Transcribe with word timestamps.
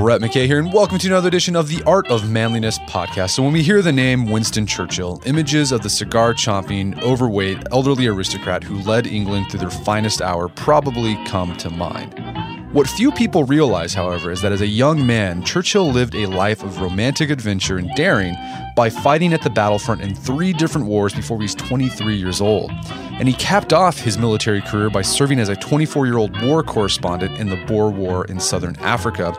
Brett 0.00 0.22
McKay 0.22 0.46
here, 0.46 0.58
and 0.58 0.72
welcome 0.72 0.96
to 0.96 1.06
another 1.08 1.28
edition 1.28 1.54
of 1.54 1.68
the 1.68 1.82
Art 1.82 2.08
of 2.08 2.30
Manliness 2.30 2.78
podcast. 2.78 3.32
So, 3.32 3.42
when 3.42 3.52
we 3.52 3.62
hear 3.62 3.82
the 3.82 3.92
name 3.92 4.30
Winston 4.30 4.64
Churchill, 4.64 5.20
images 5.26 5.72
of 5.72 5.82
the 5.82 5.90
cigar 5.90 6.32
chomping, 6.32 6.98
overweight, 7.02 7.58
elderly 7.70 8.06
aristocrat 8.06 8.64
who 8.64 8.78
led 8.78 9.06
England 9.06 9.50
through 9.50 9.60
their 9.60 9.68
finest 9.68 10.22
hour 10.22 10.48
probably 10.48 11.22
come 11.26 11.54
to 11.58 11.68
mind. 11.68 12.59
What 12.72 12.86
few 12.86 13.10
people 13.10 13.42
realize, 13.42 13.94
however, 13.94 14.30
is 14.30 14.42
that 14.42 14.52
as 14.52 14.60
a 14.60 14.66
young 14.66 15.04
man, 15.04 15.42
Churchill 15.42 15.90
lived 15.90 16.14
a 16.14 16.26
life 16.26 16.62
of 16.62 16.80
romantic 16.80 17.28
adventure 17.28 17.78
and 17.78 17.90
daring 17.96 18.36
by 18.76 18.88
fighting 18.88 19.32
at 19.32 19.42
the 19.42 19.50
battlefront 19.50 20.02
in 20.02 20.14
three 20.14 20.52
different 20.52 20.86
wars 20.86 21.12
before 21.12 21.38
he 21.38 21.42
was 21.42 21.56
23 21.56 22.14
years 22.14 22.40
old. 22.40 22.70
And 23.10 23.26
he 23.26 23.34
capped 23.34 23.72
off 23.72 23.98
his 23.98 24.18
military 24.18 24.60
career 24.60 24.88
by 24.88 25.02
serving 25.02 25.40
as 25.40 25.48
a 25.48 25.56
24 25.56 26.06
year 26.06 26.16
old 26.16 26.40
war 26.42 26.62
correspondent 26.62 27.36
in 27.40 27.48
the 27.48 27.56
Boer 27.66 27.90
War 27.90 28.24
in 28.26 28.38
southern 28.38 28.76
Africa, 28.76 29.32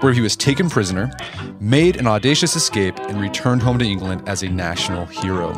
where 0.00 0.14
he 0.14 0.22
was 0.22 0.34
taken 0.34 0.70
prisoner, 0.70 1.10
made 1.60 1.96
an 1.96 2.06
audacious 2.06 2.56
escape, 2.56 2.98
and 3.00 3.20
returned 3.20 3.60
home 3.60 3.78
to 3.80 3.84
England 3.84 4.26
as 4.26 4.42
a 4.42 4.48
national 4.48 5.04
hero. 5.04 5.52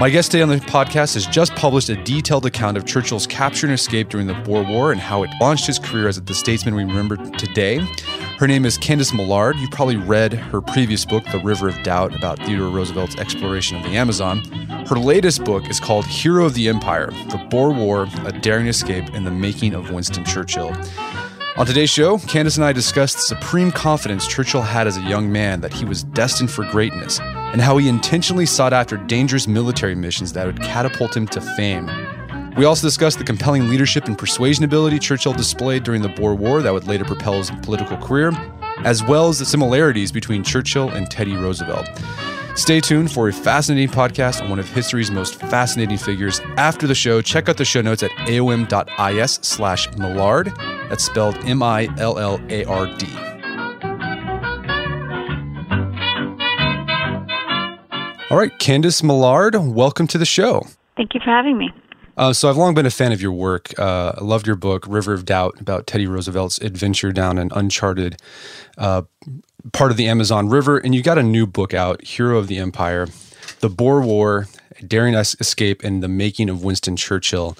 My 0.00 0.10
guest 0.10 0.30
today 0.30 0.42
on 0.42 0.48
the 0.48 0.58
podcast 0.58 1.14
has 1.14 1.26
just 1.26 1.52
published 1.56 1.88
a 1.88 1.96
detailed 2.04 2.46
account 2.46 2.76
of 2.76 2.86
Churchill's 2.86 3.26
capture 3.26 3.66
and 3.66 3.74
escape 3.74 4.10
during 4.10 4.28
the 4.28 4.34
Boer 4.34 4.62
War 4.62 4.92
and 4.92 5.00
how 5.00 5.24
it 5.24 5.30
launched 5.40 5.66
his 5.66 5.80
career 5.80 6.06
as 6.06 6.22
the 6.22 6.34
statesman 6.34 6.76
we 6.76 6.84
remember 6.84 7.16
today. 7.32 7.78
Her 8.38 8.46
name 8.46 8.64
is 8.64 8.78
Candice 8.78 9.12
Millard. 9.12 9.56
You 9.56 9.68
probably 9.70 9.96
read 9.96 10.34
her 10.34 10.60
previous 10.60 11.04
book, 11.04 11.24
The 11.32 11.40
River 11.40 11.68
of 11.68 11.82
Doubt, 11.82 12.14
about 12.14 12.38
Theodore 12.38 12.70
Roosevelt's 12.70 13.16
exploration 13.16 13.76
of 13.76 13.82
the 13.82 13.96
Amazon. 13.96 14.38
Her 14.86 14.94
latest 14.94 15.42
book 15.44 15.68
is 15.68 15.80
called 15.80 16.06
Hero 16.06 16.44
of 16.44 16.54
the 16.54 16.68
Empire 16.68 17.10
The 17.30 17.44
Boer 17.50 17.72
War, 17.72 18.06
A 18.24 18.30
Daring 18.30 18.68
Escape, 18.68 19.06
and 19.14 19.26
the 19.26 19.32
Making 19.32 19.74
of 19.74 19.90
Winston 19.90 20.24
Churchill. 20.24 20.76
On 21.56 21.66
today's 21.66 21.90
show, 21.90 22.18
Candice 22.18 22.56
and 22.56 22.64
I 22.64 22.72
discuss 22.72 23.14
the 23.14 23.20
supreme 23.22 23.72
confidence 23.72 24.28
Churchill 24.28 24.62
had 24.62 24.86
as 24.86 24.96
a 24.96 25.02
young 25.02 25.32
man 25.32 25.60
that 25.62 25.72
he 25.72 25.84
was 25.84 26.04
destined 26.04 26.52
for 26.52 26.64
greatness, 26.70 27.18
and 27.52 27.60
how 27.60 27.76
he 27.78 27.88
intentionally 27.88 28.46
sought 28.46 28.72
after 28.72 28.96
dangerous 28.96 29.48
military 29.48 29.94
missions 29.94 30.32
that 30.32 30.46
would 30.46 30.60
catapult 30.62 31.16
him 31.16 31.26
to 31.28 31.40
fame. 31.40 31.88
We 32.56 32.64
also 32.64 32.86
discuss 32.86 33.16
the 33.16 33.24
compelling 33.24 33.68
leadership 33.68 34.06
and 34.06 34.18
persuasion 34.18 34.64
ability 34.64 34.98
Churchill 34.98 35.32
displayed 35.32 35.84
during 35.84 36.02
the 36.02 36.08
Boer 36.08 36.34
War 36.34 36.60
that 36.62 36.72
would 36.72 36.86
later 36.88 37.04
propel 37.04 37.34
his 37.34 37.50
political 37.62 37.96
career, 37.98 38.32
as 38.78 39.04
well 39.04 39.28
as 39.28 39.38
the 39.38 39.44
similarities 39.44 40.10
between 40.10 40.42
Churchill 40.42 40.88
and 40.90 41.10
Teddy 41.10 41.36
Roosevelt. 41.36 41.88
Stay 42.56 42.80
tuned 42.80 43.12
for 43.12 43.28
a 43.28 43.32
fascinating 43.32 43.88
podcast 43.88 44.42
on 44.42 44.50
one 44.50 44.58
of 44.58 44.68
history's 44.68 45.12
most 45.12 45.36
fascinating 45.36 45.96
figures. 45.96 46.40
After 46.56 46.88
the 46.88 46.94
show, 46.96 47.22
check 47.22 47.48
out 47.48 47.56
the 47.56 47.64
show 47.64 47.80
notes 47.80 48.02
at 48.02 48.10
aom.is 48.10 49.38
slash 49.42 49.88
Millard. 49.96 50.52
That's 50.88 51.04
spelled 51.04 51.36
M 51.44 51.62
All 58.30 58.36
right, 58.36 58.52
Candice 58.58 59.02
Millard, 59.02 59.54
welcome 59.54 60.06
to 60.08 60.18
the 60.18 60.26
show. 60.26 60.66
Thank 60.98 61.14
you 61.14 61.20
for 61.20 61.30
having 61.30 61.56
me. 61.56 61.70
Uh, 62.18 62.34
so 62.34 62.50
I've 62.50 62.58
long 62.58 62.74
been 62.74 62.84
a 62.84 62.90
fan 62.90 63.10
of 63.10 63.22
your 63.22 63.32
work. 63.32 63.72
Uh, 63.78 64.12
I 64.18 64.22
loved 64.22 64.46
your 64.46 64.56
book, 64.56 64.84
River 64.86 65.14
of 65.14 65.24
Doubt, 65.24 65.58
about 65.58 65.86
Teddy 65.86 66.06
Roosevelt's 66.06 66.58
adventure 66.58 67.10
down 67.10 67.38
an 67.38 67.50
uncharted 67.54 68.20
uh, 68.76 69.02
part 69.72 69.90
of 69.90 69.96
the 69.96 70.08
Amazon 70.08 70.50
River. 70.50 70.76
And 70.76 70.94
you 70.94 71.02
got 71.02 71.16
a 71.16 71.22
new 71.22 71.46
book 71.46 71.72
out, 71.72 72.04
Hero 72.04 72.36
of 72.36 72.48
the 72.48 72.58
Empire, 72.58 73.06
The 73.60 73.70
Boer 73.70 74.02
War, 74.02 74.46
Daring 74.86 75.14
Escape, 75.14 75.82
and 75.82 76.02
the 76.02 76.08
Making 76.08 76.50
of 76.50 76.62
Winston 76.62 76.96
Churchill. 76.96 77.56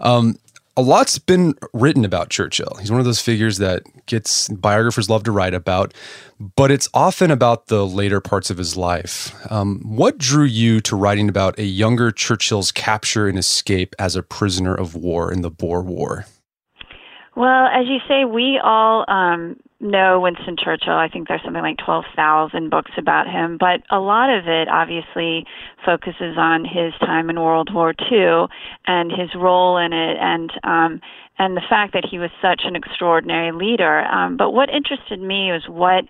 Um, 0.00 0.38
a 0.76 0.82
lot's 0.82 1.18
been 1.18 1.54
written 1.72 2.04
about 2.04 2.30
Churchill. 2.30 2.76
He's 2.80 2.90
one 2.90 3.00
of 3.00 3.06
those 3.06 3.20
figures 3.20 3.58
that 3.58 3.82
gets 4.06 4.48
biographers 4.48 5.08
love 5.08 5.22
to 5.24 5.32
write 5.32 5.54
about, 5.54 5.94
but 6.56 6.70
it's 6.70 6.88
often 6.92 7.30
about 7.30 7.66
the 7.66 7.86
later 7.86 8.20
parts 8.20 8.50
of 8.50 8.58
his 8.58 8.76
life. 8.76 9.34
Um, 9.50 9.80
what 9.84 10.18
drew 10.18 10.44
you 10.44 10.80
to 10.82 10.96
writing 10.96 11.28
about 11.28 11.58
a 11.58 11.64
younger 11.64 12.10
Churchill's 12.10 12.72
capture 12.72 13.28
and 13.28 13.38
escape 13.38 13.94
as 13.98 14.16
a 14.16 14.22
prisoner 14.22 14.74
of 14.74 14.94
war 14.94 15.32
in 15.32 15.42
the 15.42 15.50
Boer 15.50 15.82
War? 15.82 16.26
Well, 17.36 17.66
as 17.66 17.86
you 17.86 17.98
say, 18.08 18.24
we 18.24 18.60
all 18.62 19.04
um, 19.08 19.56
know 19.84 20.20
Winston 20.20 20.56
Churchill. 20.56 20.94
I 20.94 21.08
think 21.08 21.28
there's 21.28 21.42
something 21.44 21.62
like 21.62 21.78
12,000 21.84 22.70
books 22.70 22.90
about 22.98 23.26
him, 23.26 23.58
but 23.58 23.82
a 23.90 24.00
lot 24.00 24.30
of 24.30 24.48
it 24.48 24.68
obviously 24.68 25.46
focuses 25.84 26.36
on 26.36 26.64
his 26.64 26.92
time 27.00 27.30
in 27.30 27.40
World 27.40 27.72
War 27.72 27.94
II 28.10 28.46
and 28.86 29.12
his 29.12 29.30
role 29.36 29.76
in 29.76 29.92
it 29.92 30.16
and 30.20 30.50
um 30.64 31.00
and 31.36 31.56
the 31.56 31.62
fact 31.68 31.92
that 31.94 32.06
he 32.08 32.18
was 32.18 32.30
such 32.40 32.62
an 32.64 32.76
extraordinary 32.76 33.52
leader. 33.52 34.00
Um 34.00 34.36
but 34.36 34.50
what 34.52 34.70
interested 34.70 35.20
me 35.20 35.52
was 35.52 35.64
what 35.68 36.04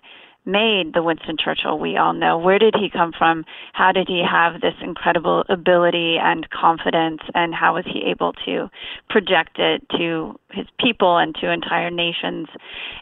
made 0.45 0.93
the 0.93 1.03
Winston 1.03 1.37
Churchill 1.37 1.79
we 1.79 1.97
all 1.97 2.13
know? 2.13 2.37
Where 2.37 2.59
did 2.59 2.75
he 2.79 2.89
come 2.89 3.11
from? 3.17 3.45
How 3.73 3.91
did 3.91 4.07
he 4.07 4.23
have 4.29 4.61
this 4.61 4.75
incredible 4.81 5.43
ability 5.49 6.17
and 6.21 6.49
confidence? 6.49 7.21
And 7.33 7.53
how 7.53 7.75
was 7.75 7.85
he 7.85 8.03
able 8.09 8.33
to 8.45 8.69
project 9.09 9.59
it 9.59 9.83
to 9.97 10.39
his 10.51 10.65
people 10.79 11.17
and 11.17 11.35
to 11.35 11.51
entire 11.51 11.89
nations? 11.89 12.47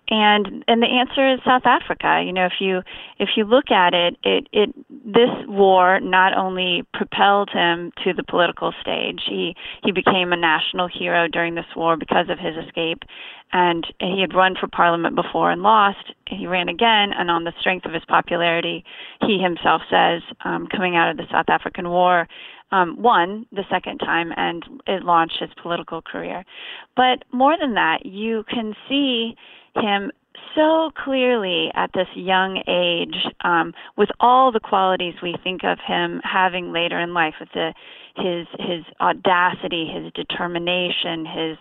And 0.09 0.63
and 0.67 0.81
the 0.81 0.87
answer 0.87 1.33
is 1.33 1.39
South 1.45 1.65
Africa. 1.65 2.23
You 2.25 2.33
know, 2.33 2.45
if 2.45 2.59
you 2.59 2.81
if 3.19 3.29
you 3.35 3.43
look 3.45 3.71
at 3.71 3.93
it, 3.93 4.17
it 4.23 4.47
it 4.51 4.73
this 4.89 5.29
war 5.47 5.99
not 5.99 6.37
only 6.37 6.83
propelled 6.93 7.49
him 7.51 7.91
to 8.03 8.13
the 8.13 8.23
political 8.23 8.73
stage. 8.81 9.21
He 9.27 9.55
he 9.83 9.91
became 9.91 10.33
a 10.33 10.37
national 10.37 10.87
hero 10.87 11.27
during 11.27 11.55
this 11.55 11.65
war 11.75 11.97
because 11.97 12.29
of 12.29 12.39
his 12.39 12.55
escape 12.65 13.03
and 13.51 13.85
he 13.99 14.21
had 14.21 14.33
run 14.33 14.55
for 14.59 14.67
parliament 14.67 15.15
before 15.15 15.51
and 15.51 15.61
lost. 15.61 16.13
He 16.27 16.47
ran 16.47 16.69
again, 16.69 17.11
and 17.13 17.29
on 17.29 17.43
the 17.43 17.53
strength 17.59 17.85
of 17.85 17.93
his 17.93 18.05
popularity, 18.07 18.83
he 19.21 19.37
himself 19.37 19.81
says, 19.89 20.21
um, 20.43 20.67
coming 20.67 20.95
out 20.95 21.11
of 21.11 21.17
the 21.17 21.27
South 21.31 21.49
African 21.49 21.89
War, 21.89 22.27
um, 22.71 22.99
won 22.99 23.45
the 23.51 23.63
second 23.69 23.99
time, 23.99 24.31
and 24.35 24.63
it 24.87 25.03
launched 25.03 25.39
his 25.39 25.51
political 25.61 26.01
career. 26.01 26.43
But 26.95 27.23
more 27.31 27.55
than 27.59 27.75
that, 27.75 28.05
you 28.05 28.43
can 28.49 28.73
see 28.89 29.35
him 29.75 30.11
so 30.55 30.91
clearly 31.03 31.71
at 31.75 31.91
this 31.93 32.07
young 32.15 32.63
age, 32.67 33.31
um, 33.43 33.73
with 33.97 34.09
all 34.19 34.51
the 34.51 34.59
qualities 34.59 35.13
we 35.21 35.35
think 35.43 35.63
of 35.63 35.77
him 35.85 36.21
having 36.23 36.71
later 36.71 36.99
in 36.99 37.13
life, 37.13 37.35
with 37.39 37.49
the 37.53 37.73
his 38.15 38.47
his 38.59 38.83
audacity, 38.99 39.87
his 39.87 40.11
determination, 40.13 41.25
his 41.25 41.57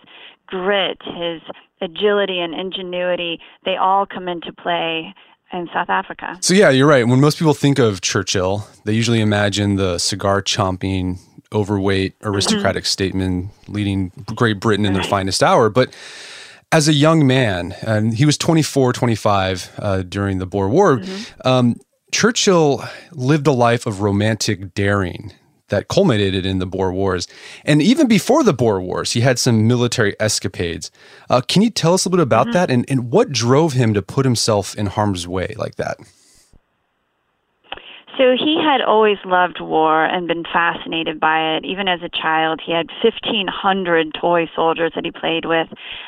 grit, 0.47 0.97
his 1.03 1.41
agility 1.83 2.39
and 2.39 2.53
ingenuity, 2.53 3.39
they 3.65 3.75
all 3.75 4.05
come 4.05 4.27
into 4.27 4.51
play 4.53 5.13
in 5.51 5.69
South 5.73 5.89
Africa. 5.89 6.37
So 6.41 6.53
yeah, 6.53 6.69
you're 6.69 6.87
right. 6.87 7.07
When 7.07 7.21
most 7.21 7.37
people 7.37 7.53
think 7.53 7.77
of 7.77 8.01
Churchill, 8.01 8.67
they 8.85 8.93
usually 8.93 9.21
imagine 9.21 9.75
the 9.75 9.99
cigar 9.99 10.41
chomping, 10.41 11.19
overweight, 11.53 12.15
aristocratic 12.23 12.83
mm-hmm. 12.83 12.87
statesman 12.87 13.49
leading 13.67 14.11
Great 14.35 14.59
Britain 14.59 14.85
in 14.85 14.93
right. 14.93 15.01
their 15.01 15.09
finest 15.09 15.43
hour. 15.43 15.69
But 15.69 15.93
as 16.71 16.87
a 16.87 16.93
young 16.93 17.27
man, 17.27 17.75
and 17.85 18.15
he 18.15 18.25
was 18.25 18.37
24, 18.37 18.93
25 18.93 19.71
uh, 19.77 20.01
during 20.01 20.39
the 20.39 20.47
Boer 20.47 20.69
War, 20.69 20.97
mm-hmm. 20.97 21.47
um, 21.47 21.75
Churchill 22.11 22.83
lived 23.11 23.45
a 23.45 23.51
life 23.51 23.85
of 23.85 24.01
romantic 24.01 24.73
daring 24.73 25.33
that 25.69 25.87
culminated 25.87 26.45
in 26.45 26.59
the 26.59 26.65
Boer 26.65 26.91
Wars. 26.91 27.27
And 27.65 27.81
even 27.81 28.07
before 28.07 28.43
the 28.43 28.53
Boer 28.53 28.81
Wars, 28.81 29.13
he 29.13 29.21
had 29.21 29.39
some 29.39 29.67
military 29.67 30.15
escapades. 30.19 30.91
Uh, 31.29 31.41
can 31.41 31.61
you 31.61 31.69
tell 31.69 31.93
us 31.93 32.05
a 32.05 32.09
little 32.09 32.25
bit 32.25 32.29
about 32.29 32.47
mm-hmm. 32.47 32.53
that 32.53 32.71
and, 32.71 32.85
and 32.89 33.11
what 33.11 33.31
drove 33.31 33.73
him 33.73 33.93
to 33.93 34.01
put 34.01 34.25
himself 34.25 34.75
in 34.75 34.87
harm's 34.87 35.27
way 35.27 35.55
like 35.57 35.75
that? 35.75 35.97
So 38.17 38.35
he 38.37 38.61
had 38.63 38.81
always 38.81 39.17
loved 39.25 39.59
war 39.59 40.05
and 40.05 40.27
been 40.27 40.43
fascinated 40.43 41.19
by 41.19 41.55
it. 41.55 41.65
Even 41.65 41.87
as 41.87 42.01
a 42.03 42.09
child, 42.09 42.61
he 42.63 42.71
had 42.71 42.87
1,500 43.01 44.13
toy 44.19 44.47
soldiers 44.55 44.91
that 44.93 45.03
he 45.03 45.11
played 45.11 45.45
with. 45.45 45.67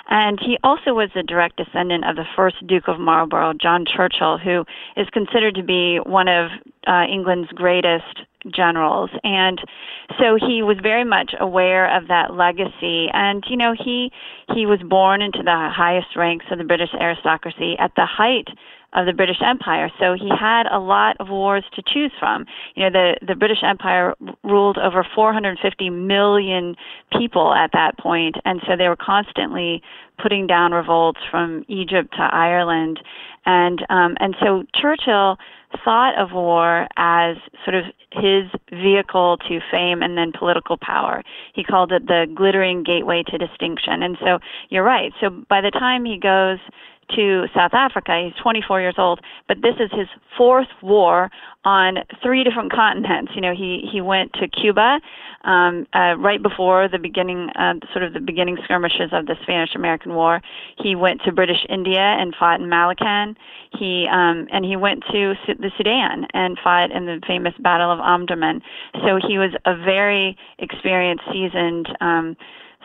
And 0.09 0.39
he 0.39 0.59
also 0.63 0.93
was 0.93 1.09
a 1.15 1.23
direct 1.23 1.57
descendant 1.57 2.05
of 2.05 2.15
the 2.15 2.25
first 2.35 2.65
Duke 2.67 2.87
of 2.87 2.99
Marlborough, 2.99 3.53
John 3.53 3.85
Churchill, 3.85 4.37
who 4.37 4.65
is 4.95 5.09
considered 5.09 5.55
to 5.55 5.63
be 5.63 5.97
one 5.97 6.27
of 6.27 6.51
uh, 6.85 7.05
England's 7.09 7.49
greatest 7.53 8.21
generals 8.53 9.09
and 9.23 9.59
so 10.19 10.37
he 10.39 10.61
was 10.61 10.77
very 10.81 11.03
much 11.03 11.33
aware 11.39 11.95
of 11.95 12.07
that 12.07 12.33
legacy 12.33 13.07
and 13.13 13.43
you 13.49 13.57
know 13.57 13.73
he 13.77 14.11
he 14.53 14.65
was 14.65 14.79
born 14.87 15.21
into 15.21 15.39
the 15.43 15.69
highest 15.73 16.15
ranks 16.15 16.45
of 16.51 16.57
the 16.57 16.63
british 16.63 16.93
aristocracy 16.99 17.75
at 17.79 17.91
the 17.95 18.05
height 18.05 18.47
of 18.95 19.05
the 19.05 19.13
British 19.13 19.41
Empire. 19.45 19.91
So 19.99 20.13
he 20.13 20.29
had 20.29 20.63
a 20.71 20.79
lot 20.79 21.17
of 21.19 21.29
wars 21.29 21.63
to 21.75 21.83
choose 21.85 22.11
from. 22.17 22.45
You 22.75 22.83
know, 22.83 22.89
the 22.89 23.27
the 23.27 23.35
British 23.35 23.61
Empire 23.61 24.15
ruled 24.43 24.77
over 24.77 25.05
450 25.13 25.89
million 25.89 26.75
people 27.17 27.53
at 27.53 27.71
that 27.73 27.97
point, 27.99 28.37
and 28.45 28.61
so 28.65 28.75
they 28.77 28.87
were 28.87 28.95
constantly 28.95 29.81
putting 30.21 30.47
down 30.47 30.71
revolts 30.71 31.19
from 31.29 31.65
Egypt 31.67 32.13
to 32.15 32.23
Ireland, 32.23 33.01
and 33.45 33.85
um, 33.89 34.15
and 34.19 34.35
so 34.41 34.63
Churchill 34.73 35.37
thought 35.83 36.17
of 36.17 36.31
war 36.31 36.87
as 36.97 37.37
sort 37.63 37.75
of 37.75 37.85
his 38.11 38.49
vehicle 38.71 39.37
to 39.47 39.59
fame 39.71 40.01
and 40.01 40.17
then 40.17 40.31
political 40.31 40.77
power. 40.77 41.21
He 41.53 41.63
called 41.63 41.91
it 41.91 42.07
the 42.07 42.27
glittering 42.33 42.83
gateway 42.83 43.23
to 43.23 43.37
distinction. 43.37 44.03
And 44.03 44.17
so 44.19 44.39
you're 44.69 44.83
right. 44.83 45.11
So 45.19 45.29
by 45.49 45.61
the 45.61 45.71
time 45.71 46.05
he 46.05 46.17
goes 46.17 46.59
to 47.15 47.45
South 47.55 47.73
Africa. 47.73 48.23
He's 48.25 48.41
24 48.41 48.81
years 48.81 48.95
old, 48.97 49.19
but 49.47 49.57
this 49.61 49.75
is 49.79 49.91
his 49.91 50.07
fourth 50.37 50.67
war 50.81 51.29
on 51.63 51.97
three 52.21 52.43
different 52.43 52.71
continents. 52.71 53.31
You 53.35 53.41
know, 53.41 53.53
he 53.55 53.87
he 53.91 54.01
went 54.01 54.33
to 54.33 54.47
Cuba 54.47 54.99
um, 55.43 55.87
uh, 55.93 56.15
right 56.17 56.41
before 56.41 56.87
the 56.87 56.97
beginning, 56.97 57.49
uh, 57.55 57.73
sort 57.93 58.03
of 58.03 58.13
the 58.13 58.19
beginning 58.19 58.57
skirmishes 58.63 59.11
of 59.11 59.27
the 59.27 59.35
Spanish-American 59.43 60.13
War. 60.13 60.41
He 60.81 60.95
went 60.95 61.21
to 61.25 61.31
British 61.31 61.65
India 61.69 61.99
and 61.99 62.33
fought 62.37 62.59
in 62.59 62.67
Malakand. 62.67 63.35
He 63.77 64.07
um, 64.11 64.47
and 64.51 64.65
he 64.65 64.75
went 64.75 65.03
to 65.11 65.33
the 65.47 65.71
Sudan 65.77 66.25
and 66.33 66.57
fought 66.63 66.91
in 66.91 67.05
the 67.05 67.21
famous 67.27 67.53
Battle 67.59 67.91
of 67.91 67.99
Omdurman. 67.99 68.61
So 69.05 69.19
he 69.27 69.37
was 69.37 69.51
a 69.65 69.75
very 69.75 70.37
experienced, 70.59 71.23
seasoned 71.31 71.87
um, 72.01 72.35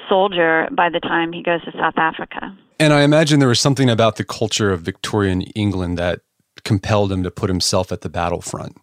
soldier 0.08 0.68
by 0.72 0.88
the 0.90 1.00
time 1.00 1.32
he 1.32 1.42
goes 1.42 1.62
to 1.64 1.72
South 1.72 1.96
Africa. 1.96 2.56
And 2.80 2.94
I 2.94 3.02
imagine 3.02 3.40
there 3.40 3.48
was 3.48 3.60
something 3.60 3.90
about 3.90 4.16
the 4.16 4.24
culture 4.24 4.72
of 4.72 4.80
Victorian 4.80 5.42
England 5.42 5.98
that 5.98 6.20
compelled 6.64 7.12
him 7.12 7.22
to 7.22 7.30
put 7.30 7.50
himself 7.50 7.92
at 7.92 8.00
the 8.00 8.08
battlefront. 8.08 8.78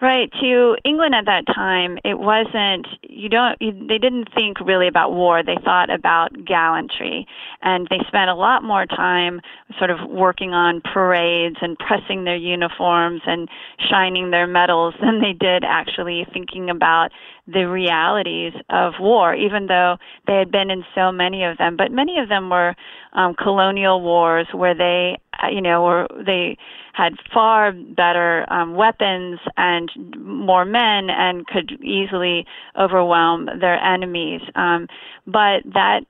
Right. 0.00 0.30
To 0.40 0.76
England 0.84 1.14
at 1.14 1.24
that 1.24 1.46
time, 1.52 1.98
it 2.04 2.18
wasn't, 2.18 2.86
you 3.02 3.28
don't, 3.28 3.56
you, 3.60 3.72
they 3.72 3.96
didn't 3.98 4.28
think 4.32 4.60
really 4.60 4.86
about 4.86 5.12
war. 5.12 5.42
They 5.42 5.56
thought 5.64 5.90
about 5.90 6.44
gallantry. 6.44 7.26
And 7.62 7.88
they 7.90 7.98
spent 8.06 8.28
a 8.28 8.34
lot 8.34 8.62
more 8.62 8.86
time 8.86 9.40
sort 9.78 9.90
of 9.90 9.98
working 10.08 10.52
on 10.52 10.82
parades 10.82 11.56
and 11.62 11.78
pressing 11.78 12.24
their 12.24 12.36
uniforms 12.36 13.22
and 13.26 13.48
shining 13.90 14.30
their 14.30 14.46
medals 14.46 14.94
than 15.00 15.20
they 15.20 15.32
did 15.32 15.64
actually 15.64 16.26
thinking 16.32 16.70
about 16.70 17.10
the 17.46 17.64
realities 17.64 18.52
of 18.70 18.94
war, 18.98 19.34
even 19.34 19.66
though 19.66 19.96
they 20.26 20.34
had 20.34 20.50
been 20.50 20.70
in 20.70 20.84
so 20.94 21.12
many 21.12 21.44
of 21.44 21.58
them. 21.58 21.76
But 21.76 21.92
many 21.92 22.18
of 22.18 22.28
them 22.28 22.50
were 22.50 22.74
um, 23.12 23.34
colonial 23.34 24.02
wars 24.02 24.48
where 24.52 24.74
they, 24.74 25.18
uh, 25.42 25.48
you 25.48 25.60
know, 25.60 25.82
were 25.82 26.08
they 26.24 26.56
had 26.92 27.12
far 27.32 27.72
better 27.72 28.50
um, 28.50 28.74
weapons 28.74 29.38
and 29.56 29.90
more 30.18 30.64
men 30.64 31.10
and 31.10 31.46
could 31.46 31.72
easily 31.82 32.46
overwhelm 32.78 33.48
their 33.60 33.78
enemies. 33.82 34.40
Um, 34.54 34.88
but 35.26 35.62
that 35.74 36.00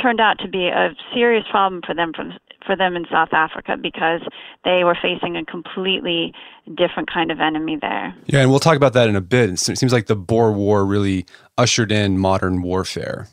turned 0.00 0.20
out 0.20 0.38
to 0.38 0.48
be 0.48 0.68
a 0.68 0.94
serious 1.12 1.44
problem 1.50 1.82
for 1.84 1.94
them 1.94 2.12
from 2.14 2.34
for 2.64 2.76
them 2.76 2.96
in 2.96 3.06
South 3.10 3.32
Africa 3.32 3.76
because 3.80 4.20
they 4.64 4.84
were 4.84 4.96
facing 5.00 5.36
a 5.36 5.44
completely 5.44 6.32
different 6.74 7.12
kind 7.12 7.30
of 7.30 7.40
enemy 7.40 7.78
there. 7.80 8.14
Yeah, 8.26 8.40
and 8.40 8.50
we'll 8.50 8.60
talk 8.60 8.76
about 8.76 8.92
that 8.94 9.08
in 9.08 9.16
a 9.16 9.20
bit. 9.20 9.50
It 9.50 9.58
seems 9.58 9.92
like 9.92 10.06
the 10.06 10.16
Boer 10.16 10.52
War 10.52 10.84
really 10.84 11.26
ushered 11.58 11.92
in 11.92 12.18
modern 12.18 12.62
warfare. 12.62 13.28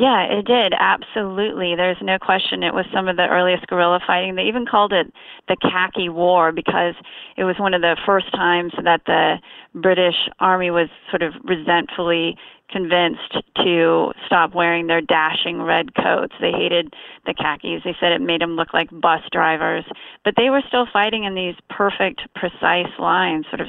Yeah, 0.00 0.22
it 0.22 0.46
did. 0.46 0.72
Absolutely. 0.78 1.74
There's 1.76 1.98
no 2.00 2.18
question 2.18 2.62
it 2.62 2.72
was 2.72 2.86
some 2.90 3.06
of 3.06 3.18
the 3.18 3.28
earliest 3.28 3.66
guerrilla 3.66 4.00
fighting. 4.06 4.34
They 4.34 4.44
even 4.44 4.64
called 4.64 4.94
it 4.94 5.12
the 5.46 5.58
Khaki 5.60 6.08
War 6.08 6.52
because 6.52 6.94
it 7.36 7.44
was 7.44 7.56
one 7.58 7.74
of 7.74 7.82
the 7.82 7.98
first 8.06 8.32
times 8.32 8.72
that 8.82 9.02
the 9.04 9.36
British 9.74 10.14
Army 10.38 10.70
was 10.70 10.88
sort 11.10 11.20
of 11.20 11.34
resentfully 11.44 12.38
convinced 12.70 13.36
to 13.56 14.12
stop 14.26 14.54
wearing 14.54 14.86
their 14.86 15.00
dashing 15.00 15.62
red 15.62 15.94
coats. 15.94 16.34
They 16.40 16.52
hated 16.52 16.94
the 17.26 17.34
khakis. 17.34 17.82
They 17.84 17.96
said 18.00 18.12
it 18.12 18.20
made 18.20 18.40
them 18.40 18.56
look 18.56 18.72
like 18.72 18.88
bus 18.90 19.22
drivers. 19.32 19.84
But 20.24 20.34
they 20.36 20.50
were 20.50 20.62
still 20.68 20.86
fighting 20.92 21.24
in 21.24 21.34
these 21.34 21.54
perfect, 21.68 22.22
precise 22.34 22.92
lines, 22.98 23.46
sort 23.50 23.60
of 23.60 23.68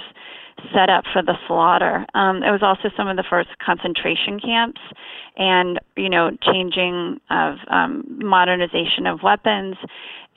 set 0.74 0.89
up 0.89 1.03
for 1.12 1.21
the 1.21 1.36
slaughter. 1.48 2.06
Um, 2.13 2.44
it 2.44 2.51
was 2.51 2.62
also 2.62 2.89
some 2.95 3.07
of 3.07 3.18
the 3.18 3.24
first 3.27 3.50
concentration 3.63 4.39
camps, 4.39 4.81
and 5.38 5.80
you 5.95 6.09
know, 6.09 6.31
changing 6.44 7.19
of 7.30 7.56
um, 7.68 8.03
modernization 8.19 9.07
of 9.07 9.24
weapons, 9.24 9.75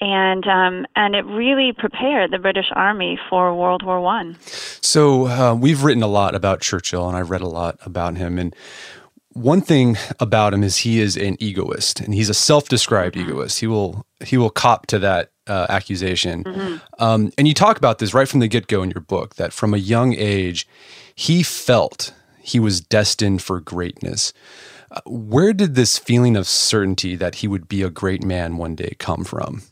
and 0.04 0.46
um, 0.46 0.86
and 0.96 1.14
it 1.14 1.24
really 1.26 1.72
prepared 1.72 2.30
the 2.30 2.38
British 2.38 2.66
Army 2.72 3.18
for 3.28 3.54
World 3.54 3.82
War 3.82 4.00
One. 4.00 4.36
So 4.40 5.26
uh, 5.26 5.54
we've 5.54 5.82
written 5.82 6.02
a 6.02 6.08
lot 6.08 6.34
about 6.34 6.60
Churchill, 6.60 7.08
and 7.08 7.16
I've 7.16 7.30
read 7.30 7.40
a 7.40 7.48
lot 7.48 7.78
about 7.84 8.16
him, 8.16 8.38
and 8.38 8.54
one 9.34 9.60
thing 9.60 9.96
about 10.20 10.54
him 10.54 10.62
is 10.62 10.78
he 10.78 11.00
is 11.00 11.16
an 11.16 11.36
egoist, 11.40 12.00
and 12.00 12.14
he's 12.14 12.28
a 12.28 12.34
self-described 12.34 13.16
mm-hmm. 13.16 13.30
egoist. 13.30 13.60
He 13.60 13.66
will 13.66 14.06
he 14.24 14.36
will 14.36 14.50
cop 14.50 14.86
to 14.86 14.98
that 15.00 15.30
uh, 15.46 15.66
accusation. 15.68 16.44
Mm-hmm. 16.44 17.02
Um, 17.02 17.32
and 17.36 17.46
you 17.46 17.54
talk 17.54 17.76
about 17.76 17.98
this 17.98 18.14
right 18.14 18.28
from 18.28 18.40
the 18.40 18.48
get 18.48 18.68
go 18.68 18.82
in 18.82 18.90
your 18.90 19.00
book 19.02 19.34
that 19.34 19.52
from 19.52 19.74
a 19.74 19.78
young 19.78 20.14
age, 20.14 20.66
he 21.14 21.42
felt 21.42 22.14
he 22.40 22.60
was 22.60 22.80
destined 22.80 23.42
for 23.42 23.60
greatness. 23.60 24.32
Uh, 24.90 25.00
where 25.06 25.52
did 25.52 25.74
this 25.74 25.98
feeling 25.98 26.36
of 26.36 26.46
certainty 26.46 27.16
that 27.16 27.36
he 27.36 27.48
would 27.48 27.66
be 27.68 27.82
a 27.82 27.90
great 27.90 28.22
man 28.22 28.56
one 28.56 28.76
day 28.76 28.94
come 28.98 29.24
from? 29.24 29.62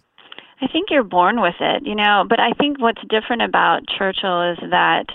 I 0.63 0.69
think 0.69 0.91
you're 0.91 1.03
born 1.03 1.41
with 1.41 1.57
it, 1.61 1.85
you 1.85 1.97
know. 1.97 2.25
But 2.29 2.39
I 2.39 2.53
think 2.53 2.81
what's 2.81 3.03
different 3.09 3.43
about 3.43 3.81
Churchill 3.89 4.53
is 4.53 4.59
that 4.71 5.07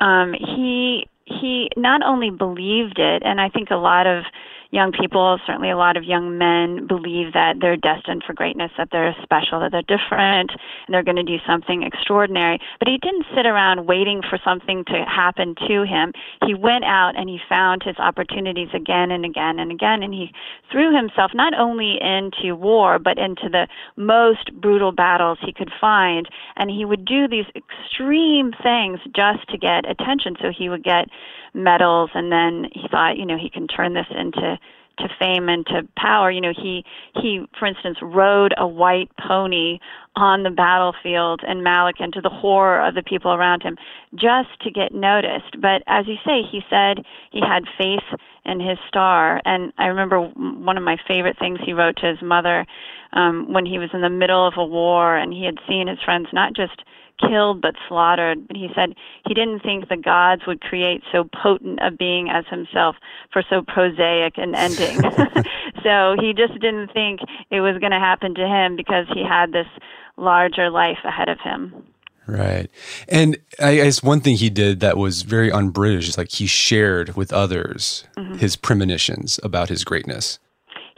um, 0.00 0.34
he 0.34 1.06
he 1.24 1.68
not 1.76 2.02
only 2.02 2.30
believed 2.30 2.98
it, 2.98 3.22
and 3.24 3.40
I 3.40 3.48
think 3.48 3.70
a 3.70 3.76
lot 3.76 4.06
of 4.06 4.24
young 4.70 4.92
people, 4.92 5.38
certainly 5.46 5.70
a 5.70 5.76
lot 5.76 5.96
of 5.96 6.04
young 6.04 6.36
men, 6.36 6.86
believe 6.86 7.32
that 7.32 7.56
they're 7.60 7.76
destined 7.76 8.22
for 8.26 8.34
greatness, 8.34 8.70
that 8.76 8.88
they're 8.92 9.16
special, 9.22 9.60
that 9.60 9.72
they're 9.72 9.82
different, 9.88 10.50
and 10.50 10.92
they're 10.92 11.02
going 11.02 11.16
to 11.16 11.22
do 11.22 11.38
something 11.46 11.82
extraordinary. 11.82 12.58
But 12.78 12.88
he 12.88 12.98
didn't 12.98 13.24
sit 13.34 13.46
around 13.46 13.86
waiting 13.86 14.20
for 14.28 14.38
something 14.44 14.84
to 14.86 15.04
happen 15.08 15.54
to 15.68 15.84
him. 15.84 16.12
He 16.44 16.54
went 16.54 16.84
out 16.84 17.12
and 17.16 17.28
he 17.28 17.38
found 17.48 17.82
his 17.82 17.96
opportunities 17.98 18.68
again 18.74 19.10
and 19.10 19.24
again 19.24 19.58
and 19.58 19.72
again, 19.72 20.02
and 20.02 20.12
he 20.12 20.32
threw 20.70 20.94
himself 20.94 21.32
not 21.34 21.54
only 21.58 21.98
into 22.00 22.54
war, 22.54 22.98
but 22.98 23.18
into 23.18 23.48
the 23.48 23.68
most 23.96 24.52
brutal 24.60 24.92
battles 24.92 25.38
he 25.40 25.52
could 25.52 25.72
find. 25.80 26.28
And 26.56 26.70
he 26.70 26.84
would 26.84 27.04
do 27.04 27.26
these 27.26 27.46
extreme 27.56 28.52
things 28.62 29.00
just 29.16 29.48
to 29.48 29.56
get 29.56 29.88
attention. 29.88 30.36
So 30.42 30.50
he 30.56 30.68
would 30.68 30.84
get 30.84 31.08
medals 31.54 32.10
and 32.14 32.30
then 32.30 32.70
he 32.72 32.88
thought 32.90 33.16
you 33.16 33.26
know 33.26 33.38
he 33.38 33.50
can 33.50 33.66
turn 33.66 33.94
this 33.94 34.06
into 34.10 34.58
to 34.98 35.08
fame 35.18 35.48
and 35.48 35.66
to 35.66 35.82
power. 35.96 36.30
You 36.30 36.40
know 36.40 36.52
he 36.54 36.84
he 37.14 37.44
for 37.58 37.66
instance 37.66 37.98
rode 38.02 38.54
a 38.56 38.66
white 38.66 39.10
pony 39.26 39.78
on 40.16 40.42
the 40.42 40.50
battlefield 40.50 41.42
in 41.46 41.58
Malakand 41.58 42.12
to 42.14 42.20
the 42.20 42.28
horror 42.28 42.84
of 42.86 42.94
the 42.94 43.02
people 43.02 43.32
around 43.32 43.62
him 43.62 43.76
just 44.14 44.48
to 44.62 44.70
get 44.70 44.92
noticed. 44.92 45.60
But 45.60 45.82
as 45.86 46.06
you 46.06 46.16
say 46.26 46.42
he 46.50 46.60
said 46.68 47.04
he 47.30 47.40
had 47.40 47.64
faith 47.78 48.04
in 48.44 48.60
his 48.60 48.78
star. 48.88 49.40
And 49.44 49.72
i 49.78 49.86
remember 49.86 50.20
one 50.20 50.76
of 50.76 50.84
my 50.84 50.96
favorite 51.06 51.38
things 51.38 51.58
he 51.64 51.72
wrote 51.72 51.96
to 51.98 52.06
his 52.06 52.22
mother 52.22 52.66
um 53.12 53.52
when 53.52 53.66
he 53.66 53.78
was 53.78 53.90
in 53.92 54.00
the 54.00 54.10
middle 54.10 54.46
of 54.46 54.54
a 54.56 54.64
war 54.64 55.16
and 55.16 55.32
he 55.32 55.44
had 55.44 55.58
seen 55.68 55.88
his 55.88 55.98
friends 56.04 56.28
not 56.32 56.54
just 56.54 56.82
killed 57.18 57.60
but 57.60 57.74
slaughtered. 57.88 58.46
But 58.46 58.56
he 58.56 58.68
said 58.74 58.94
he 59.26 59.34
didn't 59.34 59.60
think 59.60 59.88
the 59.88 59.96
gods 59.96 60.42
would 60.46 60.60
create 60.60 61.02
so 61.12 61.24
potent 61.42 61.78
a 61.82 61.90
being 61.90 62.30
as 62.30 62.44
himself 62.48 62.96
for 63.32 63.42
so 63.48 63.62
prosaic 63.62 64.38
an 64.38 64.54
ending. 64.54 65.00
so 65.82 66.16
he 66.20 66.32
just 66.32 66.58
didn't 66.60 66.92
think 66.92 67.20
it 67.50 67.60
was 67.60 67.78
going 67.78 67.92
to 67.92 67.98
happen 67.98 68.34
to 68.34 68.46
him 68.46 68.76
because 68.76 69.06
he 69.12 69.24
had 69.24 69.52
this 69.52 69.68
larger 70.16 70.70
life 70.70 70.98
ahead 71.04 71.28
of 71.28 71.38
him. 71.40 71.84
Right. 72.26 72.70
And 73.08 73.38
I 73.58 73.76
guess 73.76 74.02
one 74.02 74.20
thing 74.20 74.36
he 74.36 74.50
did 74.50 74.80
that 74.80 74.98
was 74.98 75.22
very 75.22 75.50
un 75.50 75.70
British 75.70 76.08
is 76.08 76.18
like 76.18 76.30
he 76.30 76.46
shared 76.46 77.16
with 77.16 77.32
others 77.32 78.04
mm-hmm. 78.18 78.36
his 78.36 78.54
premonitions 78.54 79.40
about 79.42 79.70
his 79.70 79.82
greatness. 79.82 80.38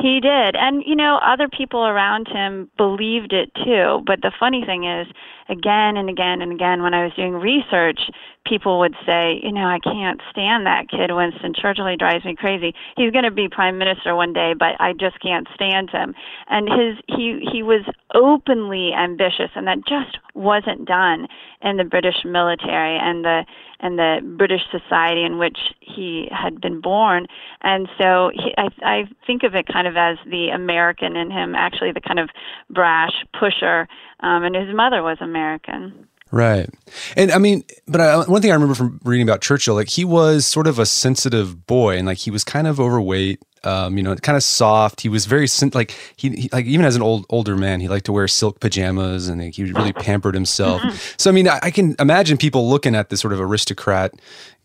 He 0.00 0.20
did. 0.20 0.56
And, 0.56 0.82
you 0.86 0.96
know, 0.96 1.18
other 1.22 1.48
people 1.48 1.84
around 1.84 2.28
him 2.28 2.70
believed 2.76 3.32
it 3.32 3.50
too. 3.54 4.02
But 4.06 4.22
the 4.22 4.32
funny 4.38 4.64
thing 4.64 4.84
is, 4.84 5.06
again 5.48 5.96
and 5.96 6.08
again 6.08 6.40
and 6.40 6.52
again 6.52 6.82
when 6.82 6.94
I 6.94 7.04
was 7.04 7.12
doing 7.14 7.34
research, 7.34 8.00
people 8.46 8.78
would 8.78 8.94
say, 9.06 9.40
you 9.42 9.52
know, 9.52 9.66
I 9.66 9.78
can't 9.78 10.20
stand 10.30 10.66
that 10.66 10.88
kid, 10.88 11.12
Winston 11.12 11.52
Churchill. 11.54 11.86
He 11.86 11.96
drives 11.96 12.24
me 12.24 12.34
crazy. 12.36 12.74
He's 12.96 13.12
going 13.12 13.24
to 13.24 13.30
be 13.30 13.48
prime 13.48 13.78
minister 13.78 14.14
one 14.14 14.32
day, 14.32 14.54
but 14.58 14.80
I 14.80 14.92
just 14.92 15.20
can't 15.20 15.46
stand 15.54 15.90
him. 15.90 16.14
And 16.48 16.68
his 16.68 16.96
he 17.06 17.46
he 17.52 17.62
was 17.62 17.84
openly 18.14 18.92
ambitious, 18.92 19.50
and 19.54 19.66
that 19.66 19.78
just 19.86 20.18
wasn't 20.34 20.86
done 20.86 21.28
in 21.62 21.76
the 21.76 21.84
British 21.84 22.24
military 22.24 22.98
and 22.98 23.24
the 23.24 23.44
and 23.80 23.98
the 23.98 24.20
British 24.36 24.62
society 24.70 25.24
in 25.24 25.38
which 25.38 25.58
he 25.80 26.28
had 26.30 26.60
been 26.60 26.80
born. 26.80 27.26
And 27.62 27.88
so 27.98 28.30
he, 28.34 28.52
I, 28.58 28.68
I 28.82 29.02
think 29.26 29.42
of 29.42 29.54
it 29.54 29.66
kind 29.66 29.86
of 29.86 29.96
as 29.96 30.18
the 30.26 30.48
American 30.48 31.16
in 31.16 31.30
him, 31.30 31.54
actually 31.54 31.92
the 31.92 32.00
kind 32.00 32.18
of 32.18 32.28
brash 32.68 33.24
pusher. 33.38 33.88
Um, 34.20 34.44
and 34.44 34.54
his 34.54 34.74
mother 34.74 35.02
was 35.02 35.18
American. 35.20 36.06
Right. 36.32 36.68
And 37.16 37.32
I 37.32 37.38
mean, 37.38 37.64
but 37.88 38.00
I, 38.00 38.24
one 38.24 38.40
thing 38.40 38.50
I 38.50 38.54
remember 38.54 38.74
from 38.74 39.00
reading 39.04 39.28
about 39.28 39.40
Churchill, 39.40 39.74
like 39.74 39.88
he 39.88 40.04
was 40.04 40.46
sort 40.46 40.66
of 40.66 40.78
a 40.78 40.86
sensitive 40.86 41.66
boy 41.66 41.96
and 41.96 42.06
like 42.06 42.18
he 42.18 42.30
was 42.30 42.44
kind 42.44 42.68
of 42.68 42.78
overweight, 42.78 43.42
um, 43.64 43.96
you 43.96 44.02
know, 44.02 44.14
kind 44.16 44.36
of 44.36 44.44
soft. 44.44 45.00
He 45.00 45.08
was 45.08 45.26
very, 45.26 45.48
like 45.74 45.96
he, 46.16 46.30
he, 46.30 46.48
like 46.52 46.66
even 46.66 46.86
as 46.86 46.94
an 46.94 47.02
old, 47.02 47.26
older 47.30 47.56
man, 47.56 47.80
he 47.80 47.88
liked 47.88 48.06
to 48.06 48.12
wear 48.12 48.28
silk 48.28 48.60
pajamas 48.60 49.28
and 49.28 49.42
like, 49.42 49.54
he 49.54 49.64
really 49.64 49.92
pampered 49.92 50.34
himself. 50.34 50.80
Mm-hmm. 50.80 51.14
So, 51.16 51.30
I 51.30 51.32
mean, 51.32 51.48
I, 51.48 51.58
I, 51.64 51.70
can 51.72 51.96
imagine 51.98 52.38
people 52.38 52.70
looking 52.70 52.94
at 52.94 53.08
this 53.08 53.20
sort 53.20 53.32
of 53.32 53.40
aristocrat 53.40 54.14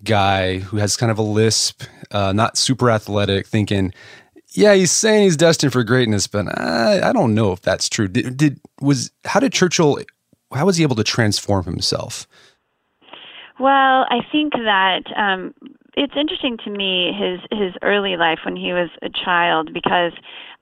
guy 0.03 0.59
who 0.59 0.77
has 0.77 0.95
kind 0.95 1.11
of 1.11 1.17
a 1.17 1.23
lisp, 1.23 1.81
uh, 2.11 2.31
not 2.31 2.57
super 2.57 2.91
athletic, 2.91 3.47
thinking, 3.47 3.91
yeah, 4.55 4.73
he's 4.73 4.91
saying 4.91 5.23
he's 5.23 5.35
destined 5.35 5.73
for 5.73 5.83
greatness, 5.83 6.27
but 6.27 6.47
I, 6.59 7.09
I 7.09 7.11
don't 7.11 7.33
know 7.33 7.51
if 7.51 7.61
that's 7.61 7.89
true. 7.89 8.07
Did, 8.07 8.37
did 8.37 8.59
was 8.79 9.11
how 9.25 9.39
did 9.39 9.51
Churchill 9.51 9.99
how 10.55 10.65
was 10.65 10.77
he 10.77 10.83
able 10.83 10.95
to 10.95 11.03
transform 11.03 11.65
himself? 11.65 12.27
Well, 13.59 14.05
I 14.09 14.19
think 14.31 14.53
that 14.53 15.03
um, 15.15 15.53
it's 15.95 16.13
interesting 16.17 16.57
to 16.65 16.69
me 16.69 17.13
his 17.13 17.39
his 17.57 17.73
early 17.81 18.17
life 18.17 18.39
when 18.43 18.55
he 18.55 18.73
was 18.73 18.89
a 19.01 19.09
child 19.09 19.73
because 19.73 20.11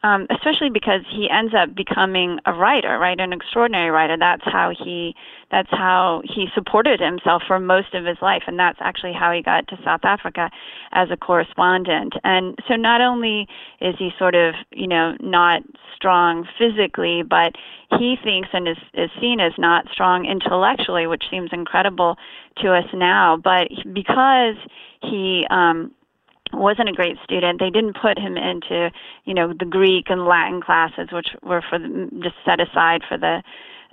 um, 0.04 0.28
especially 0.30 0.70
because 0.70 1.02
he 1.10 1.30
ends 1.30 1.54
up 1.56 1.74
becoming 1.76 2.40
a 2.46 2.54
writer, 2.54 3.00
right? 3.00 3.20
An 3.20 3.34
extraordinary 3.34 3.90
writer. 3.90 4.18
That's 4.18 4.44
how 4.44 4.74
he 4.78 5.16
that's 5.54 5.70
how 5.70 6.24
he 6.26 6.48
supported 6.56 7.00
himself 7.00 7.44
for 7.46 7.60
most 7.60 7.94
of 7.94 8.06
his 8.06 8.18
life, 8.24 8.42
and 8.48 8.58
that's 8.58 8.80
actually 8.82 9.14
how 9.14 9.32
he 9.32 9.44
got 9.44 9.68
to 9.68 9.78
South 9.86 10.04
Africa 10.04 10.50
as 10.92 11.10
a 11.12 11.16
correspondent. 11.16 12.16
And 12.24 12.58
so, 12.68 12.76
not 12.76 13.02
only 13.02 13.48
is 13.80 13.94
he 14.00 14.10
sort 14.18 14.34
of 14.34 14.56
you 14.72 14.88
know 14.88 15.16
not 15.20 15.62
strong 15.96 16.48
physically, 16.58 17.22
but 17.22 17.54
he 18.00 18.16
thinks 18.24 18.50
and 18.52 18.68
is 18.68 18.78
is 18.96 19.12
seen 19.22 19.40
as 19.40 19.54
not 19.60 19.86
strong 19.92 20.26
intellectually, 20.26 21.06
which 21.06 21.26
seems 21.30 21.52
incredible 21.54 22.18
to 22.64 22.74
us 22.74 22.88
now. 22.92 23.38
But 23.38 23.68
because 23.94 24.56
he 25.04 25.46
um, 25.52 25.92
wasn't 26.52 26.90
a 26.90 26.94
great 26.94 27.18
student. 27.24 27.60
They 27.60 27.70
didn't 27.70 27.98
put 28.02 28.18
him 28.18 28.38
into, 28.38 28.92
you 29.26 29.34
know, 29.34 29.54
the 29.54 29.66
Greek 29.66 30.06
and 30.10 30.26
Latin 30.26 30.62
classes, 30.62 31.10
which 31.12 31.28
were 31.44 31.64
for 31.68 31.78
the, 31.78 32.10
just 32.24 32.36
set 32.44 32.60
aside 32.60 33.02
for 33.08 33.18
the 33.18 33.44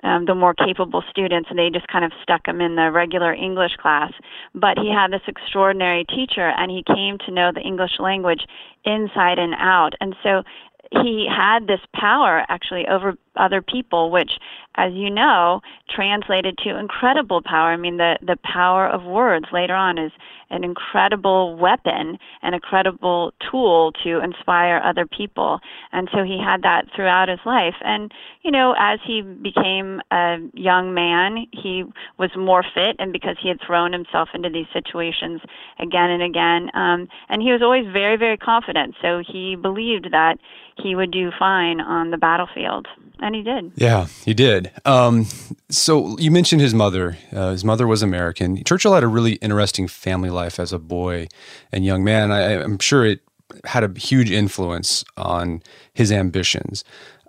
um, 0.03 0.25
the 0.27 0.35
more 0.35 0.55
capable 0.55 1.03
students, 1.11 1.49
and 1.51 1.59
they 1.59 1.71
just 1.71 1.89
kind 1.89 2.05
of 2.05 2.13
stuck 2.23 2.47
him 2.47 2.61
in 2.61 2.77
the 2.77 2.91
regular 2.91 3.33
English 3.33 3.77
class. 3.77 4.13
But 4.55 4.79
he 4.79 4.93
had 4.93 5.13
this 5.13 5.23
extraordinary 5.27 6.05
teacher, 6.05 6.53
and 6.57 6.71
he 6.71 6.83
came 6.83 7.19
to 7.27 7.31
know 7.31 7.53
the 7.53 7.61
English 7.61 7.99
language 7.99 8.47
inside 8.85 9.39
and 9.39 9.55
out. 9.59 9.95
And 10.01 10.17
so 10.23 10.43
he 10.91 11.29
had 11.31 11.67
this 11.67 11.81
power 11.95 12.45
actually 12.49 12.87
over 12.89 13.15
other 13.37 13.63
people, 13.63 14.11
which, 14.11 14.33
as 14.77 14.93
you 14.95 15.11
know, 15.11 15.61
translated 15.89 16.57
to 16.65 16.79
incredible 16.79 17.43
power. 17.43 17.73
I 17.73 17.77
mean, 17.77 17.97
the, 17.97 18.19
the 18.23 18.37
power 18.43 18.89
of 18.89 19.03
words 19.05 19.47
later 19.53 19.75
on 19.75 19.99
is 19.99 20.13
an 20.51 20.65
incredible 20.65 21.57
weapon 21.57 22.19
and 22.43 22.55
a 22.55 22.61
credible 22.61 23.33
tool 23.51 23.93
to 24.05 24.23
inspire 24.23 24.81
other 24.85 25.07
people. 25.07 25.61
And 25.93 26.09
so 26.13 26.25
he 26.25 26.41
had 26.43 26.63
that 26.63 26.87
throughout 26.95 27.29
his 27.29 27.39
life. 27.45 27.75
And, 27.83 28.13
you 28.43 28.51
know, 28.51 28.75
as 28.79 28.99
he 29.07 29.23
became 29.23 30.01
a 30.11 30.39
young 30.55 30.95
man, 30.95 31.47
he 31.53 31.85
was 32.19 32.31
more 32.37 32.65
fit, 32.75 32.97
and 32.99 33.13
because 33.13 33.37
he 33.41 33.49
had 33.49 33.59
thrown 33.65 33.93
himself 33.93 34.29
into 34.35 34.51
these 34.51 34.67
situations 34.73 35.41
again 35.79 36.11
and 36.11 36.23
again. 36.23 36.71
Um, 36.75 37.09
and 37.29 37.43
he 37.43 37.53
was 37.53 37.63
always 37.63 37.87
very, 37.93 38.17
very 38.17 38.37
confident. 38.37 38.95
So 39.03 39.23
he 39.27 39.57
believed 39.57 40.09
that 40.11 40.39
he 40.83 40.95
would 40.95 41.11
do 41.11 41.31
fine 41.39 41.81
on 41.81 42.11
the 42.11 42.19
battlefield. 42.19 42.89
And 43.21 43.35
he 43.35 43.43
did. 43.43 43.73
Yeah, 43.77 44.07
he 44.25 44.33
did. 44.33 44.73
Um, 44.85 45.27
so 45.69 46.19
you 46.19 46.31
mentioned 46.31 46.63
his 46.63 46.73
mother. 46.73 47.19
Uh, 47.33 47.51
his 47.51 47.65
mother 47.65 47.87
was 47.87 48.03
American. 48.03 48.63
Churchill 48.65 48.95
had 48.95 49.03
a 49.03 49.09
really 49.09 49.33
interesting 49.35 49.89
family 49.89 50.31
life 50.31 50.59
as 50.59 50.73
a 50.73 50.79
boy 50.79 51.29
and 51.71 51.85
young 51.85 52.03
man. 52.03 52.33
I, 52.33 52.63
I'm 52.63 52.79
sure 52.79 53.05
it 53.05 53.21
had 53.65 53.85
a 53.85 53.99
huge 53.99 54.31
influence 54.31 55.05
on 55.17 55.63
his 55.93 56.11
ambitions. 56.11 56.83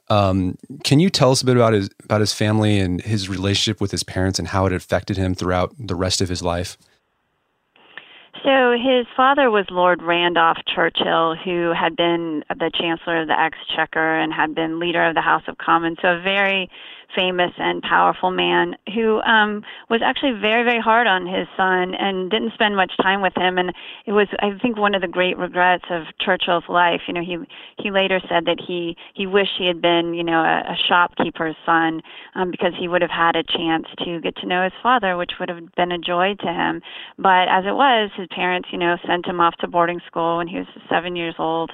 Um, 0.09 0.57
can 0.83 0.99
you 0.99 1.09
tell 1.09 1.31
us 1.31 1.41
a 1.41 1.45
bit 1.45 1.55
about 1.55 1.73
his 1.73 1.89
about 2.03 2.19
his 2.19 2.33
family 2.33 2.79
and 2.79 3.01
his 3.01 3.29
relationship 3.29 3.79
with 3.79 3.91
his 3.91 4.03
parents 4.03 4.39
and 4.39 4.47
how 4.47 4.65
it 4.65 4.73
affected 4.73 5.17
him 5.17 5.33
throughout 5.33 5.73
the 5.77 5.95
rest 5.95 6.21
of 6.21 6.29
his 6.29 6.41
life? 6.41 6.77
So 8.43 8.71
his 8.71 9.05
father 9.15 9.51
was 9.51 9.65
Lord 9.69 10.01
Randolph 10.01 10.57
Churchill, 10.73 11.35
who 11.35 11.73
had 11.79 11.95
been 11.95 12.43
the 12.49 12.71
Chancellor 12.73 13.21
of 13.21 13.27
the 13.27 13.39
Exchequer 13.39 14.17
and 14.17 14.33
had 14.33 14.55
been 14.55 14.79
leader 14.79 15.07
of 15.07 15.13
the 15.13 15.21
House 15.21 15.43
of 15.47 15.59
Commons. 15.59 15.97
So 16.01 16.15
a 16.15 16.21
very 16.21 16.67
famous 17.15 17.51
and 17.57 17.81
powerful 17.81 18.31
man 18.31 18.75
who 18.93 19.21
um, 19.21 19.63
was 19.89 20.01
actually 20.03 20.33
very, 20.39 20.63
very 20.63 20.79
hard 20.79 21.07
on 21.07 21.25
his 21.25 21.47
son 21.57 21.93
and 21.95 22.29
didn't 22.29 22.53
spend 22.53 22.75
much 22.75 22.91
time 23.01 23.21
with 23.21 23.33
him. 23.35 23.57
And 23.57 23.73
it 24.05 24.11
was, 24.11 24.27
I 24.39 24.57
think, 24.61 24.77
one 24.77 24.95
of 24.95 25.01
the 25.01 25.07
great 25.07 25.37
regrets 25.37 25.85
of 25.89 26.03
Churchill's 26.19 26.63
life. 26.69 27.01
You 27.07 27.13
know, 27.13 27.21
he 27.21 27.37
he 27.77 27.91
later 27.91 28.19
said 28.29 28.45
that 28.45 28.59
he 28.65 28.95
he 29.13 29.27
wished 29.27 29.51
he 29.57 29.67
had 29.67 29.81
been, 29.81 30.13
you 30.13 30.23
know, 30.23 30.41
a, 30.41 30.73
a 30.73 30.77
shopkeeper's 30.87 31.55
son 31.65 32.01
um, 32.35 32.51
because 32.51 32.73
he 32.79 32.87
would 32.87 33.01
have 33.01 33.11
had 33.11 33.35
a 33.35 33.43
chance 33.43 33.85
to 34.03 34.19
get 34.21 34.35
to 34.37 34.47
know 34.47 34.63
his 34.63 34.73
father, 34.81 35.17
which 35.17 35.31
would 35.39 35.49
have 35.49 35.59
been 35.75 35.91
a 35.91 35.97
joy 35.97 36.35
to 36.39 36.47
him. 36.47 36.81
But 37.17 37.47
as 37.49 37.65
it 37.65 37.75
was, 37.75 38.11
his 38.15 38.27
parents, 38.33 38.69
you 38.71 38.77
know, 38.77 38.97
sent 39.07 39.25
him 39.25 39.39
off 39.39 39.55
to 39.57 39.67
boarding 39.67 40.01
school 40.07 40.37
when 40.37 40.47
he 40.47 40.57
was 40.57 40.67
seven 40.89 41.15
years 41.15 41.35
old 41.37 41.71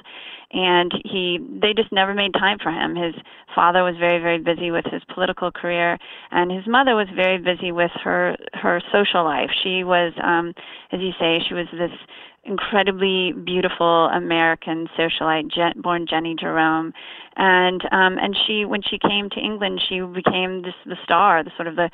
and 0.52 0.92
he 1.04 1.38
they 1.60 1.74
just 1.74 1.92
never 1.92 2.14
made 2.14 2.32
time 2.34 2.58
for 2.62 2.70
him. 2.70 2.96
His 2.96 3.14
father 3.54 3.82
was 3.82 3.96
very 3.98 4.18
very 4.18 4.38
busy 4.38 4.70
with 4.70 4.84
his 4.86 5.02
political 5.12 5.50
career 5.50 5.98
and 6.30 6.50
his 6.50 6.66
mother 6.66 6.94
was 6.94 7.08
very 7.14 7.38
busy 7.38 7.72
with 7.72 7.90
her 8.02 8.36
her 8.54 8.80
social 8.92 9.24
life. 9.24 9.50
She 9.62 9.84
was 9.84 10.12
um 10.22 10.54
as 10.92 11.00
you 11.00 11.12
say 11.18 11.40
she 11.46 11.54
was 11.54 11.66
this 11.72 11.92
incredibly 12.48 13.32
beautiful 13.32 14.06
American 14.06 14.88
socialite, 14.98 15.50
born 15.76 16.06
Jennie 16.08 16.34
Jerome, 16.38 16.92
and 17.36 17.82
um, 17.92 18.18
and 18.18 18.36
she 18.46 18.64
when 18.64 18.82
she 18.82 18.98
came 18.98 19.30
to 19.30 19.38
England, 19.38 19.80
she 19.88 20.00
became 20.00 20.62
this 20.62 20.74
the 20.84 20.96
star, 21.04 21.44
the 21.44 21.52
sort 21.56 21.68
of 21.68 21.76
the 21.76 21.88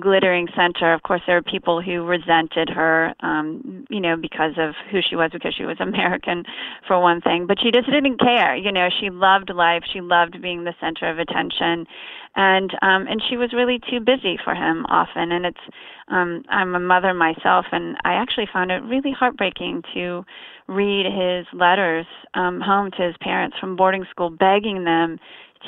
glittering 0.00 0.48
center. 0.56 0.92
Of 0.92 1.02
course, 1.04 1.20
there 1.26 1.36
were 1.36 1.42
people 1.42 1.80
who 1.80 2.04
resented 2.04 2.68
her, 2.68 3.14
um, 3.20 3.86
you 3.90 4.00
know, 4.00 4.16
because 4.16 4.54
of 4.58 4.74
who 4.90 4.98
she 5.08 5.14
was, 5.14 5.30
because 5.32 5.54
she 5.54 5.64
was 5.64 5.76
American, 5.80 6.44
for 6.86 7.00
one 7.00 7.20
thing. 7.20 7.46
But 7.46 7.58
she 7.62 7.70
just 7.70 7.86
didn't 7.86 8.18
care. 8.18 8.56
You 8.56 8.72
know, 8.72 8.88
she 9.00 9.10
loved 9.10 9.50
life. 9.54 9.84
She 9.92 10.00
loved 10.00 10.42
being 10.42 10.64
the 10.64 10.74
center 10.80 11.08
of 11.08 11.18
attention, 11.20 11.86
and 12.38 12.70
um, 12.82 13.08
and 13.08 13.20
she 13.28 13.36
was 13.36 13.52
really 13.52 13.80
too 13.90 13.98
busy 13.98 14.38
for 14.42 14.54
him 14.54 14.86
often. 14.88 15.32
And 15.32 15.44
it's 15.44 15.60
um, 16.06 16.44
I'm 16.48 16.74
a 16.76 16.80
mother 16.80 17.12
myself, 17.12 17.66
and 17.72 17.96
I 18.04 18.14
actually 18.14 18.46
found 18.50 18.70
it 18.70 18.80
really 18.84 19.10
heartbreaking 19.10 19.82
to 19.94 20.24
read 20.68 21.06
his 21.06 21.46
letters 21.52 22.06
um, 22.34 22.60
home 22.60 22.92
to 22.92 23.02
his 23.02 23.16
parents 23.20 23.56
from 23.58 23.74
boarding 23.74 24.04
school, 24.10 24.30
begging 24.30 24.84
them 24.84 25.18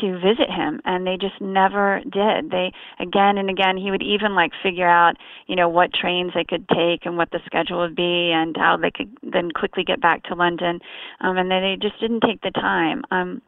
to 0.00 0.14
visit 0.20 0.48
him 0.48 0.80
and 0.84 1.04
they 1.04 1.16
just 1.16 1.40
never 1.40 2.00
did. 2.04 2.52
They 2.52 2.72
again 3.00 3.36
and 3.38 3.50
again 3.50 3.76
he 3.76 3.90
would 3.90 4.04
even 4.04 4.36
like 4.36 4.52
figure 4.62 4.88
out 4.88 5.16
you 5.48 5.56
know 5.56 5.68
what 5.68 5.92
trains 5.92 6.30
they 6.32 6.44
could 6.44 6.68
take 6.68 7.04
and 7.04 7.16
what 7.16 7.32
the 7.32 7.40
schedule 7.44 7.80
would 7.80 7.96
be 7.96 8.30
and 8.32 8.56
how 8.56 8.76
they 8.76 8.92
could 8.92 9.10
then 9.24 9.50
quickly 9.50 9.82
get 9.82 10.00
back 10.00 10.22
to 10.24 10.36
london. 10.36 10.78
Um 11.20 11.36
and 11.38 11.50
they 11.50 11.76
just 11.82 11.98
didn't 12.00 12.20
take 12.20 12.40
the 12.42 12.52
time. 12.52 13.02
Um 13.10 13.42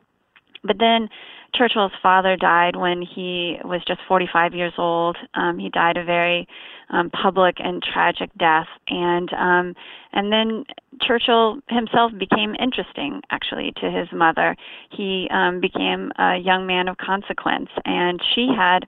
but 0.64 0.78
then 0.80 1.08
Churchill's 1.54 1.92
father 2.02 2.36
died 2.36 2.76
when 2.76 3.02
he 3.02 3.56
was 3.64 3.82
just 3.86 4.00
45 4.08 4.54
years 4.54 4.72
old. 4.78 5.16
Um, 5.34 5.58
he 5.58 5.68
died 5.68 5.96
a 5.96 6.04
very 6.04 6.48
um, 6.90 7.10
public 7.10 7.56
and 7.58 7.82
tragic 7.82 8.30
death, 8.38 8.66
and 8.88 9.32
um, 9.32 9.74
and 10.12 10.32
then 10.32 10.64
Churchill 11.00 11.60
himself 11.68 12.12
became 12.18 12.54
interesting 12.60 13.22
actually 13.30 13.72
to 13.80 13.90
his 13.90 14.08
mother. 14.12 14.56
He 14.90 15.28
um, 15.30 15.60
became 15.60 16.12
a 16.18 16.36
young 16.36 16.66
man 16.66 16.88
of 16.88 16.96
consequence, 16.98 17.70
and 17.84 18.20
she 18.34 18.48
had 18.54 18.80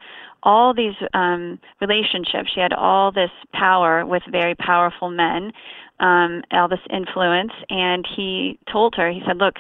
all 0.43 0.75
these 0.75 0.95
um, 1.15 1.59
relationships. 1.81 2.51
She 2.55 2.61
had 2.61 2.75
all 2.75 3.11
this 3.11 3.31
power 3.53 4.05
with 4.05 4.23
very 4.31 4.55
powerful 4.55 5.11
men 5.11 5.53
um, 6.01 6.43
this 6.71 6.81
influence, 6.91 7.53
and 7.69 8.07
he 8.17 8.59
told 8.71 8.95
her, 8.97 9.11
he 9.11 9.23
said, 9.27 9.39
"Look, 9.39 9.57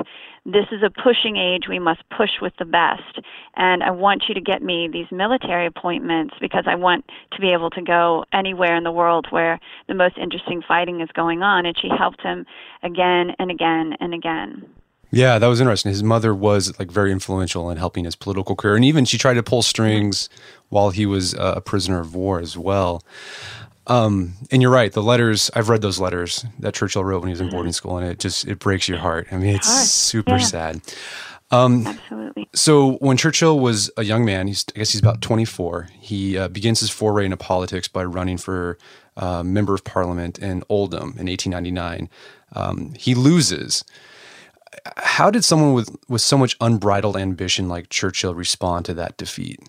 this 0.47 0.67
is 0.73 0.83
a 0.83 0.91
pushing 0.91 1.37
age. 1.37 1.65
We 1.69 1.79
must 1.79 2.03
push 2.11 2.41
with 2.41 2.53
the 2.59 2.65
best." 2.65 2.85
best. 2.85 3.27
And 3.57 3.83
I 3.83 3.91
want 3.91 4.25
you 4.29 4.35
to 4.35 4.41
get 4.41 4.63
me 4.63 4.89
these 4.93 5.07
military 5.11 5.67
appointments 5.67 6.35
because 6.41 6.65
I 6.67 6.75
want 6.75 7.05
to 7.33 7.41
be 7.41 7.53
able 7.53 7.71
to 7.71 7.83
go 7.83 8.25
anywhere 8.33 8.77
in 8.77 8.85
the 8.85 8.93
world 8.93 9.27
where 9.31 9.61
the 9.89 9.95
most 9.95 10.19
interesting 10.19 10.63
fighting 10.67 11.01
is 11.01 11.09
going 11.15 11.43
on. 11.43 11.67
And 11.67 11.77
she 11.79 11.89
helped 11.97 12.23
him 12.23 12.47
again 12.83 13.33
and 13.39 13.51
again 13.51 13.95
and 14.01 14.15
again. 14.15 14.67
Yeah, 15.11 15.39
that 15.39 15.47
was 15.47 15.61
interesting. 15.61 15.91
His 15.91 16.03
mother 16.03 16.35
was 16.35 16.77
like 16.81 16.91
very 16.91 17.13
influential 17.13 17.71
in 17.71 17.77
helping 17.77 18.05
his 18.05 18.17
political 18.17 18.57
career, 18.57 18.75
and 18.75 18.85
even 18.85 19.05
she 19.05 19.17
tried 19.17 19.35
to 19.35 19.45
pull 19.45 19.63
strings 19.63 20.29
while 20.71 20.91
he 20.91 21.07
was 21.07 21.37
uh, 21.37 21.55
a 21.57 21.61
prisoner 21.61 22.01
of 22.01 22.17
war 22.17 22.41
as 22.41 22.59
well. 22.59 23.01
Um, 23.87 24.35
and 24.51 24.63
you're 24.63 24.71
right. 24.71 24.93
The 24.93 25.03
letters 25.03 25.51
I've 25.55 25.69
read 25.69 25.83
those 25.83 26.01
letters 26.01 26.45
that 26.59 26.75
Churchill 26.75 27.05
wrote 27.05 27.21
when 27.21 27.29
he 27.29 27.33
was 27.33 27.41
in 27.41 27.51
boarding 27.51 27.73
school, 27.73 27.99
and 27.99 28.07
it 28.07 28.19
just 28.19 28.47
it 28.47 28.59
breaks 28.59 28.89
your 28.89 28.99
heart. 28.99 29.29
I 29.31 29.37
mean, 29.37 29.55
it's 29.55 29.69
super 29.69 30.33
yeah. 30.33 30.39
sad. 30.39 30.81
Um, 31.51 31.87
Absolutely. 31.87 32.49
So 32.55 32.95
when 32.95 33.17
Churchill 33.17 33.61
was 33.61 33.91
a 33.97 34.03
young 34.03 34.25
man, 34.25 34.47
he's 34.47 34.65
I 34.75 34.79
guess 34.79 34.93
he's 34.93 35.01
about 35.01 35.21
24. 35.21 35.89
He 36.01 36.39
uh, 36.39 36.49
begins 36.49 36.81
his 36.81 36.91
foray 36.91 37.27
into 37.27 37.37
politics 37.37 37.87
by 37.87 38.05
running 38.05 38.39
for 38.39 38.79
uh, 39.17 39.43
member 39.43 39.75
of 39.75 39.85
parliament 39.85 40.39
in 40.39 40.63
Oldham 40.69 41.15
in 41.19 41.27
1899. 41.27 42.09
Um, 42.55 42.95
he 42.95 43.15
loses. 43.15 43.85
How 44.97 45.31
did 45.31 45.45
someone 45.45 45.75
with 45.75 45.95
with 46.09 46.23
so 46.23 46.39
much 46.39 46.57
unbridled 46.61 47.17
ambition 47.17 47.69
like 47.69 47.91
Churchill 47.91 48.35
respond 48.35 48.87
to 48.87 48.95
that 48.95 49.17
defeat? 49.17 49.61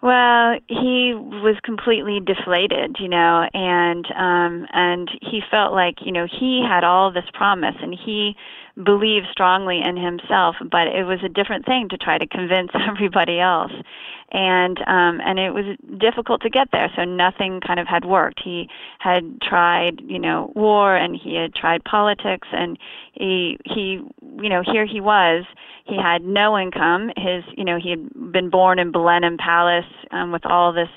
Well, 0.00 0.58
he 0.68 1.12
was 1.16 1.56
completely 1.64 2.20
deflated, 2.24 2.96
you 3.00 3.08
know, 3.08 3.48
and 3.52 4.06
um 4.16 4.66
and 4.72 5.10
he 5.22 5.40
felt 5.50 5.72
like, 5.72 5.96
you 6.04 6.12
know, 6.12 6.26
he 6.40 6.64
had 6.66 6.84
all 6.84 7.10
this 7.12 7.24
promise 7.34 7.74
and 7.82 7.92
he 7.92 8.36
believed 8.82 9.26
strongly 9.32 9.80
in 9.84 9.96
himself, 9.96 10.56
but 10.70 10.86
it 10.86 11.04
was 11.04 11.18
a 11.24 11.28
different 11.28 11.66
thing 11.66 11.88
to 11.88 11.98
try 11.98 12.18
to 12.18 12.26
convince 12.26 12.70
everybody 12.88 13.40
else. 13.40 13.72
And 14.30 14.78
um 14.86 15.20
and 15.24 15.38
it 15.38 15.54
was 15.54 15.64
difficult 15.96 16.42
to 16.42 16.50
get 16.50 16.68
there 16.70 16.90
so 16.94 17.04
nothing 17.04 17.60
kind 17.66 17.80
of 17.80 17.86
had 17.86 18.04
worked. 18.04 18.40
He 18.44 18.68
had 18.98 19.40
tried 19.40 20.02
you 20.02 20.18
know 20.18 20.52
war 20.54 20.94
and 20.94 21.16
he 21.16 21.34
had 21.34 21.54
tried 21.54 21.82
politics 21.84 22.46
and 22.52 22.78
he 23.12 23.58
he 23.64 24.02
you 24.40 24.48
know 24.48 24.62
here 24.62 24.86
he 24.86 25.00
was. 25.00 25.44
He 25.86 25.96
had 25.96 26.22
no 26.22 26.58
income. 26.58 27.10
His 27.16 27.42
you 27.56 27.64
know 27.64 27.78
he 27.82 27.90
had 27.90 28.32
been 28.32 28.50
born 28.50 28.78
in 28.78 28.92
Blenheim 28.92 29.38
Palace 29.38 29.90
um 30.10 30.30
with 30.30 30.44
all 30.44 30.74
this 30.74 30.90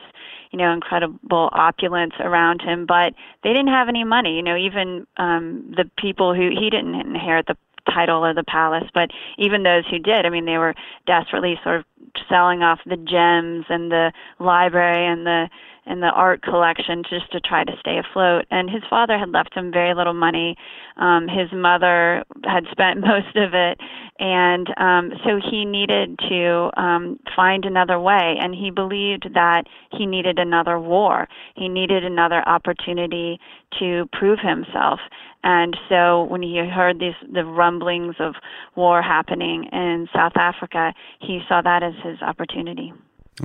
you 0.52 0.60
know 0.60 0.74
incredible 0.74 1.50
opulence 1.54 2.14
around 2.20 2.62
him 2.62 2.86
but 2.86 3.14
they 3.44 3.54
didn't 3.54 3.70
have 3.70 3.88
any 3.88 4.04
money. 4.04 4.36
You 4.36 4.44
know 4.44 4.58
even 4.58 5.08
um 5.16 5.74
the 5.78 5.90
people 5.98 6.36
who 6.36 6.50
he 6.50 6.70
didn't 6.70 6.96
inherit 6.96 7.48
the 7.48 7.56
title 7.90 8.24
of 8.26 8.36
the 8.36 8.44
palace 8.44 8.90
but 8.94 9.10
even 9.38 9.64
those 9.64 9.86
who 9.90 10.00
did 10.00 10.26
i 10.26 10.30
mean 10.30 10.46
they 10.46 10.58
were 10.58 10.76
desperately 11.08 11.60
sort 11.64 11.78
of 11.78 11.86
selling 12.30 12.62
off 12.62 12.80
the 12.86 12.98
gems 12.98 13.66
and 13.70 13.92
the 13.92 14.12
library 14.40 15.06
and 15.08 15.26
the 15.26 15.50
and 15.86 16.02
the 16.02 16.08
art 16.08 16.42
collection 16.42 17.04
just 17.10 17.32
to 17.32 17.40
try 17.40 17.64
to 17.64 17.72
stay 17.80 17.98
afloat. 17.98 18.46
And 18.52 18.70
his 18.70 18.84
father 18.90 19.18
had 19.18 19.30
left 19.30 19.54
him 19.54 19.72
very 19.72 19.96
little 19.96 20.14
money. 20.14 20.56
Um, 20.98 21.28
his 21.28 21.52
mother 21.52 22.24
had 22.44 22.66
spent 22.72 23.00
most 23.02 23.36
of 23.36 23.54
it, 23.54 23.80
and 24.20 24.68
um, 24.78 25.12
so 25.26 25.40
he 25.50 25.66
needed 25.66 26.20
to 26.30 26.70
um, 26.78 27.20
find 27.36 27.66
another 27.66 28.00
way. 28.00 28.38
And 28.40 28.54
he 28.54 28.70
believed 28.70 29.30
that 29.34 29.64
he 29.92 30.06
needed 30.06 30.38
another 30.40 30.80
war. 30.80 31.28
He 31.56 31.68
needed 31.68 32.06
another 32.06 32.48
opportunity 32.48 33.40
to 33.80 34.08
prove 34.14 34.40
himself. 34.40 35.00
And 35.44 35.76
so 35.90 36.24
when 36.26 36.44
he 36.44 36.58
heard 36.58 37.00
these 37.00 37.16
the 37.34 37.46
rumblings 37.46 38.16
of 38.20 38.36
war 38.76 39.02
happening 39.02 39.66
in 39.72 40.08
South 40.14 40.34
Africa, 40.36 40.94
he 41.20 41.42
saw 41.50 41.62
that 41.62 41.82
as 41.82 41.94
his 42.04 42.22
opportunity. 42.22 42.94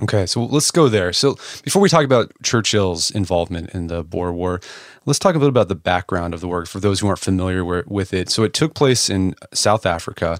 Okay, 0.02 0.26
so 0.26 0.44
let's 0.44 0.70
go 0.70 0.88
there. 0.88 1.12
So 1.12 1.36
before 1.64 1.80
we 1.80 1.88
talk 1.88 2.04
about 2.04 2.30
Churchill's 2.42 3.10
involvement 3.10 3.70
in 3.70 3.86
the 3.86 4.04
Boer 4.04 4.32
War, 4.32 4.60
let's 5.06 5.18
talk 5.18 5.34
a 5.34 5.38
little 5.38 5.48
about 5.48 5.68
the 5.68 5.74
background 5.74 6.34
of 6.34 6.40
the 6.40 6.48
work 6.48 6.68
for 6.68 6.80
those 6.80 7.00
who 7.00 7.06
aren't 7.06 7.20
familiar 7.20 7.64
with 7.64 8.12
it. 8.12 8.28
So 8.28 8.42
it 8.42 8.52
took 8.52 8.74
place 8.74 9.08
in 9.08 9.34
South 9.54 9.86
Africa. 9.86 10.38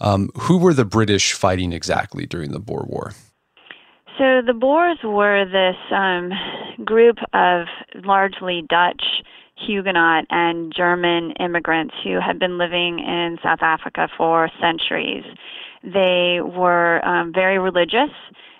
Um, 0.00 0.30
who 0.34 0.58
were 0.58 0.74
the 0.74 0.84
British 0.84 1.32
fighting 1.32 1.72
exactly 1.72 2.26
during 2.26 2.52
the 2.52 2.60
Boer 2.60 2.84
War? 2.86 3.12
So 4.18 4.42
the 4.44 4.52
Boers 4.52 4.98
were 5.02 5.44
this 5.46 5.76
um, 5.90 6.32
group 6.84 7.16
of 7.32 7.66
largely 8.04 8.64
Dutch 8.68 9.02
Huguenot 9.56 10.26
and 10.30 10.72
German 10.76 11.32
immigrants 11.40 11.94
who 12.04 12.20
had 12.20 12.38
been 12.38 12.58
living 12.58 12.98
in 12.98 13.38
South 13.42 13.62
Africa 13.62 14.08
for 14.16 14.50
centuries. 14.60 15.24
They 15.82 16.40
were 16.42 17.04
um, 17.06 17.32
very 17.32 17.58
religious. 17.58 18.10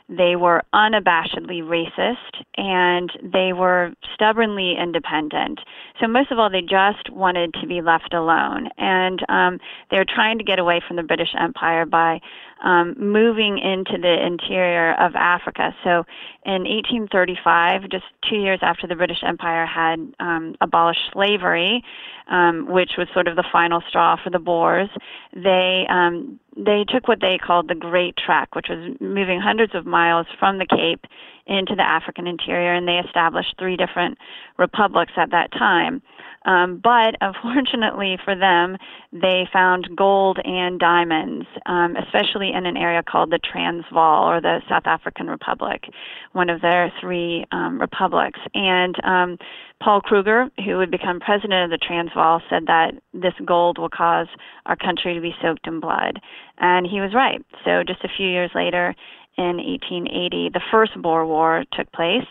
They 0.09 0.37
were 0.37 0.63
unabashedly 0.75 1.63
racist 1.63 2.43
and 2.57 3.11
they 3.23 3.53
were 3.53 3.93
stubbornly 4.15 4.75
independent. 4.81 5.61
So, 6.01 6.09
most 6.09 6.31
of 6.31 6.39
all, 6.39 6.51
they 6.51 6.63
just 6.63 7.11
wanted 7.11 7.55
to 7.61 7.67
be 7.67 7.83
left 7.83 8.15
alone. 8.15 8.69
And 8.79 9.21
um, 9.29 9.59
they 9.91 9.99
were 9.99 10.07
trying 10.07 10.39
to 10.39 10.45
get 10.45 10.59
away 10.59 10.81
from 10.87 10.97
the 10.97 11.03
British 11.03 11.35
Empire 11.39 11.85
by 11.85 12.21
um, 12.63 12.95
moving 12.99 13.59
into 13.59 14.01
the 14.01 14.27
interior 14.27 14.95
of 14.95 15.15
Africa. 15.15 15.75
So, 15.85 16.05
in 16.45 16.65
1835, 16.65 17.89
just 17.91 18.05
two 18.29 18.37
years 18.37 18.61
after 18.63 18.87
the 18.87 18.97
British 18.97 19.23
Empire 19.23 19.67
had 19.67 20.13
um, 20.21 20.57
abolished 20.61 21.11
slavery, 21.13 21.85
um, 22.29 22.67
which 22.69 22.93
was 22.99 23.09
sort 23.15 23.29
of 23.29 23.37
the 23.37 23.45
final 23.53 23.83
straw 23.89 24.17
for 24.23 24.31
the 24.31 24.39
Boers, 24.39 24.91
they 25.35 25.87
um, 25.89 26.41
they 26.57 26.85
took 26.89 27.07
what 27.07 27.21
they 27.21 27.39
called 27.39 27.69
the 27.69 27.75
Great 27.75 28.17
Trek, 28.17 28.55
which 28.55 28.67
was 28.69 28.97
moving 29.01 29.41
hundreds 29.41 29.75
of 29.75 29.87
miles 29.87 30.27
from 30.39 30.59
the 30.59 30.67
Cape 30.67 31.05
into 31.47 31.75
the 31.75 31.83
African 31.83 32.27
interior, 32.27 32.75
and 32.75 32.87
they 32.87 32.99
established 32.99 33.55
three 33.59 33.77
different 33.77 34.19
republics 34.59 35.13
at 35.17 35.31
that 35.31 35.53
time. 35.53 36.03
Um, 36.49 36.81
but 36.83 37.15
unfortunately 37.21 38.17
for 38.25 38.35
them, 38.35 38.79
they 39.13 39.47
found 39.53 39.89
gold 39.95 40.39
and 40.43 40.81
diamonds, 40.81 41.47
um, 41.67 41.95
especially 41.97 42.53
in 42.53 42.65
an 42.65 42.77
area 42.77 43.03
called 43.03 43.31
the 43.31 43.39
Transvaal 43.39 44.25
or 44.25 44.41
the 44.41 44.61
South 44.69 44.87
African 44.87 45.29
Republic, 45.29 45.85
one 46.33 46.49
of 46.49 46.63
their 46.63 46.91
three 47.01 47.45
um, 47.53 47.79
republics. 47.79 48.41
And 48.55 48.97
um, 49.05 49.37
Paul 49.83 50.01
Kruger, 50.01 50.49
who 50.65 50.79
would 50.79 50.91
become 50.91 51.21
president 51.21 51.71
of 51.71 51.79
the 51.79 51.87
Transvaal, 51.87 52.41
said 52.49 52.67
that 52.67 52.93
this 53.13 53.35
gold 53.45 53.77
will 53.79 53.91
cause 53.91 54.29
our 54.65 54.77
country 54.77 55.15
to 55.15 55.21
be 55.21 55.35
soaked 55.43 55.67
in 55.67 55.81
blood. 55.81 56.19
And 56.57 56.87
he 56.87 57.01
was 57.01 57.15
right. 57.15 57.45
So 57.65 57.83
just 57.87 58.03
a 58.05 58.09
few 58.17 58.27
years 58.27 58.51
later, 58.55 58.95
in 59.39 59.57
1880, 59.59 60.51
the 60.53 60.61
first 60.71 61.01
Boer 61.01 61.25
War 61.25 61.65
took 61.73 61.91
place 61.93 62.27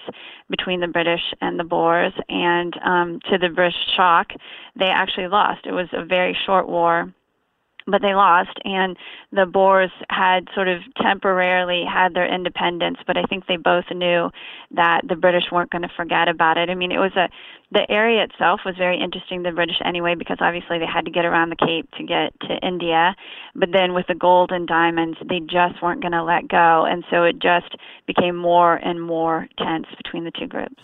between 0.49 0.81
the 0.81 0.87
British 0.87 1.21
and 1.39 1.57
the 1.57 1.63
Boers, 1.63 2.11
and 2.27 2.73
um, 2.85 3.19
to 3.31 3.37
the 3.37 3.47
British 3.47 3.77
shock, 4.07 4.27
they 4.77 4.85
actually 4.85 5.27
lost. 5.27 5.65
It 5.65 5.71
was 5.71 5.87
a 5.93 6.05
very 6.05 6.37
short 6.45 6.67
war 6.67 7.13
but 7.89 8.01
they 8.01 8.13
lost 8.13 8.59
and 8.65 8.97
the 9.31 9.45
boers 9.45 9.91
had 10.09 10.47
sort 10.53 10.67
of 10.67 10.81
temporarily 11.01 11.83
had 11.87 12.13
their 12.13 12.31
independence 12.31 12.97
but 13.07 13.17
i 13.17 13.23
think 13.23 13.47
they 13.47 13.55
both 13.55 13.85
knew 13.95 14.29
that 14.71 15.01
the 15.07 15.15
british 15.15 15.45
weren't 15.51 15.71
going 15.71 15.81
to 15.81 15.95
forget 15.95 16.27
about 16.27 16.57
it 16.57 16.69
i 16.69 16.75
mean 16.75 16.91
it 16.91 16.99
was 16.99 17.15
a 17.15 17.29
the 17.71 17.89
area 17.89 18.23
itself 18.23 18.61
was 18.65 18.75
very 18.77 18.99
interesting 18.99 19.41
to 19.41 19.49
the 19.49 19.55
british 19.55 19.77
anyway 19.85 20.15
because 20.15 20.37
obviously 20.41 20.77
they 20.77 20.85
had 20.85 21.05
to 21.05 21.11
get 21.11 21.25
around 21.25 21.49
the 21.49 21.55
cape 21.55 21.89
to 21.91 22.03
get 22.03 22.37
to 22.41 22.55
india 22.61 23.15
but 23.55 23.69
then 23.71 23.93
with 23.93 24.05
the 24.07 24.15
gold 24.15 24.51
and 24.51 24.67
diamonds 24.67 25.17
they 25.29 25.39
just 25.39 25.81
weren't 25.81 26.01
going 26.01 26.11
to 26.11 26.23
let 26.23 26.47
go 26.49 26.85
and 26.85 27.05
so 27.09 27.23
it 27.23 27.39
just 27.39 27.75
became 28.05 28.35
more 28.35 28.75
and 28.75 29.01
more 29.01 29.47
tense 29.57 29.87
between 30.03 30.25
the 30.25 30.31
two 30.31 30.47
groups 30.47 30.83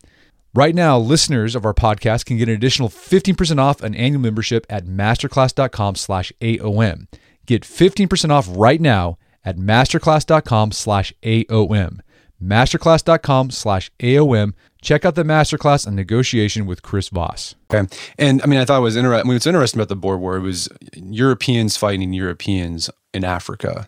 Right 0.53 0.75
now, 0.75 0.97
listeners 0.99 1.55
of 1.55 1.65
our 1.65 1.73
podcast 1.73 2.25
can 2.25 2.35
get 2.35 2.49
an 2.49 2.55
additional 2.55 2.89
15% 2.89 3.57
off 3.57 3.81
an 3.81 3.95
annual 3.95 4.21
membership 4.21 4.65
at 4.69 4.85
masterclass.com 4.85 5.95
slash 5.95 6.33
AOM. 6.41 7.07
Get 7.45 7.63
15% 7.63 8.31
off 8.31 8.47
right 8.49 8.81
now 8.81 9.17
at 9.45 9.55
masterclass.com 9.55 10.73
slash 10.73 11.13
AOM. 11.23 11.99
Masterclass.com 12.43 13.51
slash 13.51 13.91
AOM 13.99 14.53
check 14.81 15.05
out 15.05 15.15
the 15.15 15.23
masterclass 15.23 15.87
on 15.87 15.95
negotiation 15.95 16.65
with 16.65 16.81
Chris 16.81 17.09
Voss. 17.09 17.55
Okay. 17.71 17.87
And 18.17 18.41
I 18.41 18.47
mean, 18.47 18.59
I 18.59 18.65
thought 18.65 18.79
it 18.79 18.81
was 18.81 18.97
interesting. 18.97 19.27
Mean, 19.27 19.35
what's 19.35 19.47
interesting 19.47 19.79
about 19.79 19.89
the 19.89 19.95
boer 19.95 20.17
war 20.17 20.37
it 20.37 20.41
was 20.41 20.67
Europeans 20.95 21.77
fighting 21.77 22.13
Europeans 22.13 22.89
in 23.13 23.23
Africa. 23.23 23.87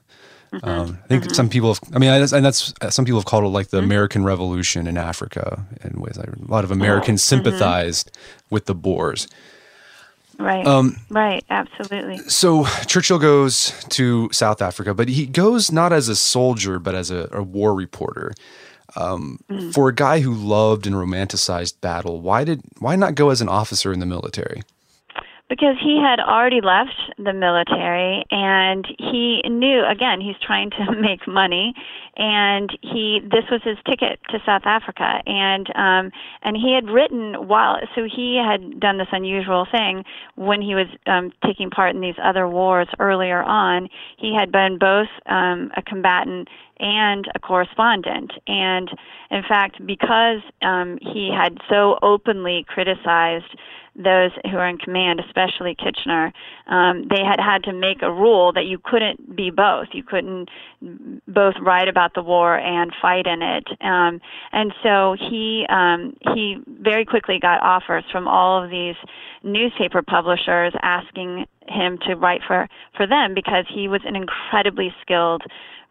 Mm-hmm. 0.54 0.70
Um, 0.70 1.00
I 1.04 1.08
think 1.08 1.24
mm-hmm. 1.24 1.34
some 1.34 1.50
people 1.50 1.74
have, 1.74 1.82
I 1.94 1.98
mean, 1.98 2.12
and 2.12 2.46
that's, 2.46 2.74
some 2.90 3.06
people 3.06 3.20
have 3.20 3.26
called 3.26 3.44
it 3.44 3.48
like 3.48 3.70
the 3.70 3.78
mm-hmm. 3.78 3.86
American 3.86 4.24
Revolution 4.24 4.86
in 4.86 4.98
Africa 4.98 5.66
in 5.84 6.00
ways. 6.00 6.18
A 6.18 6.32
lot 6.48 6.64
of 6.64 6.70
Americans 6.70 7.24
oh. 7.24 7.28
sympathized 7.36 8.16
with 8.52 8.66
the 8.66 8.76
Boers. 8.76 9.28
Right. 10.38 10.66
Um, 10.66 10.98
right. 11.10 11.44
Absolutely. 11.50 12.18
So 12.20 12.66
Churchill 12.86 13.20
goes 13.20 13.72
to 13.90 14.30
South 14.32 14.62
Africa, 14.62 14.94
but 14.94 15.10
he 15.10 15.26
goes 15.26 15.72
not 15.72 15.92
as 15.92 16.08
a 16.08 16.16
soldier, 16.16 16.80
but 16.80 16.96
as 16.96 17.10
a, 17.10 17.30
a 17.32 17.42
war 17.42 17.74
reporter. 17.74 18.34
Um, 18.96 19.40
mm. 19.50 19.74
For 19.74 19.90
a 19.90 19.96
guy 19.96 20.20
who 20.20 20.34
loved 20.34 20.86
and 20.86 20.96
romanticized 20.96 21.82
battle, 21.82 22.22
why 22.22 22.44
did 22.44 22.62
why 22.78 22.96
not 22.96 23.16
go 23.16 23.32
as 23.32 23.42
an 23.42 23.50
officer 23.50 23.92
in 23.92 24.00
the 24.00 24.06
military? 24.06 24.62
Because 25.50 25.76
he 25.84 26.02
had 26.02 26.20
already 26.20 26.62
left 26.62 26.96
the 27.18 27.34
military 27.34 28.24
and 28.32 28.88
he 28.98 29.42
knew 29.46 29.84
again 29.86 30.20
he's 30.20 30.40
trying 30.46 30.72
to 30.72 30.92
make 31.00 31.28
money 31.28 31.74
and 32.16 32.72
he 32.82 33.20
this 33.24 33.44
was 33.52 33.62
his 33.64 33.78
ticket 33.86 34.20
to 34.30 34.40
South 34.46 34.64
Africa 34.66 35.22
and 35.28 35.68
um 35.76 36.12
and 36.42 36.58
he 36.58 36.74
had 36.74 36.90
written 36.90 37.48
while 37.48 37.78
so 37.94 38.04
he 38.04 38.42
had 38.44 38.80
done 38.80 38.98
this 38.98 39.08
unusual 39.12 39.68
thing 39.72 40.04
when 40.36 40.62
he 40.62 40.74
was 40.74 40.88
um 41.06 41.32
taking 41.46 41.70
part 41.70 41.94
in 41.94 42.02
these 42.02 42.18
other 42.24 42.48
wars 42.48 42.88
earlier 43.00 43.44
on 43.44 43.90
he 44.18 44.34
had 44.34 44.52
been 44.52 44.78
both 44.80 45.10
um 45.28 45.72
a 45.78 45.82
combatant 45.84 46.48
and 46.80 47.28
a 47.34 47.40
correspondent. 47.40 48.32
And 48.48 48.90
in 49.32 49.44
fact, 49.48 49.86
because 49.86 50.42
um, 50.62 50.98
he 51.02 51.32
had 51.34 51.58
so 51.70 51.98
openly 52.02 52.66
criticized 52.68 53.56
those 53.96 54.32
who 54.50 54.58
are 54.58 54.68
in 54.68 54.78
command, 54.78 55.20
especially 55.20 55.76
Kitchener, 55.76 56.34
um, 56.68 57.08
they 57.10 57.24
had 57.24 57.40
had 57.40 57.64
to 57.64 57.74
make 57.74 58.02
a 58.02 58.12
rule 58.12 58.52
that 58.54 58.66
you 58.66 58.80
couldn't 58.84 59.36
be 59.36 59.52
both. 59.52 59.88
You 59.92 60.04
couldn't 60.04 60.50
both 61.28 61.56
write 61.62 61.88
about 61.88 62.14
the 62.16 62.24
war 62.24 62.58
and 62.58 62.92
fight 63.02 63.28
in 63.28 63.42
it. 63.42 63.68
Um, 63.82 64.20
and 64.52 64.74
so 64.82 65.16
he 65.20 65.66
um, 65.70 66.16
he 66.34 66.58
very 66.68 67.06
quickly 67.06 67.38
got 67.40 67.62
offers 67.62 68.04
from 68.12 68.28
all 68.28 68.64
of 68.64 68.70
these 68.70 68.96
newspaper 69.44 70.02
publishers 70.02 70.74
asking 70.82 71.46
him 71.68 71.98
to 72.08 72.16
write 72.16 72.42
for 72.46 72.68
for 72.98 73.08
them 73.08 73.34
because 73.34 73.66
he 73.74 73.88
was 73.88 74.02
an 74.06 74.16
incredibly 74.16 74.94
skilled 75.02 75.44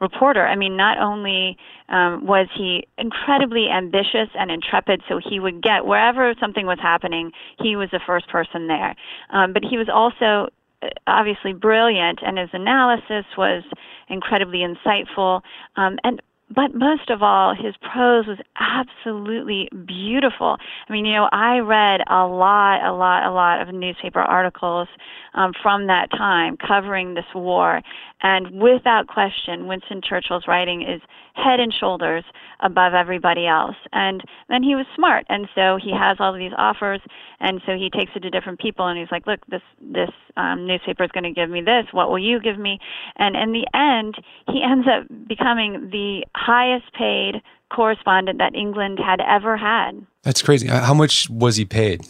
reporter. 0.03 0.47
I 0.47 0.57
mean, 0.57 0.77
not 0.77 0.99
only 0.99 1.57
um, 1.89 2.27
was 2.27 2.49
he 2.55 2.87
incredibly 2.99 3.69
ambitious 3.71 4.29
and 4.39 4.51
intrepid, 4.51 5.01
so 5.09 5.19
he 5.19 5.41
would 5.41 5.63
get 5.63 5.87
wherever 5.87 6.35
something 6.39 6.67
was 6.67 6.79
happening, 6.83 7.31
he 7.59 7.77
was 7.77 7.89
the 7.93 8.01
first 8.05 8.29
person 8.29 8.67
there. 8.67 8.95
Um, 9.31 9.53
but 9.55 9.63
he 9.63 9.79
was 9.79 9.89
also 9.89 10.51
uh, 10.83 10.89
obviously 11.07 11.55
brilliant, 11.55 12.19
and 12.23 12.37
his 12.37 12.51
analysis 12.53 13.25
was 13.39 13.63
incredibly 14.09 14.59
insightful. 14.59 15.41
Um, 15.77 15.99
and 16.05 16.21
but 16.55 16.75
most 16.75 17.09
of 17.09 17.23
all, 17.23 17.55
his 17.55 17.75
prose 17.81 18.27
was 18.27 18.39
absolutely 18.59 19.69
beautiful. 19.87 20.57
I 20.89 20.93
mean, 20.93 21.07
you 21.07 21.15
know, 21.15 21.29
I 21.33 21.59
read 21.59 22.01
a 22.09 22.27
lot, 22.27 22.85
a 22.85 22.93
lot, 22.93 23.27
a 23.27 23.33
lot 23.33 23.63
of 23.63 23.75
newspaper 23.75 24.21
articles 24.21 24.89
um, 25.35 25.53
from 25.63 25.87
that 25.87 26.11
time 26.11 26.57
covering 26.57 27.15
this 27.15 27.25
war, 27.35 27.81
and 28.23 28.61
without 28.61 29.09
question, 29.09 29.67
Winston 29.67 30.01
Churchill's 30.03 30.47
writing 30.47 30.83
is 30.83 31.01
head 31.35 31.61
and 31.61 31.73
shoulders 31.73 32.25
above 32.61 32.95
everybody 32.95 33.47
else. 33.47 33.77
And 33.93 34.23
then 34.49 34.63
he 34.63 34.75
was 34.75 34.87
smart, 34.95 35.27
and 35.29 35.49
so 35.55 35.79
he 35.83 35.93
has 35.93 36.19
all 36.21 36.33
of 36.33 36.39
these 36.39 36.53
offers, 36.57 37.01
and 37.41 37.61
so 37.67 37.73
he 37.73 37.91
takes 37.91 38.13
it 38.15 38.21
to 38.21 38.31
different 38.31 38.61
people, 38.61 38.87
and 38.87 38.99
he's 38.99 39.11
like, 39.11 39.27
"Look, 39.27 39.41
this 39.47 39.63
this 39.81 40.11
um, 40.37 40.67
newspaper 40.67 41.05
is 41.05 41.11
going 41.11 41.25
to 41.25 41.33
give 41.33 41.51
me 41.51 41.61
this. 41.61 41.87
What 41.93 42.11
will 42.11 42.19
you 42.19 42.41
give 42.41 42.59
me?" 42.59 42.79
And 43.17 43.37
in 43.37 43.53
the 43.53 43.67
end, 43.75 44.17
he 44.49 44.63
ends 44.63 44.87
up 44.87 45.07
becoming 45.27 45.91
the 45.91 46.25
highest 46.37 46.93
paid 46.95 47.43
correspondent 47.71 48.39
that 48.39 48.55
England 48.55 48.99
had 48.99 49.21
ever 49.21 49.57
had. 49.57 50.07
That's 50.23 50.43
crazy. 50.43 50.69
How 50.69 50.95
much 50.95 51.29
was 51.29 51.57
he 51.57 51.65
paid 51.65 52.07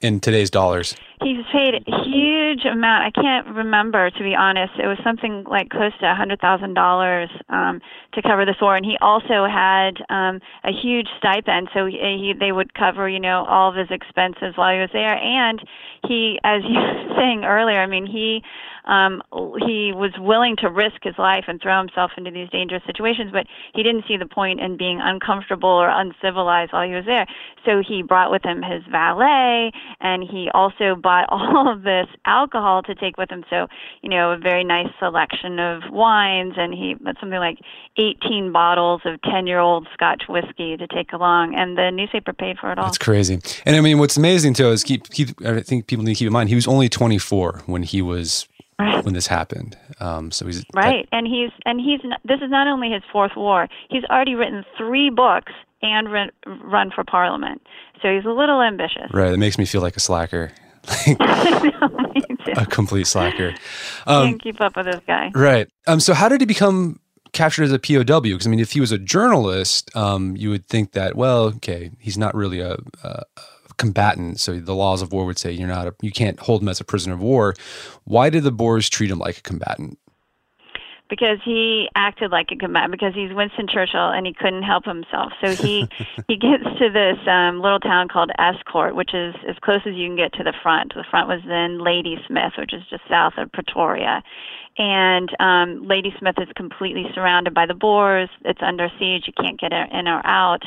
in 0.00 0.20
today's 0.20 0.50
dollars? 0.50 0.94
He 1.22 1.34
was 1.34 1.46
paid 1.52 1.74
a 1.74 2.04
huge 2.04 2.64
amount. 2.64 3.04
I 3.04 3.10
can't 3.10 3.46
remember 3.54 4.10
to 4.10 4.22
be 4.22 4.34
honest. 4.34 4.72
It 4.78 4.86
was 4.86 4.98
something 5.04 5.44
like 5.48 5.70
close 5.70 5.92
to 6.00 6.10
a 6.10 6.14
hundred 6.14 6.40
thousand 6.40 6.74
dollars 6.74 7.30
um, 7.48 7.80
to 8.14 8.22
cover 8.22 8.44
this 8.44 8.56
war, 8.60 8.76
and 8.76 8.84
he 8.84 8.98
also 9.00 9.46
had 9.46 10.02
um, 10.10 10.40
a 10.64 10.72
huge 10.72 11.06
stipend. 11.18 11.68
So 11.72 11.86
he, 11.86 11.98
he 11.98 12.34
they 12.38 12.52
would 12.52 12.74
cover 12.74 13.08
you 13.08 13.20
know 13.20 13.44
all 13.48 13.70
of 13.70 13.76
his 13.76 13.90
expenses 13.90 14.56
while 14.56 14.74
he 14.74 14.80
was 14.80 14.90
there, 14.92 15.16
and 15.16 15.62
he, 16.06 16.40
as 16.42 16.62
you 16.64 16.74
were 16.80 17.14
saying 17.16 17.44
earlier, 17.44 17.80
I 17.80 17.86
mean 17.86 18.06
he 18.06 18.42
um, 18.86 19.22
he 19.66 19.92
was 19.94 20.12
willing 20.18 20.56
to 20.56 20.68
risk 20.68 21.02
his 21.02 21.14
life 21.18 21.44
and 21.48 21.60
throw 21.60 21.78
himself 21.78 22.12
into 22.16 22.30
these 22.30 22.48
dangerous 22.50 22.82
situations, 22.86 23.30
but 23.32 23.46
he 23.74 23.82
didn't 23.82 24.04
see 24.06 24.16
the 24.16 24.26
point 24.26 24.60
in 24.60 24.76
being 24.76 25.00
uncomfortable 25.02 25.70
or 25.70 25.88
uncivilized 25.88 26.72
while 26.72 26.86
he 26.86 26.94
was 26.94 27.04
there. 27.06 27.26
So 27.64 27.82
he 27.86 28.02
brought 28.02 28.30
with 28.30 28.42
him 28.44 28.62
his 28.62 28.82
valet, 28.90 29.72
and 30.00 30.22
he 30.22 30.48
also 30.52 30.94
bought 30.94 31.26
all 31.30 31.72
of 31.72 31.82
this 31.82 32.06
alcohol 32.26 32.82
to 32.82 32.94
take 32.94 33.16
with 33.16 33.30
him. 33.30 33.44
So, 33.48 33.66
you 34.02 34.10
know, 34.10 34.32
a 34.32 34.38
very 34.38 34.64
nice 34.64 34.88
selection 34.98 35.58
of 35.58 35.82
wines, 35.90 36.54
and 36.56 36.74
he 36.74 36.94
had 37.04 37.16
something 37.18 37.38
like 37.38 37.58
18 37.96 38.52
bottles 38.52 39.00
of 39.04 39.20
10 39.22 39.46
year 39.46 39.60
old 39.60 39.88
Scotch 39.94 40.24
whiskey 40.28 40.76
to 40.76 40.86
take 40.86 41.12
along, 41.12 41.54
and 41.54 41.78
the 41.78 41.90
newspaper 41.90 42.32
paid 42.32 42.58
for 42.58 42.70
it 42.70 42.78
all. 42.78 42.86
That's 42.86 42.98
crazy. 42.98 43.40
And 43.64 43.76
I 43.76 43.80
mean, 43.80 43.98
what's 43.98 44.16
amazing 44.16 44.54
too 44.54 44.70
is 44.70 44.84
keep, 44.84 45.08
keep 45.10 45.40
I 45.44 45.60
think 45.60 45.86
people 45.86 46.04
need 46.04 46.14
to 46.14 46.18
keep 46.18 46.26
in 46.26 46.32
mind 46.32 46.48
he 46.48 46.54
was 46.54 46.68
only 46.68 46.88
24 46.88 47.62
when 47.66 47.82
he 47.82 48.02
was 48.02 48.46
right. 48.78 49.04
when 49.04 49.14
this 49.14 49.26
happened. 49.26 49.76
Um, 50.00 50.30
so 50.30 50.46
he's 50.46 50.64
right, 50.74 51.08
that, 51.10 51.16
and 51.16 51.26
he's 51.26 51.50
and 51.64 51.80
he's 51.80 52.00
this 52.24 52.40
is 52.40 52.50
not 52.50 52.66
only 52.66 52.90
his 52.90 53.02
fourth 53.12 53.32
war. 53.36 53.68
He's 53.90 54.04
already 54.04 54.34
written 54.34 54.64
three 54.76 55.10
books 55.10 55.52
and 55.82 56.10
run, 56.10 56.30
run 56.62 56.90
for 56.90 57.04
parliament. 57.04 57.62
So 58.02 58.14
he's 58.14 58.24
a 58.24 58.30
little 58.30 58.60
ambitious. 58.62 59.10
Right. 59.12 59.32
It 59.32 59.38
makes 59.38 59.58
me 59.58 59.64
feel 59.64 59.80
like 59.80 59.96
a 59.96 60.00
slacker. 60.00 60.52
a 62.56 62.66
complete 62.68 63.06
slacker. 63.06 63.54
Um, 64.06 64.30
Can't 64.30 64.42
keep 64.42 64.60
up 64.60 64.76
with 64.76 64.86
this 64.86 65.00
guy. 65.06 65.30
Right. 65.34 65.68
Um. 65.86 66.00
So 66.00 66.12
how 66.12 66.28
did 66.28 66.40
he 66.40 66.46
become 66.46 67.00
captured 67.32 67.64
as 67.64 67.72
a 67.72 67.78
POW? 67.78 68.20
Because 68.20 68.46
I 68.46 68.50
mean, 68.50 68.60
if 68.60 68.72
he 68.72 68.80
was 68.80 68.92
a 68.92 68.98
journalist, 68.98 69.94
um, 69.96 70.36
you 70.36 70.50
would 70.50 70.66
think 70.66 70.92
that 70.92 71.16
well, 71.16 71.44
okay, 71.44 71.90
he's 71.98 72.18
not 72.18 72.34
really 72.34 72.60
a, 72.60 72.76
a 73.02 73.22
combatant. 73.76 74.40
So 74.40 74.58
the 74.58 74.74
laws 74.74 75.02
of 75.02 75.12
war 75.12 75.24
would 75.24 75.38
say 75.38 75.52
you're 75.52 75.68
not 75.68 75.86
a, 75.86 75.94
you 76.02 76.10
can't 76.10 76.38
hold 76.40 76.62
him 76.62 76.68
as 76.68 76.80
a 76.80 76.84
prisoner 76.84 77.14
of 77.14 77.20
war. 77.20 77.54
Why 78.04 78.30
did 78.30 78.44
the 78.44 78.52
Boers 78.52 78.88
treat 78.88 79.10
him 79.10 79.18
like 79.18 79.38
a 79.38 79.42
combatant? 79.42 79.98
because 81.10 81.38
he 81.44 81.88
acted 81.94 82.30
like 82.30 82.48
a 82.50 82.56
combatant 82.56 82.92
because 82.92 83.14
he's 83.14 83.32
Winston 83.32 83.68
Churchill 83.68 84.10
and 84.10 84.26
he 84.26 84.32
couldn't 84.32 84.62
help 84.62 84.84
himself. 84.84 85.32
So 85.42 85.54
he 85.54 85.86
he 86.28 86.36
gets 86.36 86.64
to 86.78 86.90
this 86.90 87.18
um, 87.28 87.60
little 87.60 87.80
town 87.80 88.08
called 88.08 88.30
Estcourt, 88.38 88.94
which 88.94 89.14
is 89.14 89.34
as 89.48 89.56
close 89.62 89.80
as 89.86 89.94
you 89.94 90.08
can 90.08 90.16
get 90.16 90.32
to 90.34 90.42
the 90.42 90.54
front. 90.62 90.94
The 90.94 91.04
front 91.08 91.28
was 91.28 91.40
then 91.46 91.78
Ladysmith, 91.78 92.54
which 92.58 92.72
is 92.72 92.82
just 92.90 93.02
south 93.08 93.34
of 93.36 93.52
Pretoria. 93.52 94.22
And 94.76 95.30
um, 95.38 95.86
Ladysmith 95.86 96.36
is 96.38 96.48
completely 96.56 97.04
surrounded 97.14 97.54
by 97.54 97.66
the 97.66 97.74
Boers. 97.74 98.28
It's 98.44 98.60
under 98.60 98.88
siege. 98.98 99.24
You 99.26 99.32
can't 99.40 99.60
get 99.60 99.72
in 99.72 100.08
or 100.08 100.20
out. 100.26 100.62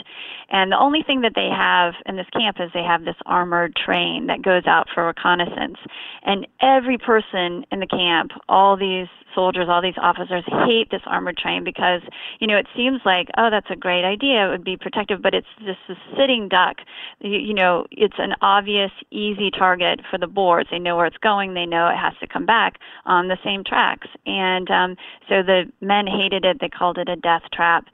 And 0.50 0.72
the 0.72 0.80
only 0.80 1.04
thing 1.04 1.22
that 1.22 1.34
they 1.36 1.50
have 1.50 1.94
in 2.06 2.16
this 2.16 2.30
camp 2.32 2.58
is 2.60 2.72
they 2.74 2.84
have 2.84 3.04
this 3.04 3.18
armored 3.26 3.76
train 3.76 4.28
that 4.28 4.42
goes 4.42 4.66
out 4.66 4.88
for 4.94 5.06
reconnaissance. 5.08 5.78
And 6.24 6.48
every 6.62 6.98
person 6.98 7.66
in 7.72 7.82
the 7.82 7.88
camp, 7.88 8.32
all 8.48 8.78
these 8.78 9.08
soldiers, 9.38 9.68
all 9.70 9.84
these 9.84 10.02
officers 10.02 10.44
hate 10.66 10.90
this 10.90 11.04
armored 11.06 11.38
train 11.38 11.64
because, 11.64 12.02
you 12.40 12.48
know, 12.48 12.58
it 12.58 12.66
seems 12.76 13.02
like, 13.06 13.28
oh, 13.38 13.50
that's 13.52 13.70
a 13.70 13.76
great 13.76 14.04
idea. 14.04 14.48
It 14.48 14.50
would 14.50 14.64
be 14.64 14.78
protective, 14.78 15.22
but 15.22 15.36
it's 15.36 15.48
just 15.60 15.78
a 15.90 15.96
sitting 16.18 16.50
duck. 16.50 16.78
You, 17.20 17.38
you 17.38 17.54
know, 17.54 17.86
it's 17.92 18.18
an 18.18 18.34
obvious, 18.42 18.92
easy 19.12 19.52
target 19.52 20.02
for 20.10 20.18
the 20.18 20.26
Boers. 20.26 20.66
They 20.72 20.80
know 20.80 20.98
where 20.98 21.06
it's 21.06 21.18
going. 21.18 21.54
They 21.54 21.68
know 21.68 21.88
it 21.88 21.98
has 21.98 22.14
to 22.22 22.28
come 22.28 22.48
back 22.48 22.80
on 23.06 23.28
the 23.28 23.38
same 23.44 23.64
tracks. 23.64 24.08
And 24.26 24.72
um, 24.72 24.96
so 25.30 25.44
the 25.44 25.72
men 25.82 26.08
hated 26.08 26.44
it. 26.44 26.58
They 26.60 26.70
called 26.70 26.98
it 26.98 27.08
a 27.08 27.16
death 27.16 27.44
trap. 27.54 27.86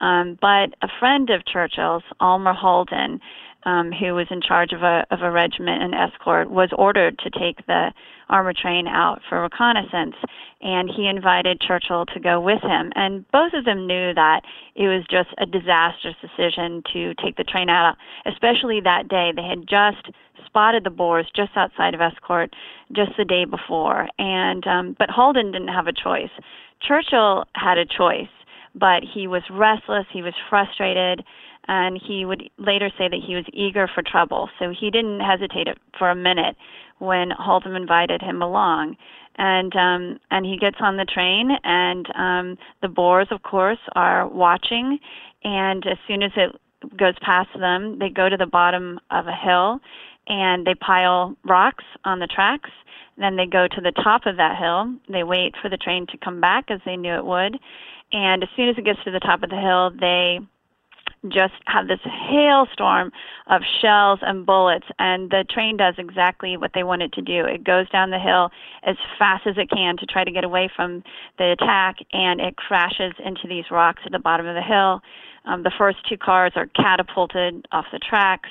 Um, 0.00 0.38
but 0.40 0.74
a 0.82 0.88
friend 0.98 1.30
of 1.30 1.44
Churchill's, 1.44 2.02
Almer 2.20 2.54
Halden, 2.54 3.20
um, 3.64 3.92
who 3.92 4.14
was 4.14 4.26
in 4.30 4.40
charge 4.40 4.72
of 4.72 4.82
a 4.82 5.06
of 5.10 5.22
a 5.22 5.30
regiment 5.30 5.82
in 5.82 5.90
Estcourt, 5.92 6.48
was 6.48 6.70
ordered 6.76 7.18
to 7.18 7.30
take 7.30 7.66
the 7.66 7.92
armor 8.28 8.52
train 8.52 8.86
out 8.86 9.20
for 9.28 9.42
reconnaissance, 9.42 10.14
and 10.62 10.88
he 10.88 11.06
invited 11.08 11.60
Churchill 11.60 12.06
to 12.06 12.20
go 12.20 12.40
with 12.40 12.62
him. 12.62 12.92
And 12.94 13.28
both 13.32 13.52
of 13.54 13.64
them 13.64 13.86
knew 13.86 14.14
that 14.14 14.42
it 14.74 14.86
was 14.88 15.04
just 15.10 15.30
a 15.38 15.46
disastrous 15.46 16.14
decision 16.20 16.82
to 16.92 17.14
take 17.14 17.36
the 17.36 17.44
train 17.44 17.68
out, 17.68 17.96
especially 18.26 18.80
that 18.80 19.08
day. 19.08 19.32
They 19.34 19.42
had 19.42 19.68
just 19.68 20.14
spotted 20.46 20.84
the 20.84 20.90
Boers 20.90 21.26
just 21.34 21.52
outside 21.56 21.94
of 21.94 22.00
Estcourt 22.00 22.48
just 22.92 23.12
the 23.18 23.24
day 23.24 23.44
before, 23.44 24.08
and 24.18 24.66
um, 24.66 24.96
but 24.98 25.10
Halden 25.10 25.52
didn't 25.52 25.68
have 25.68 25.86
a 25.86 25.92
choice. 25.92 26.30
Churchill 26.86 27.44
had 27.54 27.78
a 27.78 27.84
choice, 27.84 28.32
but 28.74 29.02
he 29.02 29.26
was 29.26 29.42
restless. 29.50 30.06
He 30.12 30.22
was 30.22 30.34
frustrated 30.48 31.22
and 31.68 32.00
he 32.04 32.24
would 32.24 32.50
later 32.58 32.90
say 32.98 33.08
that 33.08 33.20
he 33.24 33.34
was 33.34 33.44
eager 33.52 33.88
for 33.94 34.02
trouble. 34.02 34.48
So 34.58 34.72
he 34.78 34.90
didn't 34.90 35.20
hesitate 35.20 35.68
for 35.98 36.10
a 36.10 36.14
minute 36.14 36.56
when 36.98 37.30
Haldane 37.30 37.76
invited 37.76 38.22
him 38.22 38.42
along. 38.42 38.96
And 39.36 39.74
um, 39.76 40.18
and 40.30 40.44
he 40.44 40.58
gets 40.58 40.76
on 40.80 40.96
the 40.96 41.04
train, 41.04 41.50
and 41.64 42.06
um, 42.14 42.58
the 42.82 42.88
Boers, 42.88 43.28
of 43.30 43.42
course, 43.42 43.78
are 43.94 44.28
watching. 44.28 44.98
And 45.44 45.86
as 45.86 45.96
soon 46.06 46.22
as 46.22 46.32
it 46.36 46.50
goes 46.96 47.14
past 47.22 47.48
them, 47.58 47.98
they 47.98 48.08
go 48.08 48.28
to 48.28 48.36
the 48.36 48.46
bottom 48.46 48.98
of 49.10 49.26
a 49.28 49.34
hill, 49.34 49.80
and 50.26 50.66
they 50.66 50.74
pile 50.74 51.36
rocks 51.44 51.84
on 52.04 52.18
the 52.18 52.26
tracks. 52.26 52.70
Then 53.16 53.36
they 53.36 53.46
go 53.46 53.66
to 53.68 53.80
the 53.80 53.92
top 54.02 54.26
of 54.26 54.36
that 54.36 54.58
hill. 54.58 54.94
They 55.08 55.22
wait 55.22 55.54
for 55.62 55.68
the 55.68 55.76
train 55.76 56.06
to 56.08 56.18
come 56.18 56.40
back, 56.40 56.64
as 56.68 56.80
they 56.84 56.96
knew 56.96 57.14
it 57.14 57.24
would. 57.24 57.58
And 58.12 58.42
as 58.42 58.48
soon 58.56 58.68
as 58.68 58.76
it 58.76 58.84
gets 58.84 59.02
to 59.04 59.10
the 59.10 59.20
top 59.20 59.42
of 59.42 59.50
the 59.50 59.56
hill, 59.56 59.90
they 59.98 60.40
just 61.28 61.54
have 61.66 61.86
this 61.86 62.00
hailstorm 62.04 63.12
of 63.48 63.62
shells 63.80 64.20
and 64.22 64.46
bullets, 64.46 64.86
and 64.98 65.30
the 65.30 65.44
train 65.50 65.76
does 65.76 65.94
exactly 65.98 66.56
what 66.56 66.70
they 66.74 66.82
want 66.82 67.02
it 67.02 67.12
to 67.12 67.22
do. 67.22 67.44
It 67.44 67.62
goes 67.62 67.88
down 67.90 68.10
the 68.10 68.18
hill 68.18 68.50
as 68.84 68.96
fast 69.18 69.46
as 69.46 69.56
it 69.58 69.68
can 69.70 69.96
to 69.98 70.06
try 70.06 70.24
to 70.24 70.30
get 70.30 70.44
away 70.44 70.70
from 70.74 71.02
the 71.38 71.52
attack, 71.52 71.96
and 72.12 72.40
it 72.40 72.56
crashes 72.56 73.12
into 73.24 73.46
these 73.46 73.64
rocks 73.70 74.02
at 74.06 74.12
the 74.12 74.18
bottom 74.18 74.46
of 74.46 74.54
the 74.54 74.62
hill. 74.62 75.02
Um, 75.44 75.62
the 75.62 75.72
first 75.76 75.98
two 76.08 76.16
cars 76.16 76.52
are 76.56 76.66
catapulted 76.66 77.66
off 77.72 77.86
the 77.92 77.98
tracks, 77.98 78.50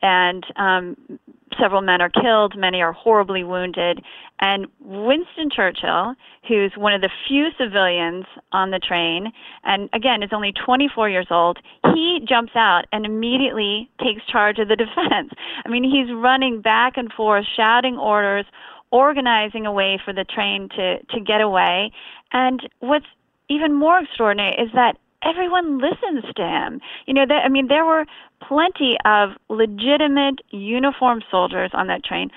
and 0.00 0.44
um, 0.56 1.18
several 1.60 1.82
men 1.82 2.00
are 2.00 2.10
killed, 2.10 2.56
many 2.56 2.80
are 2.80 2.92
horribly 2.92 3.44
wounded. 3.44 4.02
And 4.40 4.66
Winston 4.80 5.50
Churchill, 5.54 6.14
who's 6.46 6.72
one 6.76 6.94
of 6.94 7.00
the 7.00 7.10
few 7.26 7.48
civilians 7.58 8.24
on 8.52 8.70
the 8.70 8.78
train, 8.78 9.32
and 9.64 9.88
again 9.92 10.22
is 10.22 10.30
only 10.32 10.52
24 10.52 11.08
years 11.08 11.26
old, 11.30 11.58
he 11.94 12.20
jumps 12.28 12.52
out 12.54 12.84
and 12.92 13.04
immediately 13.04 13.90
takes 14.02 14.24
charge 14.26 14.58
of 14.58 14.68
the 14.68 14.76
defense. 14.84 15.32
I 15.64 15.68
mean, 15.68 15.84
he's 15.84 16.14
running 16.14 16.60
back 16.60 16.96
and 16.96 17.12
forth, 17.12 17.44
shouting 17.56 17.96
orders, 17.96 18.46
organizing 18.90 19.66
a 19.66 19.72
way 19.72 20.00
for 20.04 20.12
the 20.12 20.24
train 20.24 20.68
to, 20.76 21.02
to 21.02 21.20
get 21.20 21.40
away. 21.40 21.92
And 22.32 22.60
what's 22.80 23.06
even 23.48 23.74
more 23.74 24.00
extraordinary 24.00 24.54
is 24.54 24.70
that 24.74 24.96
everyone 25.22 25.78
listens 25.78 26.24
to 26.36 26.42
him. 26.42 26.80
You 27.06 27.14
know, 27.14 27.26
I 27.30 27.48
mean, 27.48 27.68
there 27.68 27.84
were 27.84 28.06
plenty 28.46 28.96
of 29.04 29.30
legitimate 29.48 30.40
uniformed 30.50 31.24
soldiers 31.30 31.70
on 31.74 31.86
that 31.88 32.04
train. 32.04 32.30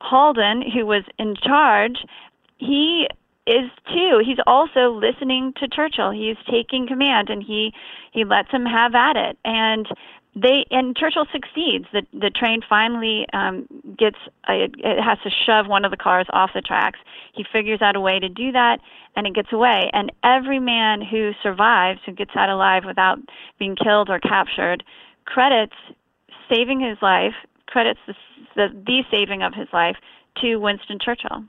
Haldane, 0.00 0.62
who 0.70 0.84
was 0.86 1.04
in 1.18 1.34
charge, 1.42 2.04
he 2.58 3.06
is 3.46 3.70
too. 3.92 4.22
He's 4.24 4.38
also 4.46 4.90
listening 4.90 5.52
to 5.58 5.68
Churchill. 5.68 6.10
He's 6.10 6.36
taking 6.50 6.86
command, 6.86 7.30
and 7.30 7.42
he 7.42 7.72
he 8.12 8.24
lets 8.24 8.50
him 8.50 8.64
have 8.64 8.94
at 8.94 9.16
it. 9.16 9.38
And 9.44 9.86
they 10.36 10.64
and 10.70 10.96
Churchill 10.96 11.26
succeeds. 11.32 11.86
The 11.92 12.02
the 12.12 12.30
train 12.30 12.60
finally 12.68 13.26
um, 13.32 13.66
gets 13.96 14.16
it, 14.48 14.74
it 14.78 15.02
has 15.02 15.18
to 15.22 15.30
shove 15.30 15.66
one 15.66 15.84
of 15.84 15.90
the 15.90 15.96
cars 15.96 16.26
off 16.32 16.50
the 16.54 16.60
tracks. 16.60 16.98
He 17.32 17.44
figures 17.52 17.80
out 17.80 17.96
a 17.96 18.00
way 18.00 18.18
to 18.18 18.28
do 18.28 18.52
that, 18.52 18.80
and 19.16 19.26
it 19.26 19.34
gets 19.34 19.52
away. 19.52 19.90
And 19.92 20.10
every 20.24 20.58
man 20.58 21.02
who 21.02 21.32
survives, 21.42 22.00
who 22.04 22.12
gets 22.12 22.32
out 22.36 22.48
alive 22.48 22.82
without 22.84 23.18
being 23.58 23.76
killed 23.76 24.10
or 24.10 24.18
captured, 24.18 24.82
credits 25.24 25.76
saving 26.48 26.80
his 26.80 26.98
life, 27.00 27.34
credits 27.66 28.00
the 28.06 28.14
the, 28.56 28.68
the 28.86 29.04
saving 29.10 29.42
of 29.42 29.54
his 29.54 29.68
life 29.72 29.96
to 30.40 30.56
Winston 30.56 30.98
Churchill. 31.00 31.44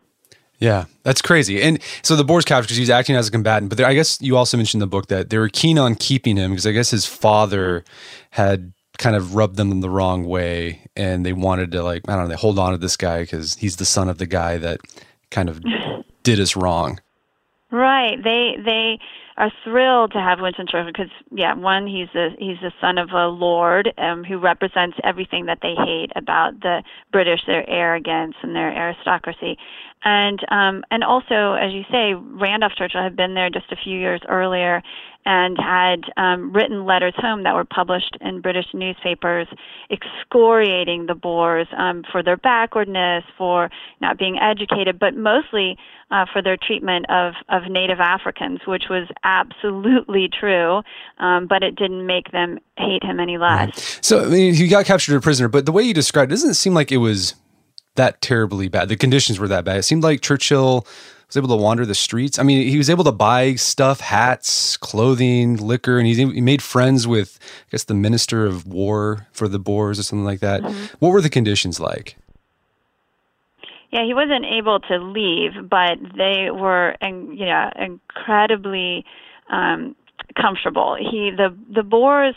Yeah, 0.60 0.86
that's 1.04 1.22
crazy. 1.22 1.62
And 1.62 1.82
so 2.02 2.16
the 2.16 2.24
Boers 2.24 2.46
captured 2.46 2.68
because 2.68 2.78
he's 2.78 2.90
acting 2.90 3.16
as 3.16 3.28
a 3.28 3.32
combatant. 3.32 3.70
But 3.70 3.78
there, 3.78 3.88
I 3.88 3.94
guess 3.94 4.22
you 4.22 4.38
also 4.38 4.56
mentioned 4.58 4.82
in 4.82 4.88
the 4.88 4.92
book 4.92 5.08
that 5.08 5.30
they 5.30 5.38
were 5.38 5.50
keen 5.50 5.78
on 5.78 5.96
keeping 5.96 6.38
him 6.38 6.52
because 6.52 6.66
I 6.66 6.72
guess 6.72 6.92
his 6.92 7.06
father 7.06 7.84
had 8.32 8.72
kind 8.98 9.16
of 9.16 9.36
rubbed 9.36 9.58
them 9.58 9.82
the 9.82 9.90
wrong 9.90 10.26
way, 10.26 10.88
and 10.96 11.26
they 11.26 11.34
wanted 11.34 11.72
to 11.74 11.84
like 11.84 12.08
I 12.08 12.16
don't 12.16 12.24
know, 12.24 12.30
they 12.30 12.36
hold 12.36 12.60
on 12.60 12.72
to 12.72 12.78
this 12.78 12.98
guy 12.98 13.22
because 13.22 13.56
he's 13.56 13.78
the 13.78 13.86
son 13.86 14.10
of 14.10 14.18
the 14.18 14.26
guy 14.26 14.58
that 14.58 14.82
kind 15.32 15.50
of 15.50 15.62
did 16.24 16.40
us 16.40 16.56
wrong. 16.56 17.00
Right. 17.72 18.18
They 18.24 18.56
they 18.64 19.00
are 19.38 19.52
thrilled 19.64 20.14
to 20.14 20.20
have 20.20 20.40
Winston 20.40 20.66
Churchill 20.66 20.92
because 20.92 21.12
yeah, 21.32 21.54
one 21.56 21.88
he's 21.88 22.08
a 22.16 22.30
he's 22.40 22.58
the 22.62 22.72
son 22.80 22.98
of 22.98 23.10
a 23.12 23.28
lord 23.28 23.92
um, 23.98 24.24
who 24.24 24.38
represents 24.38 24.98
everything 25.04 25.46
that 25.48 25.60
they 25.62 25.76
hate 25.76 26.12
about 26.16 26.62
the 26.62 26.84
British, 27.12 27.42
their 27.46 27.70
arrogance 27.70 28.36
and 28.42 28.56
their 28.56 28.72
aristocracy, 28.72 29.58
and 30.06 30.40
um, 30.50 30.84
and 30.92 31.04
also 31.04 31.54
as 31.54 31.74
you 31.74 31.84
say, 31.92 32.14
Randolph 32.14 32.74
Churchill 32.78 33.02
had 33.02 33.16
been 33.16 33.34
there 33.34 33.50
just 33.50 33.72
a 33.72 33.76
few 33.76 33.98
years 34.00 34.22
earlier 34.30 34.82
and 35.26 35.58
had 35.58 36.02
um, 36.18 36.54
written 36.54 36.86
letters 36.86 37.16
home 37.18 37.44
that 37.44 37.56
were 37.56 37.66
published 37.66 38.16
in 38.22 38.42
British 38.42 38.68
newspapers 38.74 39.48
excoriating 39.90 41.08
the 41.08 41.16
Boers 41.16 41.68
um, 41.76 42.04
for 42.12 42.22
their 42.22 42.38
backwardness, 42.38 43.24
for 43.36 43.72
not 44.02 44.20
being 44.20 44.38
educated, 44.38 45.00
but 45.00 45.16
mostly 45.16 45.78
uh, 46.12 46.26
for 46.32 46.44
their 46.44 46.58
treatment 46.58 47.08
of, 47.10 47.34
of 47.50 47.64
Native 47.72 48.00
Africans, 48.00 48.60
which 48.68 48.84
was 48.90 49.08
absolutely 49.24 50.30
true, 50.40 50.84
um, 51.18 51.48
but 51.48 51.64
it 51.64 51.76
didn't 51.76 52.06
make 52.06 52.32
them 52.32 52.60
hate 52.78 53.04
him 53.04 53.20
any 53.20 53.40
less. 53.40 54.00
So 54.04 54.26
I 54.26 54.28
mean, 54.28 54.54
he 54.54 54.68
got 54.68 54.86
captured 54.86 55.16
a 55.16 55.22
prisoner, 55.22 55.48
but 55.48 55.66
the 55.66 55.72
way 55.72 55.82
you 55.82 55.94
described 55.96 56.32
it 56.32 56.36
doesn't 56.36 56.54
seem 56.54 56.76
like 56.76 56.92
it 56.92 56.98
was 56.98 57.34
that 57.96 58.22
terribly 58.22 58.68
bad. 58.68 58.90
The 58.90 58.96
conditions 58.96 59.40
were 59.40 59.48
that 59.48 59.66
bad. 59.66 59.78
It 59.78 59.84
seemed 59.84 60.04
like 60.04 60.22
Churchill 60.22 60.86
was 61.28 61.38
able 61.38 61.48
to 61.50 61.62
wander 61.62 61.86
the 61.86 61.96
streets. 61.96 62.38
I 62.38 62.44
mean, 62.44 62.68
he 62.68 62.78
was 62.78 62.90
able 62.90 63.04
to 63.06 63.12
buy 63.12 63.56
stuff, 63.56 64.00
hats, 64.00 64.78
clothing, 64.78 65.58
liquor, 65.58 65.98
and 65.98 66.08
he, 66.08 66.14
he 66.14 66.42
made 66.42 66.62
friends 66.62 67.08
with, 67.08 67.40
I 67.68 67.72
guess, 67.72 67.86
the 67.86 67.94
minister 67.94 68.46
of 68.46 68.68
war 68.68 69.28
for 69.32 69.48
the 69.48 69.60
Boers 69.60 70.00
or 70.00 70.04
something 70.04 70.26
like 70.26 70.40
that. 70.42 70.62
Mm-hmm. 70.62 70.96
What 71.00 71.10
were 71.10 71.22
the 71.22 71.30
conditions 71.30 71.80
like? 71.80 72.18
Yeah, 73.92 74.04
he 74.06 74.14
wasn't 74.14 74.46
able 74.46 74.80
to 74.82 74.98
leave, 74.98 75.54
but 75.70 75.98
they 76.18 76.52
were, 76.52 76.96
you 77.02 77.46
know, 77.46 77.72
incredibly 77.78 79.06
um, 79.50 79.96
comfortable. 80.36 80.98
He 81.00 81.32
the 81.32 81.56
the 81.74 81.84
Boers 81.84 82.36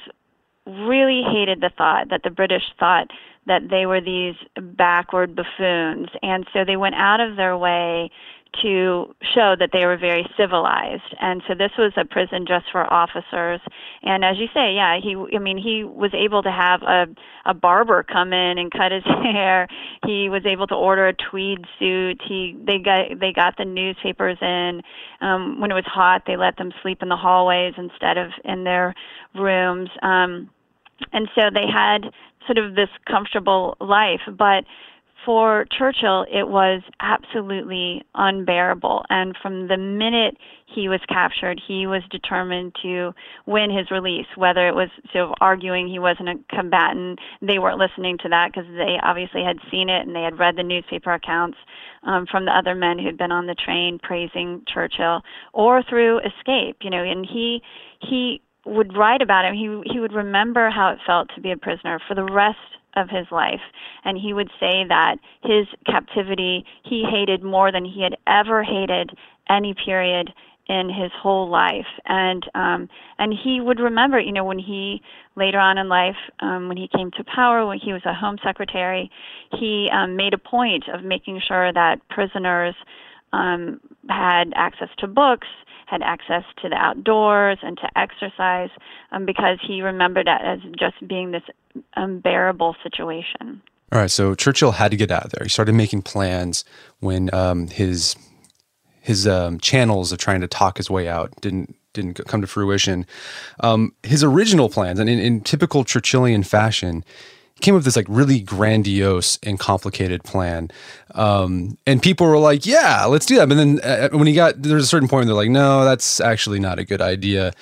really 0.66 1.22
hated 1.22 1.60
the 1.60 1.70
thought 1.76 2.10
that 2.10 2.22
the 2.22 2.30
British 2.30 2.62
thought 2.78 3.08
that 3.48 3.68
they 3.70 3.86
were 3.86 4.00
these 4.00 4.36
backward 4.60 5.34
buffoons, 5.34 6.08
and 6.22 6.46
so 6.52 6.64
they 6.64 6.76
went 6.76 6.94
out 6.94 7.20
of 7.20 7.36
their 7.36 7.56
way 7.56 8.10
to 8.62 9.14
show 9.34 9.54
that 9.58 9.70
they 9.72 9.84
were 9.84 9.96
very 9.96 10.26
civilized. 10.36 11.14
And 11.20 11.42
so 11.46 11.54
this 11.54 11.70
was 11.78 11.92
a 11.96 12.04
prison 12.04 12.44
just 12.46 12.66
for 12.72 12.90
officers. 12.92 13.60
And 14.02 14.24
as 14.24 14.36
you 14.38 14.46
say, 14.54 14.74
yeah, 14.74 14.98
he 15.00 15.14
I 15.34 15.38
mean 15.38 15.58
he 15.58 15.84
was 15.84 16.12
able 16.14 16.42
to 16.42 16.50
have 16.50 16.82
a 16.82 17.06
a 17.44 17.54
barber 17.54 18.02
come 18.02 18.32
in 18.32 18.58
and 18.58 18.70
cut 18.70 18.92
his 18.92 19.04
hair. 19.22 19.68
He 20.04 20.28
was 20.28 20.44
able 20.46 20.66
to 20.68 20.74
order 20.74 21.08
a 21.08 21.14
tweed 21.14 21.64
suit. 21.78 22.20
He 22.26 22.56
they 22.66 22.78
got 22.78 23.20
they 23.20 23.32
got 23.32 23.56
the 23.56 23.64
newspapers 23.64 24.38
in. 24.40 24.82
Um 25.20 25.60
when 25.60 25.70
it 25.70 25.74
was 25.74 25.86
hot, 25.86 26.22
they 26.26 26.36
let 26.36 26.56
them 26.56 26.72
sleep 26.82 27.02
in 27.02 27.08
the 27.08 27.16
hallways 27.16 27.74
instead 27.76 28.18
of 28.18 28.30
in 28.44 28.64
their 28.64 28.94
rooms. 29.34 29.90
Um 30.02 30.50
and 31.12 31.28
so 31.34 31.42
they 31.52 31.66
had 31.72 32.10
sort 32.46 32.58
of 32.58 32.74
this 32.74 32.88
comfortable 33.06 33.76
life, 33.80 34.20
but 34.26 34.64
for 35.24 35.66
Churchill, 35.76 36.24
it 36.32 36.48
was 36.48 36.80
absolutely 37.00 38.02
unbearable. 38.14 39.04
And 39.10 39.36
from 39.42 39.68
the 39.68 39.76
minute 39.76 40.38
he 40.64 40.88
was 40.88 41.00
captured, 41.08 41.60
he 41.66 41.86
was 41.86 42.02
determined 42.10 42.74
to 42.82 43.12
win 43.44 43.70
his 43.70 43.90
release, 43.90 44.26
whether 44.36 44.68
it 44.68 44.74
was 44.74 44.88
sort 45.12 45.28
of 45.28 45.34
arguing 45.40 45.88
he 45.88 45.98
wasn't 45.98 46.30
a 46.30 46.34
combatant. 46.48 47.18
They 47.42 47.58
weren't 47.58 47.78
listening 47.78 48.16
to 48.22 48.28
that 48.30 48.52
because 48.52 48.70
they 48.70 48.96
obviously 49.02 49.42
had 49.42 49.58
seen 49.70 49.90
it 49.90 50.06
and 50.06 50.16
they 50.16 50.22
had 50.22 50.38
read 50.38 50.56
the 50.56 50.62
newspaper 50.62 51.12
accounts 51.12 51.58
um, 52.04 52.26
from 52.30 52.44
the 52.46 52.52
other 52.56 52.74
men 52.74 52.98
who'd 52.98 53.18
been 53.18 53.32
on 53.32 53.46
the 53.46 53.54
train 53.56 53.98
praising 54.02 54.62
Churchill, 54.72 55.20
or 55.52 55.82
through 55.82 56.20
escape, 56.20 56.78
you 56.80 56.90
know, 56.90 57.02
and 57.02 57.26
he, 57.26 57.60
he, 58.00 58.40
would 58.68 58.96
write 58.96 59.22
about 59.22 59.44
him, 59.44 59.54
he 59.54 59.92
he 59.92 60.00
would 60.00 60.12
remember 60.12 60.70
how 60.70 60.90
it 60.90 60.98
felt 61.06 61.28
to 61.34 61.40
be 61.40 61.50
a 61.50 61.56
prisoner 61.56 62.00
for 62.06 62.14
the 62.14 62.24
rest 62.24 62.58
of 62.96 63.08
his 63.08 63.26
life. 63.30 63.60
And 64.04 64.18
he 64.18 64.32
would 64.32 64.50
say 64.60 64.84
that 64.88 65.16
his 65.42 65.66
captivity 65.86 66.64
he 66.84 67.04
hated 67.08 67.42
more 67.42 67.72
than 67.72 67.84
he 67.84 68.02
had 68.02 68.16
ever 68.26 68.62
hated 68.62 69.16
any 69.48 69.74
period 69.74 70.32
in 70.68 70.90
his 70.90 71.10
whole 71.16 71.48
life 71.48 71.86
and 72.04 72.44
um 72.54 72.90
and 73.18 73.32
he 73.32 73.58
would 73.58 73.80
remember 73.80 74.20
you 74.20 74.32
know 74.32 74.44
when 74.44 74.58
he 74.58 75.00
later 75.34 75.58
on 75.58 75.78
in 75.78 75.88
life 75.88 76.16
um 76.40 76.68
when 76.68 76.76
he 76.76 76.86
came 76.94 77.10
to 77.10 77.24
power 77.24 77.64
when 77.66 77.78
he 77.78 77.94
was 77.94 78.02
a 78.04 78.12
home 78.12 78.36
secretary 78.44 79.10
he 79.58 79.88
um 79.92 80.14
made 80.14 80.34
a 80.34 80.38
point 80.38 80.84
of 80.92 81.02
making 81.02 81.40
sure 81.48 81.72
that 81.72 82.06
prisoners 82.10 82.74
um 83.32 83.80
had 84.10 84.52
access 84.56 84.90
to 84.98 85.06
books 85.06 85.48
had 85.88 86.02
access 86.02 86.44
to 86.62 86.68
the 86.68 86.76
outdoors 86.76 87.58
and 87.62 87.78
to 87.78 87.98
exercise 87.98 88.70
um, 89.12 89.24
because 89.24 89.58
he 89.66 89.82
remembered 89.82 90.28
it 90.28 90.40
as 90.42 90.60
just 90.78 90.96
being 91.06 91.30
this 91.30 91.42
unbearable 91.96 92.76
situation. 92.82 93.62
All 93.90 94.00
right, 94.00 94.10
so 94.10 94.34
Churchill 94.34 94.72
had 94.72 94.90
to 94.90 94.96
get 94.96 95.10
out 95.10 95.24
of 95.24 95.32
there. 95.32 95.44
He 95.44 95.48
started 95.48 95.74
making 95.74 96.02
plans 96.02 96.64
when 97.00 97.32
um, 97.34 97.68
his 97.68 98.16
his 99.00 99.26
um, 99.26 99.58
channels 99.58 100.12
of 100.12 100.18
trying 100.18 100.42
to 100.42 100.46
talk 100.46 100.76
his 100.76 100.90
way 100.90 101.08
out 101.08 101.32
didn't 101.40 101.74
didn't 101.94 102.20
come 102.26 102.42
to 102.42 102.46
fruition. 102.46 103.06
Um, 103.60 103.94
his 104.02 104.22
original 104.22 104.68
plans, 104.68 104.98
and 104.98 105.08
in, 105.08 105.18
in 105.18 105.40
typical 105.40 105.84
Churchillian 105.84 106.46
fashion, 106.46 107.04
came 107.60 107.74
up 107.74 107.78
with 107.78 107.84
this 107.84 107.96
like 107.96 108.06
really 108.08 108.40
grandiose 108.40 109.38
and 109.42 109.58
complicated 109.58 110.24
plan. 110.24 110.70
Um, 111.14 111.76
and 111.86 112.02
people 112.02 112.26
were 112.26 112.38
like, 112.38 112.66
yeah, 112.66 113.04
let's 113.06 113.26
do 113.26 113.36
that. 113.36 113.48
But 113.48 113.56
then 113.56 113.80
uh, 113.80 114.10
when 114.10 114.26
he 114.26 114.34
got, 114.34 114.62
there's 114.62 114.84
a 114.84 114.86
certain 114.86 115.08
point 115.08 115.26
they're 115.26 115.34
like, 115.34 115.50
no, 115.50 115.84
that's 115.84 116.20
actually 116.20 116.60
not 116.60 116.78
a 116.78 116.84
good 116.84 117.00
idea. 117.00 117.52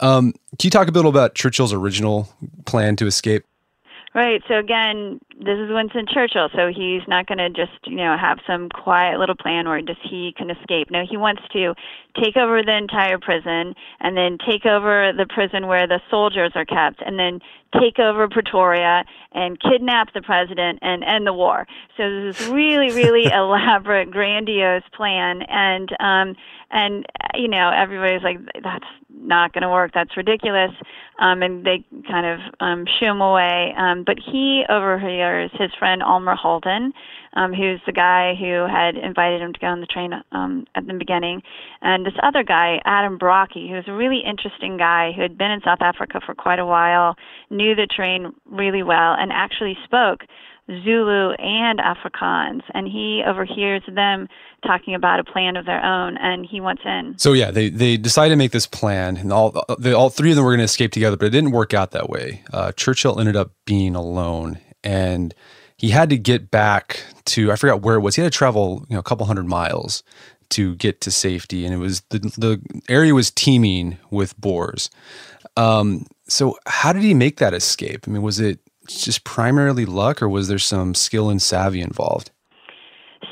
Um, 0.00 0.32
can 0.58 0.66
you 0.66 0.70
talk 0.70 0.88
a 0.88 0.92
bit 0.92 1.04
about 1.04 1.34
Churchill's 1.34 1.72
original 1.72 2.28
plan 2.66 2.96
to 2.96 3.06
escape? 3.06 3.44
Right. 4.16 4.40
So 4.48 4.54
again, 4.54 5.20
this 5.38 5.58
is 5.58 5.68
Winston 5.68 6.06
Churchill. 6.08 6.48
So 6.56 6.68
he's 6.74 7.02
not 7.06 7.26
going 7.26 7.36
to 7.36 7.50
just, 7.50 7.76
you 7.84 7.96
know, 7.96 8.16
have 8.18 8.38
some 8.46 8.70
quiet 8.70 9.18
little 9.18 9.34
plan 9.34 9.68
where 9.68 9.78
just 9.82 10.00
he 10.08 10.32
can 10.34 10.48
escape. 10.48 10.90
No, 10.90 11.02
he 11.06 11.18
wants 11.18 11.42
to 11.52 11.74
take 12.18 12.34
over 12.34 12.62
the 12.62 12.74
entire 12.74 13.18
prison 13.18 13.74
and 14.00 14.16
then 14.16 14.38
take 14.38 14.64
over 14.64 15.12
the 15.14 15.26
prison 15.28 15.66
where 15.66 15.86
the 15.86 16.00
soldiers 16.10 16.52
are 16.54 16.64
kept 16.64 17.02
and 17.04 17.18
then 17.18 17.40
take 17.78 17.98
over 17.98 18.26
Pretoria 18.26 19.04
and 19.32 19.60
kidnap 19.60 20.14
the 20.14 20.22
president 20.22 20.78
and 20.80 21.04
end 21.04 21.26
the 21.26 21.34
war. 21.34 21.66
So 21.98 22.08
this 22.08 22.40
is 22.40 22.48
really, 22.48 22.92
really 22.92 23.26
elaborate, 23.30 24.10
grandiose 24.10 24.88
plan. 24.94 25.42
And, 25.42 25.90
um, 26.00 26.36
and, 26.70 27.06
you 27.34 27.48
know, 27.48 27.70
everybody's 27.70 28.22
like, 28.22 28.38
that's 28.62 28.84
not 29.10 29.52
going 29.52 29.62
to 29.62 29.68
work. 29.68 29.92
That's 29.94 30.16
ridiculous. 30.16 30.72
Um, 31.18 31.42
and 31.42 31.64
they 31.64 31.84
kind 32.08 32.26
of 32.26 32.40
um, 32.60 32.84
shoo 32.98 33.06
him 33.06 33.20
away. 33.20 33.74
Um, 33.76 34.04
but 34.04 34.16
he 34.18 34.64
overhears 34.68 35.50
his 35.58 35.70
friend 35.78 36.02
Aylmer 36.02 36.34
Haldane 36.34 36.92
um, 37.36 37.52
who's 37.52 37.80
the 37.86 37.92
guy 37.92 38.34
who 38.34 38.66
had 38.66 38.96
invited 38.96 39.40
him 39.40 39.52
to 39.52 39.60
go 39.60 39.66
on 39.68 39.80
the 39.80 39.86
train 39.86 40.12
um, 40.32 40.66
at 40.74 40.86
the 40.86 40.94
beginning, 40.94 41.42
and 41.82 42.04
this 42.04 42.14
other 42.22 42.42
guy, 42.42 42.80
Adam 42.84 43.18
Brockie, 43.18 43.70
who's 43.70 43.84
a 43.86 43.92
really 43.92 44.22
interesting 44.26 44.76
guy 44.76 45.12
who 45.12 45.22
had 45.22 45.38
been 45.38 45.50
in 45.50 45.60
South 45.60 45.82
Africa 45.82 46.20
for 46.24 46.34
quite 46.34 46.58
a 46.58 46.66
while, 46.66 47.14
knew 47.50 47.74
the 47.74 47.86
train 47.86 48.32
really 48.46 48.82
well, 48.82 49.14
and 49.18 49.30
actually 49.32 49.76
spoke 49.84 50.22
Zulu 50.68 51.32
and 51.32 51.78
Afrikaans, 51.78 52.62
and 52.74 52.88
he 52.88 53.22
overhears 53.26 53.82
them 53.92 54.28
talking 54.66 54.94
about 54.94 55.20
a 55.20 55.24
plan 55.24 55.56
of 55.56 55.64
their 55.64 55.84
own, 55.84 56.16
and 56.16 56.44
he 56.44 56.60
wants 56.60 56.82
in. 56.84 57.16
So 57.18 57.32
yeah, 57.32 57.50
they 57.50 57.68
they 57.68 57.96
decide 57.96 58.30
to 58.30 58.36
make 58.36 58.50
this 58.50 58.66
plan, 58.66 59.16
and 59.16 59.32
all 59.32 59.56
all 59.94 60.10
three 60.10 60.30
of 60.30 60.36
them 60.36 60.44
were 60.44 60.50
going 60.50 60.58
to 60.58 60.64
escape 60.64 60.92
together, 60.92 61.16
but 61.16 61.26
it 61.26 61.30
didn't 61.30 61.52
work 61.52 61.72
out 61.72 61.92
that 61.92 62.08
way. 62.08 62.42
Uh, 62.52 62.72
Churchill 62.72 63.20
ended 63.20 63.36
up 63.36 63.52
being 63.64 63.94
alone, 63.94 64.58
and 64.82 65.34
he 65.76 65.90
had 65.90 66.10
to 66.10 66.18
get 66.18 66.50
back 66.50 67.04
to 67.26 67.52
I 67.52 67.56
forgot 67.56 67.82
where 67.82 67.94
it 67.94 68.00
was. 68.00 68.16
He 68.16 68.22
had 68.22 68.32
to 68.32 68.36
travel 68.36 68.84
you 68.88 68.94
know 68.94 69.00
a 69.00 69.04
couple 69.04 69.26
hundred 69.26 69.46
miles 69.46 70.02
to 70.48 70.74
get 70.76 71.00
to 71.02 71.10
safety, 71.12 71.64
and 71.64 71.74
it 71.74 71.78
was 71.78 72.00
the 72.10 72.18
the 72.18 72.82
area 72.88 73.14
was 73.14 73.30
teeming 73.30 73.98
with 74.10 74.38
Boers. 74.40 74.90
Um, 75.56 76.06
so, 76.28 76.58
how 76.66 76.92
did 76.92 77.02
he 77.02 77.14
make 77.14 77.38
that 77.38 77.54
escape? 77.54 78.04
I 78.06 78.10
mean, 78.10 78.22
was 78.22 78.40
it 78.40 78.58
just 78.86 79.24
primarily 79.24 79.86
luck, 79.86 80.22
or 80.22 80.28
was 80.28 80.48
there 80.48 80.58
some 80.58 80.94
skill 80.94 81.30
and 81.30 81.40
savvy 81.40 81.80
involved? 81.80 82.30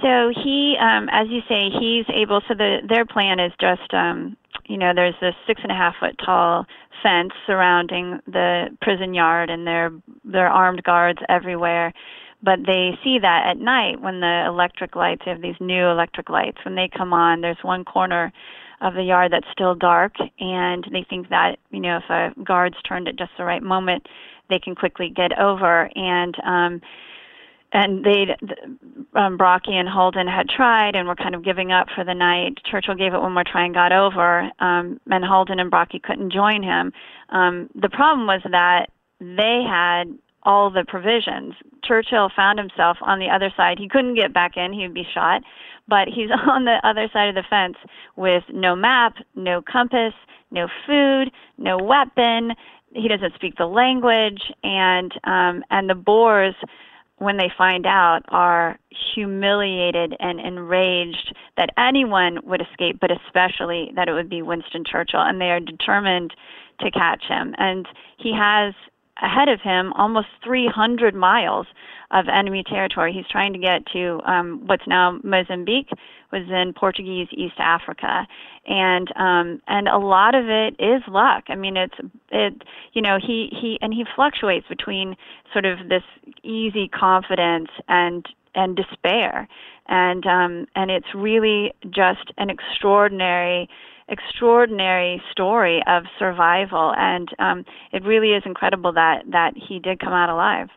So 0.03 0.33
he, 0.35 0.77
um, 0.81 1.09
as 1.11 1.29
you 1.31 1.41
say, 1.49 1.71
he's 1.71 2.07
able. 2.15 2.41
So 2.49 2.55
the 2.55 2.79
their 2.89 3.07
plan 3.07 3.41
is 3.41 3.53
just, 3.61 3.93
um, 3.95 4.37
you 4.67 4.77
know, 4.77 4.93
there's 4.95 5.15
this 5.21 5.35
six 5.47 5.61
and 5.63 5.73
a 5.73 5.75
half 5.75 5.95
foot 6.01 6.21
tall 6.25 6.67
fence 7.03 7.33
surrounding 7.47 8.21
the 8.27 8.77
prison 8.81 9.15
yard, 9.15 9.51
and 9.51 9.67
there 9.67 9.91
there 10.25 10.47
are 10.47 10.67
armed 10.67 10.83
guards 10.83 11.21
everywhere. 11.29 11.93
But 12.43 12.61
they 12.67 12.91
see 13.03 13.19
that 13.21 13.47
at 13.47 13.59
night 13.59 14.03
when 14.03 14.21
the 14.21 14.45
electric 14.47 14.97
lights, 14.97 15.23
have 15.25 15.41
these 15.41 15.55
new 15.61 15.87
electric 15.87 16.29
lights, 16.29 16.59
when 16.65 16.75
they 16.75 16.91
come 16.95 17.15
on, 17.15 17.41
there's 17.41 17.63
one 17.63 17.85
corner 17.85 18.33
of 18.83 18.93
the 18.95 19.03
yard 19.03 19.33
that's 19.33 19.47
still 19.51 19.75
dark, 19.75 20.13
and 20.39 20.85
they 20.93 21.07
think 21.09 21.31
that, 21.31 21.57
you 21.71 21.81
know, 21.81 21.99
if 21.99 22.11
a 22.11 22.39
guard's 22.45 22.77
turned 22.87 23.09
at 23.09 23.17
just 23.17 23.31
the 23.39 23.45
right 23.45 23.63
moment, 23.63 24.07
they 24.51 24.59
can 24.59 24.75
quickly 24.75 25.13
get 25.15 25.39
over. 25.39 25.91
And 25.95 26.37
um, 26.45 26.81
and 27.75 28.05
they 28.05 28.27
um, 29.15 29.37
Brockie 29.37 29.73
and 29.73 29.89
Haldane 29.89 30.29
had 30.29 30.49
tried 30.49 30.95
and 30.95 31.09
were 31.09 31.17
kind 31.17 31.35
of 31.35 31.45
giving 31.45 31.73
up 31.73 31.89
for 31.95 32.05
the 32.05 32.15
night. 32.15 32.59
Churchill 32.71 32.95
gave 32.95 33.13
it 33.15 33.21
one 33.21 33.33
more 33.33 33.45
try 33.45 33.65
and 33.65 33.75
got 33.75 33.93
over. 33.93 34.51
Um, 34.61 35.01
and 35.11 35.25
Haldane 35.25 35.59
and 35.59 35.73
Brockie 35.73 36.03
couldn't 36.03 36.33
join 36.33 36.63
him. 36.63 36.93
Um, 37.31 37.69
the 37.75 37.89
problem 37.89 38.29
was 38.29 38.43
that 38.49 38.91
they 39.21 39.65
had 39.69 40.05
all 40.45 40.71
the 40.71 40.85
provisions. 40.87 41.55
Churchill 41.83 42.31
found 42.35 42.59
himself 42.61 42.99
on 43.01 43.19
the 43.19 43.29
other 43.29 43.53
side. 43.57 43.79
He 43.79 43.89
couldn't 43.89 44.15
get 44.15 44.33
back 44.33 44.57
in; 44.57 44.73
he 44.73 44.83
would 44.83 44.95
be 44.95 45.07
shot. 45.13 45.43
But 45.89 46.07
he's 46.09 46.31
on 46.49 46.65
the 46.65 46.79
other 46.85 47.09
side 47.13 47.29
of 47.29 47.35
the 47.35 47.45
fence 47.51 47.77
with 48.15 48.45
no 48.53 48.77
map, 48.77 49.15
no 49.35 49.61
compass, 49.61 50.15
no 50.53 50.69
food, 50.87 51.33
no 51.59 51.77
weapon. 51.77 52.53
He 52.95 53.09
doesn't 53.09 53.35
speak 53.35 53.57
the 53.57 53.67
language, 53.67 54.41
and 54.63 55.13
um, 55.25 55.65
and 55.71 55.91
the 55.91 55.95
Boers 55.95 56.55
when 57.19 57.37
they 57.37 57.51
find 57.57 57.87
out, 57.87 58.23
are 58.29 58.79
humiliated 59.15 60.15
and 60.19 60.41
enraged 60.41 61.35
that 61.57 61.71
anyone 61.79 62.39
would 62.45 62.61
escape, 62.61 62.99
but 63.01 63.11
especially 63.11 63.93
that 63.95 64.09
it 64.09 64.13
would 64.13 64.29
be 64.29 64.43
Winston 64.43 64.85
Churchill. 64.85 65.21
And 65.21 65.41
they 65.41 65.51
are 65.51 65.61
determined 65.61 66.35
to 66.81 66.91
catch 66.91 67.23
him. 67.29 67.55
And 67.59 67.87
he 68.19 68.35
has 68.37 68.75
ahead 69.23 69.49
of 69.49 69.61
him 69.61 69.93
almost 69.93 70.27
300 70.43 71.15
miles 71.15 71.67
of 72.11 72.27
enemy 72.29 72.65
territory. 72.65 73.13
He's 73.13 73.29
trying 73.31 73.53
to 73.53 73.61
get 73.61 73.87
to 73.93 74.21
um, 74.27 74.63
what's 74.67 74.87
now 74.89 75.21
Mozambique, 75.23 75.91
was 76.35 76.51
in 76.51 76.73
Portuguese 76.73 77.29
East 77.31 77.55
Africa, 77.59 78.27
and 78.67 79.09
um, 79.17 79.63
and 79.69 79.89
a 79.89 79.99
lot 79.99 80.35
of 80.35 80.47
it 80.49 80.75
is 80.79 81.03
luck. 81.09 81.45
I 81.49 81.55
mean, 81.55 81.77
it's 81.77 81.95
it 82.31 82.63
you 82.93 83.01
know 83.01 83.19
he 83.25 83.49
he 83.51 83.79
and 83.81 83.95
he 83.95 84.05
fluctuates 84.15 84.67
between 84.69 85.17
sort 85.53 85.65
of 85.65 85.89
this 85.89 86.03
easy 86.43 86.89
confidence 86.89 87.69
and 87.89 88.27
and 88.55 88.77
despair, 88.77 89.49
and 89.87 90.27
um, 90.27 90.67
and 90.75 90.91
it's 90.91 91.15
really 91.15 91.73
just 91.91 92.33
an 92.37 92.51
extraordinary 92.51 93.69
extraordinary 94.09 95.23
story 95.31 95.83
of 95.87 96.05
survival, 96.19 96.93
and 96.99 97.29
um, 97.39 97.65
it 97.93 98.05
really 98.05 98.33
is 98.33 98.43
incredible 98.45 98.93
that 98.93 99.23
that 99.31 99.55
he 99.57 99.79
did 99.79 100.01
come 100.01 100.13
out 100.13 100.29
alive. 100.29 100.69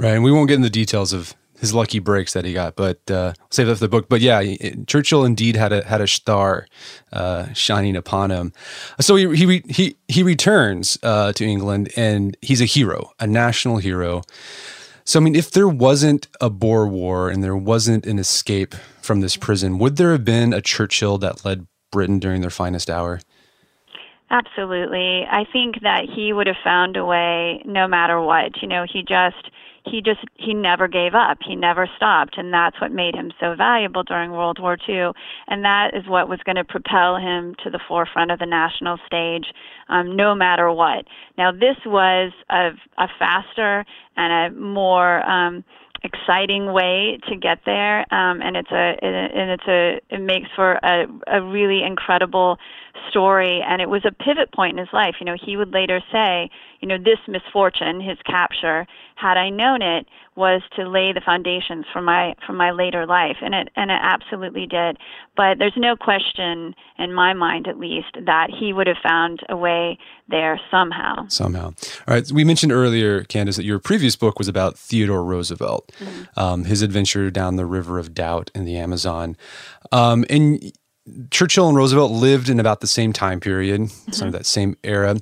Right, 0.00 0.14
and 0.14 0.24
we 0.24 0.32
won't 0.32 0.48
get 0.48 0.54
into 0.56 0.66
the 0.66 0.70
details 0.70 1.12
of 1.12 1.34
his 1.60 1.74
lucky 1.74 1.98
breaks 1.98 2.32
that 2.34 2.44
he 2.44 2.52
got, 2.52 2.76
but 2.76 3.10
uh, 3.10 3.32
save 3.50 3.66
that 3.66 3.76
for 3.76 3.80
the 3.80 3.88
book. 3.88 4.08
But 4.08 4.20
yeah, 4.20 4.42
Churchill 4.86 5.24
indeed 5.24 5.56
had 5.56 5.72
a 5.72 5.84
had 5.84 6.00
a 6.00 6.06
star 6.06 6.66
uh, 7.12 7.52
shining 7.52 7.96
upon 7.96 8.30
him. 8.30 8.52
So 9.00 9.16
he 9.16 9.34
he 9.36 9.62
he 9.68 9.96
he 10.08 10.22
returns 10.22 10.98
uh, 11.02 11.32
to 11.32 11.44
England, 11.44 11.90
and 11.96 12.36
he's 12.42 12.60
a 12.60 12.66
hero, 12.66 13.12
a 13.18 13.26
national 13.26 13.78
hero. 13.78 14.22
So 15.04 15.20
I 15.20 15.22
mean, 15.22 15.36
if 15.36 15.50
there 15.50 15.68
wasn't 15.68 16.26
a 16.40 16.50
Boer 16.50 16.88
War 16.88 17.30
and 17.30 17.42
there 17.42 17.56
wasn't 17.56 18.06
an 18.06 18.18
escape 18.18 18.74
from 19.00 19.20
this 19.20 19.36
prison, 19.36 19.78
would 19.78 19.96
there 19.96 20.12
have 20.12 20.24
been 20.24 20.52
a 20.52 20.60
Churchill 20.60 21.18
that 21.18 21.44
led 21.44 21.66
Britain 21.92 22.18
during 22.18 22.40
their 22.40 22.50
finest 22.50 22.90
hour? 22.90 23.20
Absolutely. 24.30 25.24
I 25.30 25.44
think 25.52 25.82
that 25.82 26.02
he 26.12 26.32
would 26.32 26.48
have 26.48 26.56
found 26.64 26.96
a 26.96 27.04
way 27.04 27.62
no 27.64 27.86
matter 27.86 28.20
what. 28.20 28.60
You 28.60 28.68
know, 28.68 28.84
he 28.92 29.02
just 29.02 29.50
he 29.90 30.02
just 30.02 30.20
he 30.34 30.54
never 30.54 30.88
gave 30.88 31.14
up. 31.14 31.38
He 31.46 31.56
never 31.56 31.88
stopped. 31.96 32.36
And 32.38 32.52
that's 32.52 32.80
what 32.80 32.92
made 32.92 33.14
him 33.14 33.32
so 33.40 33.54
valuable 33.56 34.02
during 34.02 34.32
world 34.32 34.58
war 34.60 34.76
ii 34.88 35.12
and 35.48 35.64
that 35.64 35.94
is 35.94 36.06
what 36.06 36.28
was 36.28 36.40
going 36.44 36.56
to 36.56 36.64
propel 36.64 37.16
him 37.16 37.54
to 37.64 37.70
the 37.70 37.80
forefront 37.88 38.30
of 38.30 38.38
the 38.38 38.46
national 38.46 38.98
stage 39.06 39.46
um, 39.88 40.16
no 40.16 40.34
matter 40.34 40.70
what. 40.72 41.04
Now 41.38 41.52
this 41.52 41.76
was 41.84 42.32
a, 42.50 42.70
a 42.98 43.08
faster 43.18 43.84
and 44.16 44.54
a 44.54 44.58
more 44.58 45.28
um, 45.28 45.64
exciting 46.02 46.72
way 46.72 47.18
to 47.28 47.36
get 47.36 47.60
there. 47.64 48.00
Um, 48.12 48.40
and 48.42 48.56
it's 48.56 48.70
a 48.70 48.96
and 49.02 49.50
it's 49.50 49.68
a 49.68 50.00
it 50.10 50.20
makes 50.20 50.48
for 50.54 50.74
a, 50.82 51.06
a 51.26 51.42
really 51.42 51.82
incredible 51.84 52.58
story 53.10 53.62
and 53.66 53.80
it 53.80 53.88
was 53.88 54.04
a 54.04 54.12
pivot 54.12 54.52
point 54.52 54.78
in 54.78 54.84
his 54.84 54.92
life. 54.92 55.16
You 55.20 55.26
know 55.26 55.36
he 55.40 55.56
would 55.56 55.72
later 55.72 56.00
say 56.12 56.50
you 56.80 56.88
know 56.88 56.98
this 56.98 57.18
misfortune 57.28 58.00
his 58.00 58.18
capture 58.26 58.86
had 59.16 59.36
i 59.36 59.48
known 59.48 59.82
it 59.82 60.06
was 60.36 60.60
to 60.76 60.88
lay 60.88 61.12
the 61.12 61.22
foundations 61.24 61.86
for 61.92 62.02
my 62.02 62.34
for 62.46 62.52
my 62.52 62.70
later 62.70 63.06
life 63.06 63.38
and 63.40 63.54
it 63.54 63.68
and 63.74 63.90
it 63.90 63.98
absolutely 64.02 64.66
did. 64.66 64.98
But 65.36 65.58
there's 65.58 65.76
no 65.76 65.96
question 65.96 66.74
in 66.98 67.12
my 67.14 67.32
mind 67.32 67.66
at 67.66 67.78
least 67.78 68.16
that 68.24 68.48
he 68.50 68.72
would 68.72 68.86
have 68.86 68.98
found 69.02 69.40
a 69.48 69.56
way 69.56 69.98
there 70.28 70.60
somehow. 70.70 71.26
Somehow. 71.28 71.72
All 72.06 72.14
right 72.14 72.30
we 72.30 72.44
mentioned 72.44 72.72
earlier 72.72 73.24
Candice 73.24 73.56
that 73.56 73.64
your 73.64 73.78
previous 73.78 74.16
book 74.16 74.38
was 74.38 74.48
about 74.48 74.78
theodore 74.78 75.24
roosevelt 75.24 75.90
mm-hmm. 75.98 76.38
um, 76.38 76.64
his 76.64 76.82
adventure 76.82 77.30
down 77.30 77.56
the 77.56 77.66
river 77.66 77.98
of 77.98 78.14
doubt 78.14 78.50
in 78.54 78.64
the 78.64 78.76
amazon. 78.76 79.36
Um, 79.90 80.24
and 80.28 80.72
Churchill 81.30 81.68
and 81.68 81.76
Roosevelt 81.76 82.10
lived 82.10 82.48
in 82.48 82.58
about 82.58 82.80
the 82.80 82.86
same 82.86 83.12
time 83.12 83.40
period, 83.40 83.80
mm-hmm. 83.80 84.12
some 84.12 84.28
of 84.28 84.32
that 84.32 84.46
same 84.46 84.76
era. 84.82 85.16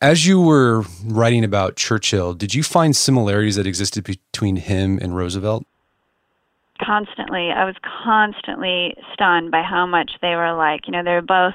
As 0.00 0.26
you 0.26 0.40
were 0.40 0.84
writing 1.04 1.44
about 1.44 1.76
Churchill, 1.76 2.34
did 2.34 2.54
you 2.54 2.62
find 2.62 2.96
similarities 2.96 3.56
that 3.56 3.66
existed 3.66 4.04
between 4.04 4.56
him 4.56 4.98
and 5.00 5.16
Roosevelt? 5.16 5.64
Constantly. 6.82 7.50
I 7.50 7.64
was 7.64 7.76
constantly 8.04 8.94
stunned 9.12 9.50
by 9.50 9.62
how 9.62 9.86
much 9.86 10.12
they 10.22 10.34
were 10.34 10.46
alike. 10.46 10.82
You 10.86 10.92
know, 10.92 11.04
they 11.04 11.12
were 11.12 11.22
both 11.22 11.54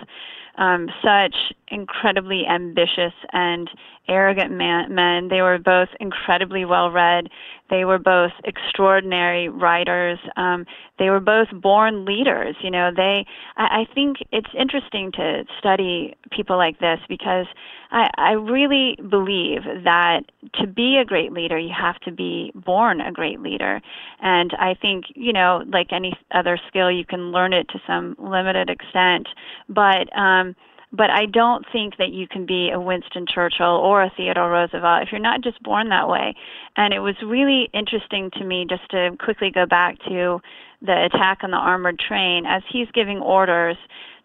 um, 0.58 0.90
such 1.04 1.36
incredibly 1.70 2.46
ambitious 2.46 3.14
and 3.34 3.70
arrogant 4.08 4.52
man, 4.52 4.94
men. 4.94 5.30
They 5.30 5.42
were 5.42 5.58
both 5.58 5.90
incredibly 6.00 6.64
well 6.66 6.92
read. 6.92 7.30
They 7.70 7.86
were 7.86 7.98
both 7.98 8.32
extraordinary 8.44 9.50
writers. 9.50 10.20
Um, 10.38 10.66
they 11.00 11.10
were 11.10 11.20
both 11.20 11.48
born 11.52 12.06
leaders. 12.06 12.56
You 12.62 12.70
know, 12.70 12.92
they. 12.96 13.26
I, 13.58 13.82
I 13.82 13.94
think 13.94 14.18
it's 14.32 14.50
interesting 14.58 15.12
to 15.14 15.46
study 15.58 16.16
people 16.32 16.58
like 16.58 16.80
this 16.80 17.00
because 17.10 17.48
I, 17.92 18.10
I 18.18 18.32
really 18.34 18.98
believe 19.10 19.64
that 19.84 20.22
to 20.62 20.68
be 20.68 20.98
a 20.98 21.06
great 21.06 21.32
leader, 21.32 21.58
you 21.58 21.74
have 21.76 22.00
to 22.02 22.12
be 22.12 22.52
born 22.54 23.02
a 23.02 23.12
great 23.12 23.40
leader. 23.40 23.82
And 24.22 24.52
I 24.60 24.76
think 24.80 25.06
you 25.16 25.34
know, 25.34 25.64
like 25.68 25.88
any 25.92 26.14
other 26.32 26.60
skill, 26.68 26.92
you 26.92 27.06
can 27.06 27.32
learn 27.32 27.54
it 27.54 27.68
to 27.70 27.80
some 27.88 28.16
limited 28.20 28.70
extent, 28.70 29.28
but 29.68 30.16
um, 30.16 30.56
but 30.96 31.10
I 31.10 31.26
don't 31.26 31.66
think 31.72 31.98
that 31.98 32.10
you 32.10 32.28
can 32.28 32.46
be 32.46 32.70
a 32.74 32.80
Winston 32.80 33.26
Churchill 33.28 33.66
or 33.66 34.04
a 34.04 34.12
Theodore 34.16 34.52
Roosevelt 34.52 35.04
if 35.04 35.10
you're 35.12 35.22
not 35.22 35.42
just 35.42 35.62
born 35.62 35.90
that 35.90 36.08
way. 36.08 36.36
And 36.78 36.94
it 36.94 37.00
was 37.00 37.16
really 37.26 37.70
interesting 37.74 38.32
to 38.38 38.44
me 38.44 38.66
just 38.70 38.90
to 38.92 39.12
quickly 39.20 39.52
go 39.54 39.66
back 39.66 39.98
to 40.08 40.40
the 40.82 41.06
attack 41.06 41.40
on 41.44 41.52
the 41.52 41.58
armored 41.58 42.00
train 42.00 42.46
as 42.46 42.62
he's 42.72 42.88
giving 42.94 43.20
orders 43.20 43.78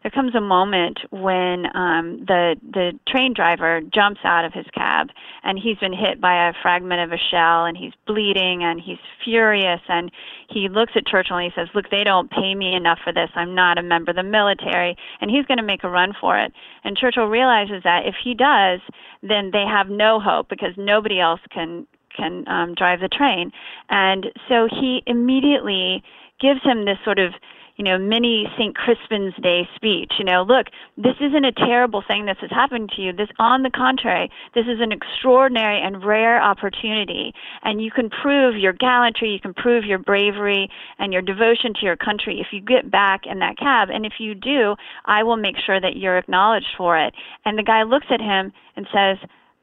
there 0.02 0.10
comes 0.10 0.34
a 0.34 0.40
moment 0.40 0.98
when 1.10 1.66
um, 1.74 2.24
the 2.26 2.56
the 2.62 2.92
train 3.06 3.34
driver 3.34 3.80
jumps 3.92 4.20
out 4.24 4.44
of 4.44 4.52
his 4.52 4.66
cab 4.74 5.08
and 5.42 5.58
he's 5.58 5.76
been 5.78 5.92
hit 5.92 6.20
by 6.20 6.48
a 6.48 6.52
fragment 6.62 7.00
of 7.00 7.12
a 7.12 7.20
shell 7.30 7.66
and 7.66 7.76
he's 7.76 7.92
bleeding 8.06 8.62
and 8.62 8.80
he's 8.80 8.98
furious 9.24 9.80
and 9.88 10.10
he 10.48 10.68
looks 10.68 10.92
at 10.96 11.06
Churchill 11.06 11.36
and 11.36 11.52
he 11.52 11.60
says, 11.60 11.68
"Look, 11.74 11.90
they 11.90 12.04
don't 12.04 12.30
pay 12.30 12.54
me 12.54 12.74
enough 12.74 12.98
for 13.04 13.12
this. 13.12 13.30
I'm 13.34 13.54
not 13.54 13.78
a 13.78 13.82
member 13.82 14.10
of 14.10 14.16
the 14.16 14.22
military." 14.22 14.96
And 15.20 15.30
he's 15.30 15.46
going 15.46 15.58
to 15.58 15.64
make 15.64 15.84
a 15.84 15.90
run 15.90 16.14
for 16.18 16.38
it. 16.38 16.52
And 16.82 16.96
Churchill 16.96 17.26
realizes 17.26 17.82
that 17.84 18.06
if 18.06 18.14
he 18.22 18.34
does, 18.34 18.80
then 19.22 19.50
they 19.52 19.64
have 19.68 19.88
no 19.88 20.18
hope 20.18 20.48
because 20.48 20.72
nobody 20.76 21.20
else 21.20 21.40
can 21.52 21.86
can 22.16 22.44
um, 22.48 22.74
drive 22.74 23.00
the 23.00 23.08
train. 23.08 23.52
And 23.88 24.26
so 24.48 24.66
he 24.68 25.02
immediately 25.06 26.02
gives 26.40 26.62
him 26.64 26.84
this 26.84 26.98
sort 27.04 27.18
of 27.18 27.34
you 27.80 27.84
know, 27.84 27.96
mini 27.98 28.44
St. 28.58 28.76
Crispin's 28.76 29.32
Day 29.42 29.66
speech. 29.74 30.12
You 30.18 30.26
know, 30.26 30.42
look, 30.42 30.66
this 30.98 31.16
isn't 31.18 31.46
a 31.46 31.50
terrible 31.50 32.04
thing 32.06 32.26
that 32.26 32.36
has 32.42 32.50
happened 32.50 32.90
to 32.94 33.00
you. 33.00 33.10
This, 33.14 33.30
on 33.38 33.62
the 33.62 33.70
contrary, 33.70 34.30
this 34.54 34.66
is 34.66 34.82
an 34.82 34.92
extraordinary 34.92 35.80
and 35.80 36.04
rare 36.04 36.42
opportunity, 36.42 37.32
and 37.62 37.80
you 37.80 37.90
can 37.90 38.10
prove 38.10 38.54
your 38.58 38.74
gallantry, 38.74 39.30
you 39.30 39.40
can 39.40 39.54
prove 39.54 39.86
your 39.86 39.96
bravery 39.96 40.68
and 40.98 41.10
your 41.10 41.22
devotion 41.22 41.72
to 41.72 41.86
your 41.86 41.96
country 41.96 42.38
if 42.38 42.48
you 42.52 42.60
get 42.60 42.90
back 42.90 43.22
in 43.24 43.38
that 43.38 43.56
cab. 43.56 43.88
And 43.88 44.04
if 44.04 44.12
you 44.18 44.34
do, 44.34 44.76
I 45.06 45.22
will 45.22 45.38
make 45.38 45.56
sure 45.64 45.80
that 45.80 45.96
you're 45.96 46.18
acknowledged 46.18 46.76
for 46.76 46.98
it. 46.98 47.14
And 47.46 47.56
the 47.56 47.62
guy 47.62 47.84
looks 47.84 48.08
at 48.10 48.20
him 48.20 48.52
and 48.76 48.86
says, 48.92 49.16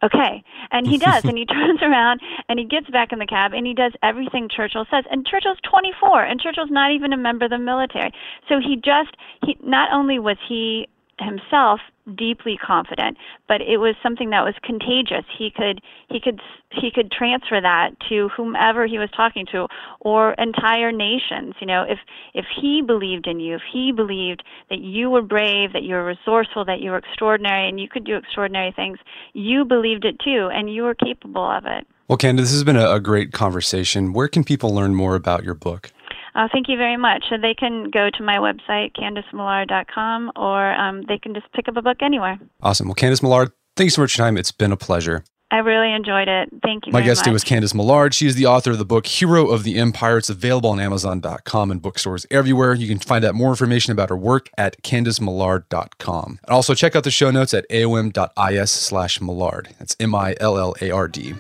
okay. 0.03 0.43
And 0.71 0.87
he 0.87 0.97
does. 0.97 1.23
and 1.25 1.37
he 1.37 1.45
turns 1.45 1.81
around 1.81 2.21
and 2.49 2.59
he 2.59 2.65
gets 2.65 2.89
back 2.89 3.11
in 3.11 3.19
the 3.19 3.25
cab 3.25 3.53
and 3.53 3.65
he 3.65 3.73
does 3.73 3.93
everything 4.03 4.49
Churchill 4.49 4.85
says. 4.91 5.05
And 5.09 5.25
Churchill's 5.25 5.59
24 5.69 6.23
and 6.23 6.39
Churchill's 6.39 6.71
not 6.71 6.91
even 6.91 7.13
a 7.13 7.17
member 7.17 7.45
of 7.45 7.51
the 7.51 7.57
military. 7.57 8.11
So 8.49 8.59
he 8.59 8.75
just, 8.75 9.15
he, 9.45 9.57
not 9.63 9.89
only 9.91 10.19
was 10.19 10.37
he 10.47 10.87
himself 11.19 11.79
deeply 12.15 12.57
confident 12.57 13.17
but 13.47 13.61
it 13.61 13.77
was 13.77 13.95
something 14.03 14.29
that 14.31 14.43
was 14.43 14.53
contagious. 14.63 15.25
He 15.37 15.51
could 15.55 15.81
he 16.09 16.19
could 16.19 16.39
he 16.71 16.91
could 16.93 17.11
transfer 17.11 17.59
that 17.61 17.91
to 18.09 18.29
whomever 18.29 18.85
he 18.85 18.99
was 18.99 19.09
talking 19.15 19.45
to 19.51 19.67
or 20.01 20.33
entire 20.33 20.91
nations. 20.91 21.55
You 21.59 21.67
know 21.67 21.83
if 21.83 21.99
if 22.33 22.45
he 22.59 22.81
believed 22.85 23.27
in 23.27 23.39
you 23.39 23.55
if 23.55 23.61
he 23.71 23.91
believed 23.91 24.43
that 24.69 24.79
you 24.79 25.09
were 25.09 25.21
brave 25.21 25.73
that 25.73 25.83
you 25.83 25.95
were 25.95 26.05
resourceful 26.05 26.65
that 26.65 26.79
you 26.81 26.91
were 26.91 26.97
extraordinary 26.97 27.67
and 27.67 27.79
you 27.79 27.87
could 27.87 28.05
do 28.05 28.15
extraordinary 28.15 28.71
things 28.75 28.99
you 29.33 29.65
believed 29.65 30.05
it 30.05 30.19
too 30.19 30.49
and 30.51 30.73
you 30.73 30.83
were 30.83 30.95
capable 30.95 31.49
of 31.49 31.65
it. 31.65 31.87
Well 32.07 32.17
Candice 32.17 32.37
this 32.37 32.51
has 32.51 32.63
been 32.63 32.77
a, 32.77 32.91
a 32.91 32.99
great 32.99 33.31
conversation. 33.31 34.13
Where 34.13 34.27
can 34.27 34.43
people 34.43 34.73
learn 34.73 34.95
more 34.95 35.15
about 35.15 35.43
your 35.43 35.53
book 35.53 35.91
uh, 36.37 36.47
thank 36.51 36.69
you 36.69 36.77
very 36.77 36.97
much. 36.97 37.25
So 37.29 37.37
they 37.37 37.53
can 37.53 37.89
go 37.89 38.09
to 38.11 38.23
my 38.23 38.37
website, 38.37 38.95
CandiceMillard.com, 38.95 40.31
or 40.35 40.71
um, 40.73 41.03
they 41.07 41.17
can 41.17 41.33
just 41.33 41.51
pick 41.53 41.67
up 41.67 41.75
a 41.75 41.81
book 41.81 41.97
anywhere. 42.01 42.39
Awesome. 42.61 42.87
Well, 42.87 42.95
Candice 42.95 43.23
Millard, 43.23 43.51
thank 43.75 43.87
you 43.87 43.91
so 43.91 44.01
much 44.01 44.15
for 44.15 44.21
your 44.21 44.27
time. 44.27 44.37
It's 44.37 44.51
been 44.51 44.71
a 44.71 44.77
pleasure. 44.77 45.23
I 45.49 45.59
really 45.59 45.93
enjoyed 45.93 46.27
it. 46.27 46.49
Thank 46.61 46.85
you. 46.85 46.91
My 46.91 47.01
guest 47.01 47.23
today 47.23 47.31
was 47.31 47.45
Candice 47.45 47.73
Millard. 47.73 48.13
She 48.13 48.27
is 48.27 48.35
the 48.35 48.45
author 48.45 48.71
of 48.71 48.79
the 48.79 48.85
book 48.85 49.07
Hero 49.07 49.47
of 49.47 49.63
the 49.63 49.77
Empire. 49.77 50.17
It's 50.17 50.29
available 50.29 50.69
on 50.71 50.79
Amazon.com 50.79 51.71
and 51.71 51.81
bookstores 51.81 52.25
everywhere. 52.29 52.73
You 52.73 52.87
can 52.87 52.99
find 52.99 53.23
out 53.23 53.33
more 53.33 53.49
information 53.49 53.93
about 53.93 54.09
her 54.09 54.17
work 54.17 54.49
at 54.57 54.81
CandiceMillard.com. 54.83 56.39
And 56.43 56.53
also 56.53 56.73
check 56.73 56.97
out 56.97 57.05
the 57.05 57.11
show 57.11 57.31
notes 57.31 57.53
at 57.53 57.65
aom.is 57.69 58.71
slash 58.71 59.21
Millard. 59.21 59.69
That's 59.79 59.95
M 60.01 60.13
I 60.13 60.35
L 60.41 60.57
L 60.57 60.75
A 60.81 60.91
R 60.91 61.07
D. 61.07 61.33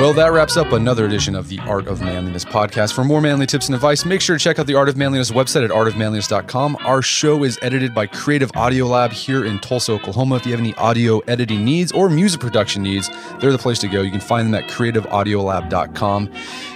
Well, 0.00 0.14
that 0.14 0.32
wraps 0.32 0.56
up 0.56 0.72
another 0.72 1.04
edition 1.04 1.34
of 1.34 1.48
the 1.50 1.58
Art 1.58 1.86
of 1.86 2.00
Manliness 2.00 2.42
podcast. 2.42 2.94
For 2.94 3.04
more 3.04 3.20
manly 3.20 3.44
tips 3.44 3.66
and 3.66 3.74
advice, 3.74 4.06
make 4.06 4.22
sure 4.22 4.38
to 4.38 4.42
check 4.42 4.58
out 4.58 4.66
the 4.66 4.74
Art 4.74 4.88
of 4.88 4.96
Manliness 4.96 5.30
website 5.30 5.62
at 5.62 5.70
artofmanliness.com. 5.70 6.78
Our 6.80 7.02
show 7.02 7.44
is 7.44 7.58
edited 7.60 7.94
by 7.94 8.06
Creative 8.06 8.50
Audio 8.56 8.86
Lab 8.86 9.12
here 9.12 9.44
in 9.44 9.58
Tulsa, 9.58 9.92
Oklahoma. 9.92 10.36
If 10.36 10.46
you 10.46 10.52
have 10.52 10.60
any 10.60 10.72
audio 10.76 11.18
editing 11.28 11.66
needs 11.66 11.92
or 11.92 12.08
music 12.08 12.40
production 12.40 12.82
needs, 12.82 13.10
they're 13.40 13.52
the 13.52 13.58
place 13.58 13.78
to 13.80 13.88
go. 13.88 14.00
You 14.00 14.10
can 14.10 14.20
find 14.20 14.46
them 14.46 14.54
at 14.54 14.70
creativeaudiolab.com. 14.70 16.32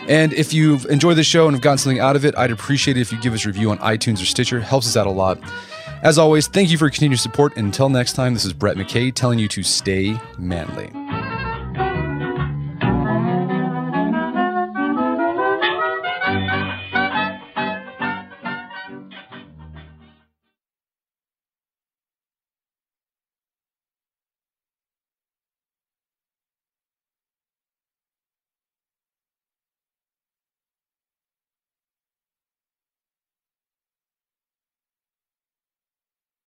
And 0.07 0.35
if 0.35 0.53
you've 0.53 0.85
enjoyed 0.85 1.17
the 1.17 1.25
show 1.25 1.47
and 1.47 1.57
have 1.57 1.63
gotten 1.63 1.79
something 1.79 2.01
out 2.01 2.17
of 2.17 2.27
it, 2.27 2.37
I'd 2.37 2.51
appreciate 2.51 2.99
it 2.99 3.01
if 3.01 3.11
you 3.11 3.19
give 3.23 3.33
us 3.33 3.47
a 3.47 3.49
review 3.49 3.71
on 3.71 3.79
iTunes 3.79 4.21
or 4.21 4.27
Stitcher. 4.27 4.59
It 4.59 4.65
helps 4.65 4.87
us 4.87 4.99
out 4.99 5.07
a 5.07 5.11
lot. 5.11 5.41
As 6.03 6.19
always, 6.19 6.47
thank 6.47 6.71
you 6.71 6.77
for 6.77 6.85
your 6.85 6.91
continued 6.91 7.21
support. 7.21 7.57
Until 7.57 7.89
next 7.89 8.13
time, 8.13 8.35
this 8.35 8.45
is 8.45 8.53
Brett 8.53 8.77
McKay 8.77 9.15
telling 9.15 9.39
you 9.39 9.49
to 9.49 9.63
stay 9.63 10.21
manly. 10.37 11.24